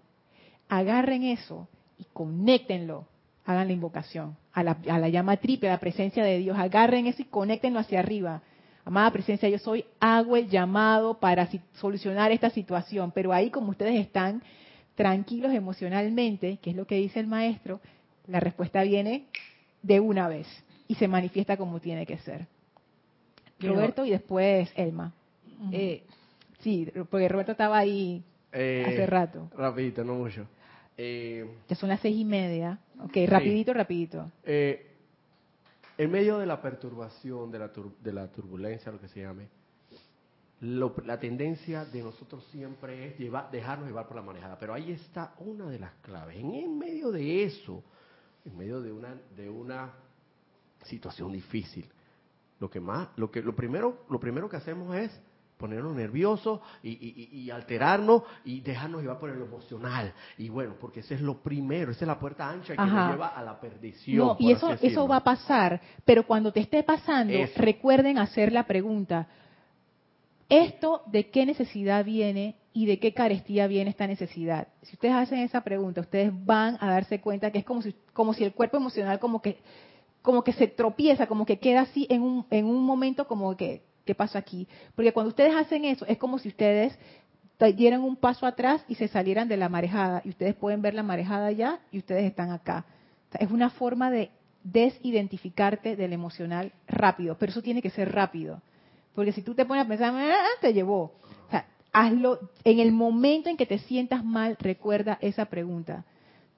agarren 0.68 1.22
eso 1.22 1.68
y 1.98 2.04
conéctenlo. 2.12 3.06
Hagan 3.46 3.68
la 3.68 3.72
invocación 3.72 4.36
a 4.52 4.62
la, 4.62 4.78
a 4.88 4.98
la 4.98 5.08
llama 5.08 5.36
triple, 5.38 5.68
a 5.68 5.72
la 5.72 5.80
presencia 5.80 6.22
de 6.22 6.38
Dios. 6.38 6.58
Agarren 6.58 7.06
eso 7.06 7.22
y 7.22 7.24
conéctenlo 7.24 7.80
hacia 7.80 8.00
arriba 8.00 8.42
amada 8.90 9.12
presencia, 9.12 9.48
yo 9.48 9.58
soy, 9.58 9.84
hago 10.00 10.36
el 10.36 10.48
llamado 10.48 11.14
para 11.20 11.48
solucionar 11.74 12.32
esta 12.32 12.50
situación, 12.50 13.12
pero 13.12 13.32
ahí 13.32 13.48
como 13.48 13.70
ustedes 13.70 13.94
están 14.00 14.42
tranquilos 14.96 15.54
emocionalmente, 15.54 16.58
que 16.60 16.70
es 16.70 16.76
lo 16.76 16.86
que 16.86 16.96
dice 16.96 17.20
el 17.20 17.28
maestro, 17.28 17.80
la 18.26 18.40
respuesta 18.40 18.82
viene 18.82 19.26
de 19.82 20.00
una 20.00 20.26
vez 20.26 20.46
y 20.88 20.96
se 20.96 21.06
manifiesta 21.06 21.56
como 21.56 21.78
tiene 21.80 22.04
que 22.04 22.18
ser. 22.18 22.46
Roberto 23.60 24.04
y 24.04 24.10
después 24.10 24.72
Elma. 24.74 25.12
Eh, 25.70 26.02
sí, 26.58 26.90
porque 27.10 27.28
Roberto 27.28 27.52
estaba 27.52 27.78
ahí 27.78 28.22
Eh, 28.52 28.84
hace 28.88 29.06
rato. 29.06 29.48
Rapidito, 29.56 30.02
no 30.02 30.14
mucho. 30.14 30.46
Eh, 30.98 31.48
Ya 31.68 31.76
son 31.76 31.88
las 31.90 32.00
seis 32.00 32.16
y 32.18 32.24
media. 32.24 32.78
Ok, 33.04 33.16
rapidito, 33.28 33.72
rapidito. 33.72 34.30
eh, 34.44 34.89
en 36.02 36.10
medio 36.10 36.38
de 36.38 36.46
la 36.46 36.62
perturbación, 36.62 37.50
de 37.50 37.58
la, 37.58 37.70
tur- 37.72 37.94
de 37.98 38.12
la 38.12 38.26
turbulencia, 38.32 38.90
lo 38.90 38.98
que 38.98 39.08
se 39.08 39.20
llame, 39.20 39.48
lo- 40.60 40.94
la 41.04 41.18
tendencia 41.20 41.84
de 41.84 42.02
nosotros 42.02 42.42
siempre 42.50 43.08
es 43.08 43.18
llevar, 43.18 43.50
dejarnos 43.50 43.86
llevar 43.88 44.06
por 44.06 44.16
la 44.16 44.22
manejada. 44.22 44.58
Pero 44.58 44.72
ahí 44.72 44.92
está 44.92 45.34
una 45.40 45.68
de 45.68 45.78
las 45.78 45.92
claves. 46.02 46.38
En, 46.38 46.78
medio 46.78 47.10
de 47.10 47.44
eso, 47.44 47.82
en 48.46 48.56
medio 48.56 48.80
de 48.80 48.92
una, 48.92 49.14
de 49.36 49.50
una 49.50 49.90
situación 50.84 51.32
difícil, 51.32 51.86
lo 52.60 52.70
que 52.70 52.80
más, 52.80 53.08
lo 53.16 53.30
que, 53.30 53.42
lo 53.42 53.54
primero, 53.54 54.04
lo 54.08 54.18
primero 54.18 54.48
que 54.48 54.56
hacemos 54.56 54.96
es 54.96 55.10
ponernos 55.60 55.94
nerviosos 55.94 56.60
y, 56.82 56.90
y- 57.32 57.50
alterarnos 57.50 58.22
y 58.44 58.60
dejarnos 58.60 59.02
llevar 59.02 59.18
por 59.18 59.30
el 59.30 59.40
emocional. 59.42 60.12
Y 60.38 60.48
bueno, 60.48 60.74
porque 60.80 61.00
ese 61.00 61.14
es 61.14 61.20
lo 61.20 61.42
primero, 61.42 61.92
esa 61.92 62.04
es 62.04 62.08
la 62.08 62.18
puerta 62.18 62.48
ancha 62.48 62.74
que 62.74 62.80
Ajá. 62.82 63.02
nos 63.02 63.10
lleva 63.12 63.28
a 63.28 63.42
la 63.44 63.60
perdición. 63.60 64.26
No, 64.26 64.36
y 64.38 64.50
eso, 64.52 64.72
eso 64.80 65.06
va 65.06 65.16
a 65.16 65.24
pasar, 65.24 65.80
pero 66.04 66.26
cuando 66.26 66.50
te 66.52 66.60
esté 66.60 66.82
pasando, 66.82 67.34
Eso. 67.34 67.52
recuerden 67.60 68.18
hacer 68.18 68.52
la 68.52 68.66
pregunta, 68.66 69.28
¿esto 70.48 71.02
de 71.06 71.30
qué 71.30 71.46
necesidad 71.46 72.04
viene 72.04 72.56
y 72.72 72.86
de 72.86 72.98
qué 72.98 73.12
carestía 73.12 73.66
viene 73.66 73.90
esta 73.90 74.06
necesidad? 74.06 74.68
Si 74.82 74.94
ustedes 74.94 75.14
hacen 75.14 75.40
esa 75.40 75.60
pregunta, 75.60 76.00
ustedes 76.00 76.32
van 76.44 76.76
a 76.80 76.90
darse 76.90 77.20
cuenta 77.20 77.50
que 77.50 77.58
es 77.58 77.64
como 77.64 77.82
si, 77.82 77.94
como 78.12 78.32
si 78.34 78.44
el 78.44 78.52
cuerpo 78.54 78.78
emocional 78.78 79.18
como 79.18 79.42
que, 79.42 79.58
como 80.22 80.42
que 80.42 80.52
se 80.52 80.66
tropieza, 80.68 81.26
como 81.26 81.44
que 81.46 81.58
queda 81.58 81.82
así 81.82 82.06
en 82.10 82.22
un, 82.22 82.46
en 82.50 82.64
un 82.66 82.84
momento 82.84 83.26
como 83.26 83.56
que, 83.56 83.82
¿Qué 84.10 84.14
pasa 84.16 84.40
aquí? 84.40 84.66
Porque 84.96 85.12
cuando 85.12 85.28
ustedes 85.28 85.54
hacen 85.54 85.84
eso, 85.84 86.04
es 86.04 86.18
como 86.18 86.40
si 86.40 86.48
ustedes 86.48 86.98
dieran 87.76 88.00
un 88.00 88.16
paso 88.16 88.44
atrás 88.44 88.84
y 88.88 88.96
se 88.96 89.06
salieran 89.06 89.46
de 89.46 89.56
la 89.56 89.68
marejada. 89.68 90.20
Y 90.24 90.30
ustedes 90.30 90.56
pueden 90.56 90.82
ver 90.82 90.94
la 90.94 91.04
marejada 91.04 91.46
allá 91.46 91.78
y 91.92 91.98
ustedes 91.98 92.24
están 92.24 92.50
acá. 92.50 92.84
es 93.38 93.48
una 93.52 93.70
forma 93.70 94.10
de 94.10 94.32
desidentificarte 94.64 95.94
del 95.94 96.12
emocional 96.12 96.72
rápido, 96.88 97.36
pero 97.38 97.50
eso 97.50 97.62
tiene 97.62 97.80
que 97.82 97.90
ser 97.90 98.10
rápido. 98.12 98.60
Porque 99.14 99.30
si 99.30 99.42
tú 99.42 99.54
te 99.54 99.64
pones 99.64 99.84
a 99.84 99.88
pensar, 99.88 100.12
ah, 100.12 100.58
te 100.60 100.72
llevó. 100.72 101.12
Hazlo 101.92 102.40
en 102.64 102.80
el 102.80 102.90
momento 102.90 103.48
en 103.48 103.56
que 103.56 103.66
te 103.66 103.78
sientas 103.78 104.24
mal, 104.24 104.56
recuerda 104.58 105.18
esa 105.20 105.44
pregunta. 105.44 106.04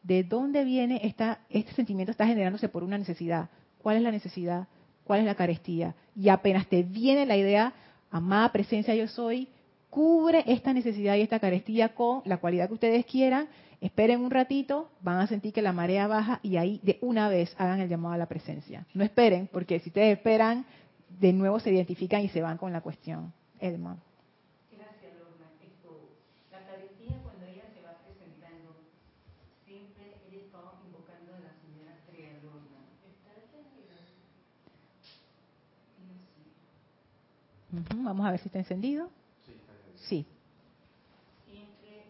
¿De 0.02 0.24
dónde 0.24 0.64
viene 0.64 1.02
esta, 1.04 1.40
este 1.50 1.74
sentimiento? 1.74 2.12
Está 2.12 2.26
generándose 2.26 2.70
por 2.70 2.82
una 2.82 2.96
necesidad. 2.96 3.50
¿Cuál 3.82 3.98
es 3.98 4.02
la 4.02 4.10
necesidad? 4.10 4.68
¿Cuál 5.04 5.20
es 5.20 5.26
la 5.26 5.34
carestía? 5.34 5.94
Y 6.14 6.28
apenas 6.28 6.66
te 6.66 6.82
viene 6.82 7.26
la 7.26 7.36
idea, 7.36 7.72
amada 8.10 8.52
presencia 8.52 8.94
yo 8.94 9.08
soy, 9.08 9.48
cubre 9.90 10.44
esta 10.46 10.72
necesidad 10.72 11.16
y 11.16 11.20
esta 11.22 11.40
carestía 11.40 11.94
con 11.94 12.22
la 12.24 12.38
cualidad 12.38 12.68
que 12.68 12.74
ustedes 12.74 13.06
quieran. 13.06 13.48
Esperen 13.80 14.20
un 14.20 14.30
ratito, 14.30 14.88
van 15.00 15.18
a 15.18 15.26
sentir 15.26 15.52
que 15.52 15.60
la 15.60 15.72
marea 15.72 16.06
baja 16.06 16.38
y 16.42 16.56
ahí 16.56 16.80
de 16.82 16.98
una 17.00 17.28
vez 17.28 17.54
hagan 17.58 17.80
el 17.80 17.88
llamado 17.88 18.14
a 18.14 18.18
la 18.18 18.26
presencia. 18.26 18.86
No 18.94 19.02
esperen, 19.02 19.48
porque 19.52 19.80
si 19.80 19.90
ustedes 19.90 20.16
esperan, 20.16 20.64
de 21.18 21.32
nuevo 21.32 21.58
se 21.58 21.72
identifican 21.72 22.22
y 22.22 22.28
se 22.28 22.42
van 22.42 22.58
con 22.58 22.72
la 22.72 22.80
cuestión. 22.80 23.32
Edmond. 23.60 23.98
Vamos 37.72 38.26
a 38.26 38.30
ver 38.30 38.40
si 38.40 38.48
está 38.48 38.58
encendido. 38.58 39.08
Sí. 39.96 40.26
Siempre 41.50 42.04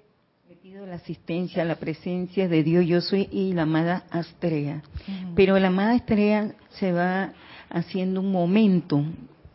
he 0.50 0.56
pido 0.56 0.84
la 0.86 0.96
asistencia, 0.96 1.64
la 1.64 1.76
presencia 1.76 2.48
de 2.48 2.64
Dios, 2.64 2.84
yo 2.84 3.00
soy 3.00 3.28
y 3.30 3.52
la 3.52 3.62
amada 3.62 4.04
Astrea. 4.10 4.82
Pero 5.36 5.58
la 5.60 5.68
amada 5.68 5.94
Astrea 5.94 6.54
se 6.70 6.90
va 6.90 7.32
haciendo 7.70 8.20
un 8.20 8.32
momento 8.32 9.04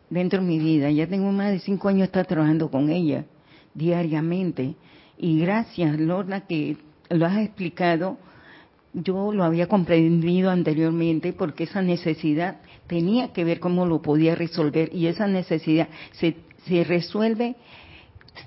dentro 0.08 0.40
de 0.40 0.46
mi 0.46 0.58
vida. 0.58 0.90
Ya 0.90 1.06
tengo 1.06 1.30
más 1.30 1.50
de 1.50 1.58
cinco 1.58 1.88
años 1.88 2.04
estar 2.04 2.26
trabajando 2.26 2.70
con 2.70 2.88
ella 2.88 3.26
diariamente. 3.74 4.76
Y 5.18 5.40
gracias, 5.40 5.98
Lorna, 5.98 6.46
que 6.46 6.78
lo 7.10 7.26
has 7.26 7.38
explicado. 7.38 8.16
Yo 8.94 9.32
lo 9.32 9.44
había 9.44 9.66
comprendido 9.66 10.50
anteriormente 10.50 11.32
porque 11.32 11.64
esa 11.64 11.82
necesidad 11.82 12.60
tenía 12.86 13.32
que 13.32 13.44
ver 13.44 13.60
cómo 13.60 13.86
lo 13.86 14.00
podía 14.00 14.34
resolver 14.34 14.90
y 14.94 15.06
esa 15.06 15.26
necesidad 15.26 15.88
se, 16.12 16.36
se 16.66 16.84
resuelve 16.84 17.56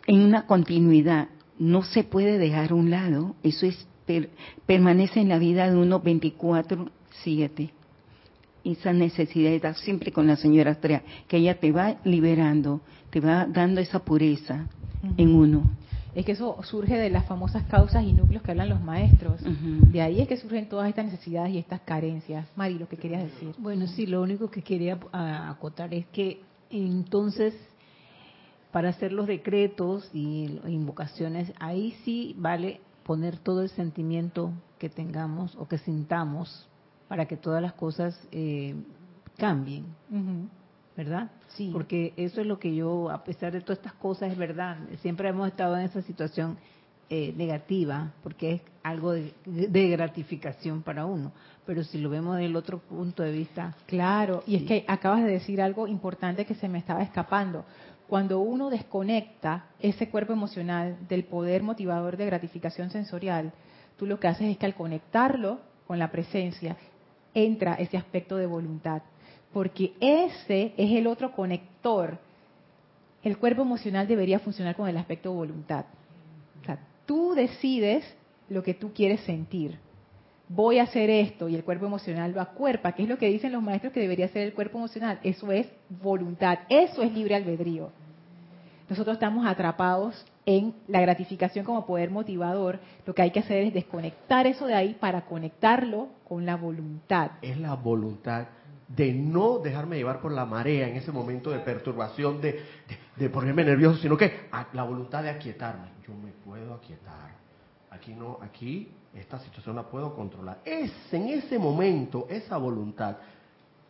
en 0.08 0.22
una 0.22 0.48
continuidad. 0.48 1.30
No 1.60 1.84
se 1.84 2.04
puede 2.04 2.40
dejar 2.40 2.72
a 2.72 2.76
un 2.76 2.90
lado, 2.90 3.36
eso 3.44 3.66
es 3.68 3.88
permanece 4.66 5.22
en 5.22 5.30
la 5.30 5.40
vida 5.40 5.70
de 5.70 5.78
uno 5.78 6.02
24/7. 6.02 7.72
Esa 8.64 8.94
necesidad 8.94 9.54
está 9.54 9.74
siempre 9.74 10.12
con 10.12 10.28
la 10.28 10.36
señora 10.36 10.72
Astrea, 10.72 11.04
que 11.28 11.38
ella 11.38 11.60
te 11.60 11.72
va 11.72 11.98
liberando, 12.04 12.82
te 13.10 13.20
va 13.20 13.46
dando 13.46 13.80
esa 13.80 14.00
pureza 14.00 14.68
en 15.18 15.34
uno 15.34 15.64
es 16.14 16.26
que 16.26 16.34
eso 16.34 16.58
surge 16.64 16.98
de 16.98 17.10
las 17.10 17.26
famosas 17.26 17.64
causas 17.64 18.04
y 18.04 18.14
núcleos 18.14 18.44
que 18.44 18.52
hablan 18.52 18.70
los 18.70 18.82
maestros. 18.82 19.42
De 19.42 20.02
ahí 20.02 20.22
es 20.22 20.28
que 20.28 20.38
surgen 20.38 20.68
todas 20.68 20.90
estas 20.90 21.06
necesidades 21.06 21.54
y 21.54 21.58
estas 21.58 21.82
carencias. 21.82 22.48
Mari, 22.56 22.78
lo 22.78 22.88
que 22.88 22.98
querías 22.98 23.24
decir. 23.24 23.56
Bueno, 23.58 23.88
sí, 23.88 24.06
lo 24.06 24.22
único 24.22 24.50
que 24.50 24.62
quería 24.62 25.00
acotar 25.14 25.94
es 25.94 26.06
que 26.08 26.42
entonces, 26.70 27.54
para 28.72 28.90
hacer 28.90 29.12
los 29.12 29.28
decretos 29.28 30.10
y 30.14 30.60
invocaciones, 30.68 31.52
ahí 31.60 31.96
sí 32.04 32.36
vale 32.38 32.82
poner 33.04 33.38
todo 33.38 33.62
el 33.62 33.70
sentimiento 33.70 34.54
que 34.80 34.90
tengamos 34.90 35.56
o 35.56 35.68
que 35.68 35.78
sintamos 35.78 36.68
para 37.08 37.26
que 37.26 37.36
todas 37.36 37.62
las 37.62 37.74
cosas 37.74 38.18
eh, 38.32 38.76
cambien. 39.38 39.86
¿Verdad? 40.96 41.32
Sí. 41.50 41.70
Porque 41.72 42.14
eso 42.18 42.42
es 42.42 42.48
lo 42.48 42.60
que 42.60 42.76
yo, 42.76 43.10
a 43.10 43.24
pesar 43.24 43.52
de 43.54 43.62
todas 43.62 43.80
estas 43.80 43.94
cosas, 43.94 44.32
es 44.32 44.38
verdad. 44.38 44.78
Siempre 45.02 45.30
hemos 45.30 45.48
estado 45.48 45.78
en 45.78 45.84
esa 45.84 46.02
situación 46.02 46.58
eh, 47.10 47.34
negativa, 47.36 48.14
porque 48.24 48.54
es 48.54 48.62
algo 48.84 49.12
de, 49.12 49.34
gratificación 49.90 50.82
para 50.82 51.06
uno. 51.06 51.34
Pero 51.66 51.84
si 51.84 51.98
lo 52.00 52.10
vemos 52.10 52.38
del 52.38 52.56
otro 52.56 52.80
punto 52.80 53.22
de 53.22 53.34
vista. 53.34 53.76
Claro, 53.86 54.44
y 54.48 54.56
es 54.56 54.64
que 54.64 54.86
acabas 54.88 55.24
de 55.24 55.32
decir 55.32 55.62
algo 55.62 55.88
importante 55.88 56.46
que 56.46 56.56
se 56.56 56.70
me 56.70 56.80
estaba 56.80 57.04
escapando. 57.04 57.66
Cuando 58.08 58.40
uno 58.40 58.70
desconecta 58.70 59.66
ese 59.80 60.10
cuerpo 60.10 60.34
emocional 60.34 60.98
del 61.10 61.26
poder 61.26 61.64
motivador 61.64 62.18
de 62.18 62.26
gratificación 62.26 62.90
sensorial, 62.92 63.52
tú 63.98 64.06
lo 64.06 64.20
que 64.20 64.30
haces 64.30 64.48
es 64.48 64.58
que 64.58 64.66
al 64.66 64.76
conectarlo 64.76 65.60
con 65.88 66.00
la 66.00 66.12
presencia, 66.12 66.78
entra 67.34 67.74
ese 67.74 67.98
aspecto 67.98 68.38
de 68.38 68.46
voluntad 68.46 69.02
porque 69.54 69.94
ese 70.00 70.74
es 70.78 70.92
el 70.92 71.08
otro 71.08 71.34
conector. 71.34 72.18
El 73.24 73.38
cuerpo 73.38 73.62
emocional 73.62 74.08
debería 74.08 74.40
funcionar 74.40 74.76
con 74.76 74.88
el 74.88 74.98
aspecto 74.98 75.32
voluntad. 75.32 75.86
O 76.62 76.66
sea, 76.66 76.80
tú 77.06 77.34
decides 77.34 78.04
lo 78.50 78.64
que 78.64 78.74
tú 78.74 78.94
quieres 78.94 79.20
sentir. 79.22 79.78
Voy 80.48 80.80
a 80.80 80.84
hacer 80.84 81.10
esto 81.10 81.48
y 81.48 81.56
el 81.56 81.64
cuerpo 81.64 81.86
emocional 81.86 82.34
lo 82.34 82.42
acuerpa, 82.42 82.92
que 82.92 83.04
es 83.04 83.10
lo 83.10 83.18
que 83.18 83.30
dicen 83.30 83.54
los 83.54 83.64
maestros 83.64 83.94
que 83.94 84.02
debería 84.02 84.28
ser 84.28 84.44
el 84.44 84.54
cuerpo 84.54 84.78
emocional. 84.78 85.20
Eso 85.24 85.52
es 85.52 85.68
voluntad, 85.90 86.60
eso 86.68 87.04
es 87.04 87.14
libre 87.14 87.36
albedrío. 87.36 87.92
Nosotros 88.90 89.14
estamos 89.14 89.46
atrapados 89.46 90.26
en 90.46 90.74
la 90.88 91.00
gratificación 91.00 91.64
como 91.64 91.86
poder 91.86 92.12
motivador. 92.12 92.80
Lo 93.06 93.16
que 93.16 93.22
hay 93.22 93.32
que 93.32 93.40
hacer 93.40 93.64
es 93.64 93.74
desconectar 93.74 94.48
eso 94.48 94.68
de 94.68 94.74
ahí 94.74 94.98
para 95.00 95.22
conectarlo 95.22 96.10
con 96.28 96.46
la 96.46 96.58
voluntad. 96.58 97.32
Es 97.42 97.58
la 97.58 97.76
voluntad 97.76 98.48
de 98.96 99.14
no 99.14 99.60
dejarme 99.60 99.98
llevar 99.98 100.20
por 100.22 100.32
la 100.32 100.46
marea 100.46 100.88
en 100.88 100.98
ese 100.98 101.12
momento 101.12 101.52
de 101.52 101.60
perturbación, 101.60 102.42
de, 102.42 102.62
de, 103.16 103.30
ponerme 103.30 103.64
nervioso, 103.64 104.00
sino 104.02 104.18
que 104.18 104.50
la 104.74 104.84
voluntad 104.84 105.24
de 105.24 105.30
aquietarme. 105.30 105.88
Yo 106.08 106.14
me 106.14 106.32
puedo 106.32 106.74
aquietar. 106.74 107.32
Aquí 107.90 108.14
no, 108.14 108.40
aquí 108.42 108.90
esta 109.14 109.40
situación 109.40 109.76
la 109.76 109.84
puedo 109.84 110.14
controlar. 110.14 110.62
Es 110.66 110.92
en 111.12 111.30
ese 111.30 111.58
momento, 111.58 112.28
esa 112.30 112.58
voluntad, 112.58 113.18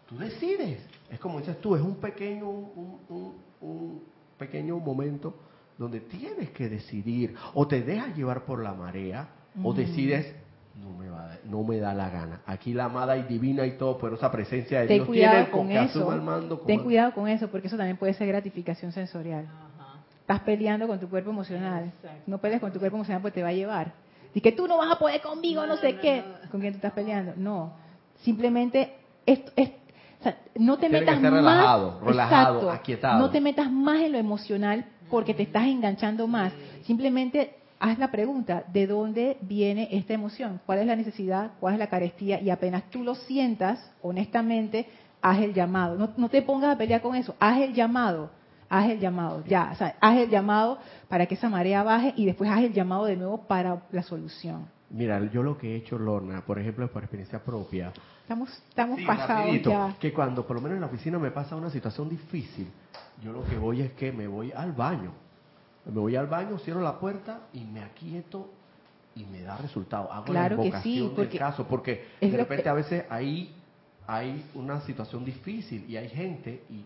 tú 0.08 0.18
decides. 0.18 0.80
Es 1.10 1.20
como 1.20 1.40
dices 1.40 1.60
tú, 1.60 1.76
es 1.76 1.82
un 1.82 1.96
pequeño, 1.96 2.48
un, 2.50 3.36
un 3.62 4.04
pequeño 4.38 4.78
momento 4.80 5.34
donde 5.78 6.02
tienes 6.02 6.52
que 6.52 6.70
decidir 6.70 7.36
o 7.56 7.68
te 7.68 7.82
dejas 7.82 8.16
llevar 8.16 8.46
por 8.46 8.62
la 8.62 8.74
marea 8.74 9.30
o 9.64 9.74
decides 9.74 10.34
no 10.76 10.90
me, 10.92 11.10
va, 11.10 11.38
no 11.46 11.64
me 11.64 11.78
da 11.78 11.94
la 11.94 12.10
gana. 12.10 12.42
Aquí 12.46 12.74
la 12.74 12.86
amada 12.86 13.18
y 13.18 13.24
divina 13.24 13.66
y 13.66 13.78
todo, 13.78 13.98
pero 13.98 14.16
esa 14.16 14.32
presencia 14.32 14.82
de 14.82 14.88
Ten 14.88 14.98
Dios 14.98 15.08
cuidado 15.08 15.52
con 15.52 15.72
eso. 15.72 16.62
Ten 16.66 16.84
cuidado 16.84 17.14
con 17.14 17.28
eso, 17.28 17.48
porque 17.50 17.68
eso 17.68 17.78
también 17.78 17.98
puede 17.98 18.14
ser 18.14 18.28
gratificación 18.28 18.92
sensorial. 18.92 19.48
Estás 20.22 20.42
peleando 20.42 20.88
con 20.88 21.00
tu 21.00 21.10
cuerpo 21.10 21.32
emocional. 21.32 21.92
No 22.26 22.38
pelees 22.38 22.62
con 22.62 22.72
tu 22.72 22.80
cuerpo 22.80 22.98
emocional 22.98 23.22
porque 23.22 23.36
te 23.36 23.44
va 23.44 23.50
a 23.50 23.54
llevar. 23.54 23.92
Y 24.34 24.40
que 24.40 24.54
tú 24.54 24.68
no 24.68 24.78
vas 24.78 24.92
a 24.92 25.00
poder 25.00 25.22
conmigo, 25.22 25.66
no, 25.66 25.76
sé 25.78 25.98
qué. 25.98 26.24
¿Con 26.52 26.62
quién 26.62 26.74
tú 26.74 26.78
estás 26.78 26.94
peleando? 26.94 27.34
No. 27.36 27.74
Simplemente 28.22 28.96
esto 29.26 29.52
es, 29.56 29.72
no 30.56 30.78
te 30.78 30.90
metas 30.90 31.20
más 31.20 31.34
relajado, 31.34 32.00
relajado, 32.04 32.72
aquietado. 32.72 33.20
No 33.20 33.30
te 33.30 33.42
metas 33.42 33.72
más 33.72 34.02
en 34.02 34.12
lo 34.12 34.18
emocional 34.18 34.86
porque 35.10 35.34
te 35.34 35.44
estás 35.44 35.66
enganchando 35.66 36.28
más. 36.28 36.54
Simplemente 36.84 37.61
haz 37.82 37.98
la 37.98 38.12
pregunta, 38.12 38.64
¿de 38.72 38.86
dónde 38.86 39.38
viene 39.42 39.90
esta 39.92 40.14
emoción? 40.14 40.62
¿Cuál 40.66 40.80
es 40.80 40.86
la 40.86 40.96
necesidad? 40.96 41.52
¿Cuál 41.60 41.74
es 41.74 41.80
la 41.80 41.88
carestía? 41.88 42.40
Y 42.40 42.52
apenas 42.52 42.84
tú 42.92 43.04
lo 43.04 43.16
sientas, 43.16 43.92
honestamente, 44.04 44.88
haz 45.22 45.40
el 45.40 45.54
llamado. 45.54 46.14
No, 46.16 46.30
te 46.30 46.44
pongas 46.44 46.76
a 46.76 46.78
pelear 46.78 47.02
con 47.02 47.16
eso, 47.16 47.36
haz 47.40 47.60
el 47.60 47.74
llamado, 47.74 48.30
haz 48.70 48.88
el 48.90 49.00
llamado, 49.00 49.44
ya, 49.46 49.72
o 49.74 49.76
sea, 49.76 49.96
haz 50.00 50.18
el 50.20 50.30
llamado 50.30 50.78
para 51.10 51.26
que 51.26 51.34
esa 51.34 51.50
marea 51.50 51.82
baje 51.82 52.14
y 52.16 52.26
después 52.26 52.50
haz 52.52 52.64
el 52.64 52.72
llamado 52.72 53.06
de 53.06 53.18
nuevo 53.18 53.48
para 53.48 53.82
la 53.92 54.04
solución. 54.04 54.68
Mira, 54.92 55.20
yo 55.32 55.42
lo 55.42 55.58
que 55.58 55.74
he 55.74 55.76
hecho, 55.78 55.98
Lorna, 55.98 56.46
por 56.46 56.60
ejemplo, 56.60 56.88
por 56.92 57.02
experiencia 57.02 57.40
propia. 57.44 57.94
Estamos, 58.22 58.52
estamos 58.70 59.00
pasados 59.08 59.60
ya. 59.64 59.96
Que 60.00 60.14
cuando 60.14 60.46
por 60.46 60.58
lo 60.58 60.62
menos 60.62 60.76
en 60.76 60.82
la 60.82 60.88
oficina 60.88 61.18
me 61.18 61.32
pasa 61.32 61.56
una 61.56 61.70
situación 61.70 62.10
difícil, 62.10 62.68
yo 63.24 63.32
lo 63.32 63.44
que 63.46 63.58
voy 63.58 63.82
es 63.82 63.94
que 63.94 64.12
me 64.12 64.28
voy 64.28 64.52
al 64.52 64.74
baño 64.74 65.14
me 65.86 66.00
voy 66.00 66.16
al 66.16 66.28
baño, 66.28 66.58
cierro 66.60 66.82
la 66.82 67.00
puerta 67.00 67.42
y 67.54 67.62
me 67.62 67.82
aquieto 67.82 68.50
y 69.16 69.26
me 69.26 69.42
da 69.42 69.58
resultado. 69.58 70.12
Hago 70.12 70.26
claro 70.26 70.58
la 70.58 70.66
invocación 70.66 70.94
que 70.94 71.10
sí, 71.10 71.14
porque 71.16 71.38
caso, 71.38 71.68
porque 71.68 72.06
de 72.20 72.38
repente 72.38 72.70
a 72.70 72.74
veces 72.74 73.06
ahí 73.10 73.54
hay 74.08 74.46
una 74.56 74.82
situación 74.82 75.24
difícil 75.24 75.86
y 75.90 75.98
hay 75.98 76.10
gente 76.10 76.64
y, 76.70 76.84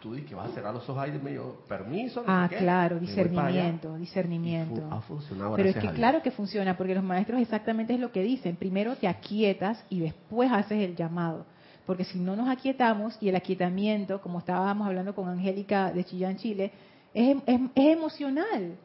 tú 0.00 0.14
dices 0.14 0.28
que 0.28 0.34
vas 0.34 0.50
a 0.50 0.54
cerrar 0.54 0.74
los 0.74 0.88
ojos 0.88 1.00
ahí 1.00 1.12
de 1.12 1.20
medio 1.20 1.58
permiso. 1.68 2.24
ah, 2.26 2.48
claro, 2.50 2.98
discernimiento, 2.98 3.96
discernimiento. 3.96 4.82
ha 4.90 5.00
funcionado. 5.00 5.54
Pero 5.54 5.68
es 5.68 5.76
que 5.76 5.88
claro 5.90 6.20
que 6.22 6.32
funciona, 6.32 6.76
porque 6.76 6.96
los 6.96 7.04
maestros 7.04 7.40
exactamente 7.40 7.94
es 7.94 8.00
lo 8.00 8.10
que 8.10 8.20
dicen. 8.22 8.56
Primero 8.56 8.96
te 8.96 9.06
aquietas 9.06 9.84
y 9.88 10.00
después 10.00 10.50
haces 10.50 10.82
el 10.82 10.96
llamado. 10.96 11.46
porque 11.86 12.04
si 12.04 12.18
no 12.18 12.34
nos 12.36 12.48
aquietamos, 12.48 13.16
y 13.20 13.28
el 13.28 13.36
aquietamiento, 13.36 14.20
como 14.20 14.40
estábamos 14.40 14.86
hablando 14.86 15.14
con 15.14 15.28
Angélica 15.28 15.92
de 15.92 16.04
Chillán, 16.04 16.36
Chile, 16.36 16.72
es, 17.14 17.36
es, 17.46 17.60
es 17.74 17.86
emocional, 17.86 18.76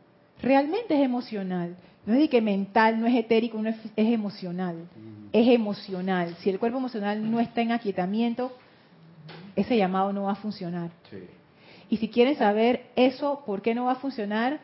realmente 0.42 0.96
es 0.96 1.02
emocional. 1.02 1.76
No 2.06 2.14
es 2.14 2.20
de 2.20 2.30
que 2.30 2.42
mental, 2.42 3.00
no 3.02 3.06
es 3.06 3.16
etérico, 3.16 3.62
no 3.62 3.68
es, 3.70 3.76
es 3.96 4.14
emocional. 4.14 4.76
Es 5.34 5.48
emocional. 5.50 6.36
Si 6.40 6.50
el 6.50 6.58
cuerpo 6.58 6.78
emocional 6.78 7.30
no 7.30 7.40
está 7.42 7.62
en 7.62 7.74
aquietamiento, 7.74 8.54
ese 9.58 9.76
llamado 9.76 10.14
no 10.14 10.24
va 10.24 10.32
a 10.32 10.36
funcionar. 10.36 10.90
Sí. 11.10 11.18
Y 11.90 11.98
si 11.98 12.08
quieren 12.08 12.36
saber 12.38 12.86
eso, 12.96 13.44
¿por 13.46 13.62
qué 13.62 13.76
no 13.76 13.86
va 13.86 13.94
a 13.94 13.96
funcionar? 13.96 14.60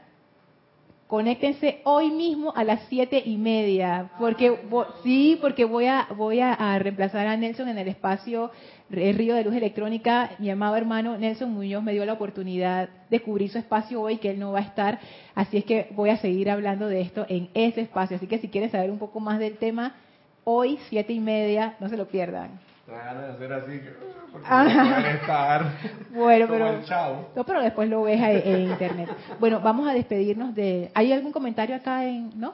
Conéctense 1.07 1.81
hoy 1.84 2.10
mismo 2.11 2.53
a 2.56 2.64
las 2.64 2.81
siete 2.90 3.22
y 3.23 3.38
media, 3.38 4.10
porque 4.18 4.52
vo- 4.69 4.88
sí, 5.03 5.38
porque 5.41 5.65
voy 5.65 5.85
a 5.85 6.07
voy 6.15 6.40
a, 6.40 6.53
a 6.53 6.80
reemplazar 6.80 7.27
a 7.27 7.35
Nelson 7.38 7.68
en 7.68 7.77
el 7.77 7.88
espacio 7.90 8.52
el 8.98 9.15
Río 9.15 9.36
de 9.36 9.44
Luz 9.44 9.56
Electrónica. 9.56 10.32
Mi 10.40 10.49
amado 10.49 10.76
hermano 10.76 11.18
Nelson 11.18 11.52
Muñoz 11.52 11.84
me 11.84 11.94
dio 11.94 12.06
la 12.06 12.14
oportunidad 12.14 12.90
de 13.10 13.22
cubrir 13.22 13.49
su 13.49 13.57
espacio 13.57 14.02
hoy, 14.02 14.18
que 14.18 14.32
él 14.32 14.40
no 14.40 14.52
va 14.52 14.60
a 14.60 14.64
estar, 14.64 14.99
así 15.36 15.57
es 15.57 15.65
que 15.65 15.88
voy 15.91 16.10
a 16.10 16.18
seguir 16.18 16.49
hablando 16.49 16.88
de 16.88 17.02
esto 17.02 17.26
en 17.30 17.49
ese 17.53 17.82
espacio. 17.82 18.18
Así 18.18 18.28
que 18.28 18.40
si 18.40 18.49
quieren 18.49 18.70
saber 18.72 18.90
un 18.91 18.99
poco 18.99 19.20
más 19.20 19.40
del 19.40 19.57
tema, 19.57 19.95
hoy 20.44 20.78
siete 20.90 21.14
y 21.14 21.20
media, 21.20 21.76
no 21.80 21.90
se 21.90 21.98
lo 21.98 22.07
pierdan. 22.07 22.60
Ganas 22.86 23.28
de 23.28 23.34
hacer 23.34 23.53
así, 23.53 23.72
que, 23.80 23.90
porque 24.32 24.48
Ajá. 24.49 24.99
no 24.99 25.07
estar 25.07 25.65
Bueno, 26.14 26.48
pero 26.49 26.68
el 26.70 26.84
chavo. 26.84 27.30
no, 27.36 27.45
pero 27.45 27.61
después 27.61 27.90
lo 27.90 28.03
ves 28.03 28.20
en 28.22 28.70
internet. 28.72 29.10
Bueno, 29.40 29.61
vamos 29.61 29.88
a 29.88 29.94
despedirnos 29.94 30.53
de. 30.53 30.91
¿Hay 30.94 31.14
algún 31.14 31.32
comentario 31.32 31.76
acá 31.78 32.06
en 32.06 32.38
no? 32.38 32.53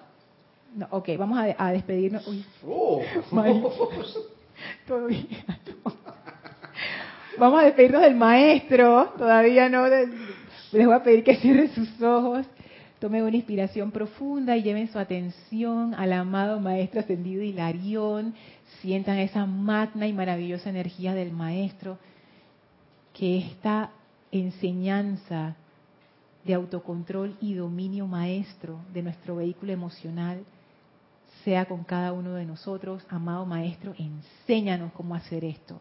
No, 0.76 0.88
ok, 0.92 1.10
vamos 1.18 1.40
a, 1.40 1.56
a 1.58 1.72
despedirnos. 1.72 2.28
Uy, 2.28 2.46
Oh. 2.68 3.02
Todavía 4.88 5.26
no. 5.48 5.69
Vamos 7.40 7.62
a 7.62 7.66
despedirnos 7.68 8.02
del 8.02 8.16
maestro. 8.16 9.14
Todavía 9.18 9.70
no. 9.70 9.88
les 9.88 10.86
voy 10.86 10.94
a 10.94 11.02
pedir 11.02 11.24
que 11.24 11.38
cierren 11.38 11.70
sus 11.70 12.02
ojos. 12.02 12.46
Tomen 13.00 13.24
una 13.24 13.38
inspiración 13.38 13.92
profunda 13.92 14.58
y 14.58 14.62
lleven 14.62 14.90
su 14.90 15.00
atención 15.00 15.94
al 15.94 16.12
amado 16.12 16.60
Maestro 16.60 17.00
Ascendido 17.00 17.42
Hilarión. 17.42 18.36
Sientan 18.82 19.20
esa 19.20 19.46
magna 19.46 20.06
y 20.06 20.12
maravillosa 20.12 20.70
energía 20.70 21.14
del 21.14 21.32
Maestro. 21.32 21.98
Que 23.14 23.38
esta 23.38 23.92
enseñanza 24.34 25.56
de 26.44 26.54
autocontrol 26.56 27.38
y 27.40 27.54
dominio 27.54 28.06
maestro 28.06 28.82
de 28.94 29.02
nuestro 29.02 29.38
vehículo 29.38 29.72
emocional 29.72 30.44
sea 31.46 31.66
con 31.66 31.86
cada 31.86 32.12
uno 32.12 32.34
de 32.34 32.46
nosotros. 32.46 33.06
Amado 33.08 33.46
Maestro, 33.46 33.94
enséñanos 33.98 34.92
cómo 34.92 35.16
hacer 35.16 35.46
esto 35.46 35.80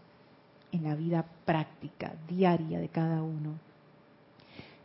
en 0.73 0.85
la 0.85 0.95
vida 0.95 1.24
práctica, 1.45 2.15
diaria 2.28 2.78
de 2.78 2.89
cada 2.89 3.23
uno. 3.23 3.59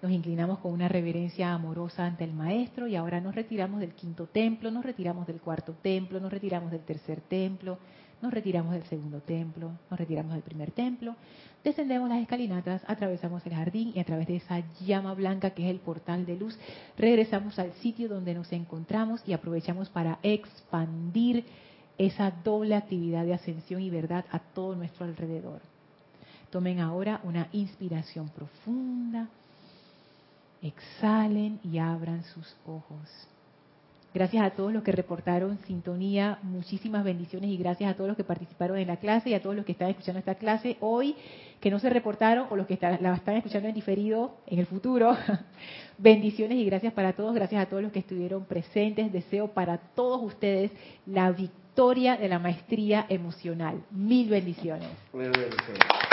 Nos 0.01 0.11
inclinamos 0.11 0.60
con 0.60 0.73
una 0.73 0.89
reverencia 0.89 1.53
amorosa 1.53 2.05
ante 2.05 2.26
el 2.26 2.34
Maestro 2.34 2.88
y 2.88 2.95
ahora 2.97 3.22
nos 3.22 3.35
retiramos 3.35 3.80
del 3.80 3.93
quinto 3.93 4.27
templo, 4.27 4.69
nos 4.69 4.84
retiramos 4.84 5.26
del 5.26 5.39
cuarto 5.39 5.76
templo, 5.81 6.19
nos 6.19 6.30
retiramos 6.30 6.72
del 6.72 6.81
tercer 6.81 7.22
templo, 7.22 7.77
nos 8.22 8.34
retiramos 8.34 8.73
del 8.73 8.84
segundo 8.84 9.22
templo, 9.22 9.72
nos 9.89 9.97
retiramos 9.97 10.34
del 10.34 10.41
primer 10.41 10.72
templo, 10.72 11.15
descendemos 11.64 12.10
las 12.10 12.22
escalinatas, 12.22 12.81
atravesamos 12.85 13.45
el 13.45 13.53
jardín 13.53 13.93
y 13.95 13.99
a 14.01 14.03
través 14.03 14.27
de 14.27 14.35
esa 14.38 14.61
llama 14.85 15.14
blanca 15.14 15.51
que 15.51 15.64
es 15.64 15.69
el 15.69 15.80
portal 15.80 16.26
de 16.26 16.35
luz, 16.35 16.60
regresamos 16.97 17.57
al 17.57 17.72
sitio 17.76 18.10
donde 18.10 18.34
nos 18.34 18.51
encontramos 18.51 19.22
y 19.26 19.31
aprovechamos 19.31 19.89
para 19.89 20.19
expandir 20.22 21.45
esa 21.97 22.31
doble 22.43 22.76
actividad 22.76 23.26
de 23.26 23.35
ascensión 23.35 23.81
y 23.81 23.89
verdad 23.89 24.26
a 24.31 24.39
todo 24.39 24.76
nuestro 24.76 25.05
alrededor. 25.05 25.61
Tomen 26.53 26.81
ahora 26.81 27.19
una 27.23 27.47
inspiración 27.51 28.30
profunda, 28.30 29.27
exhalen 30.61 31.59
y 31.63 31.80
abran 31.80 32.23
sus 32.25 32.55
ojos. 32.67 33.09
Gracias 34.13 34.45
a 34.45 34.51
todos 34.51 34.71
los 34.71 34.84
que 34.84 34.91
reportaron 34.91 35.57
sintonía, 35.65 36.38
muchísimas 36.43 37.03
bendiciones 37.03 37.49
y 37.49 37.57
gracias 37.57 37.89
a 37.89 37.95
todos 37.95 38.09
los 38.09 38.15
que 38.15 38.23
participaron 38.23 38.77
en 38.77 38.85
la 38.85 38.97
clase 38.97 39.31
y 39.31 39.34
a 39.34 39.41
todos 39.41 39.55
los 39.55 39.65
que 39.65 39.71
están 39.71 39.89
escuchando 39.89 40.19
esta 40.19 40.35
clase 40.35 40.77
hoy, 40.80 41.15
que 41.59 41.71
no 41.71 41.80
se 41.80 41.89
reportaron 41.89 42.45
o 42.51 42.55
los 42.55 42.67
que 42.67 42.77
la 42.80 43.15
están 43.15 43.38
escuchando 43.38 43.67
en 43.67 43.73
diferido 43.73 44.35
en 44.45 44.59
el 44.59 44.67
futuro. 44.67 45.17
bendiciones 45.97 46.59
y 46.59 46.65
gracias 46.65 46.93
para 46.93 47.13
todos, 47.13 47.34
gracias 47.34 47.63
a 47.63 47.65
todos 47.65 47.81
los 47.81 47.91
que 47.91 47.97
estuvieron 47.97 48.45
presentes. 48.45 49.11
Deseo 49.11 49.47
para 49.47 49.80
todos 49.80 50.21
ustedes 50.21 50.69
la 51.07 51.31
victoria 51.31 52.15
de 52.15 52.27
la 52.27 52.38
maestría 52.38 53.07
emocional. 53.09 53.81
Mil 53.89 54.30
bendiciones. 54.30 54.89
Bien, 55.11 55.34
sí. 55.34 56.12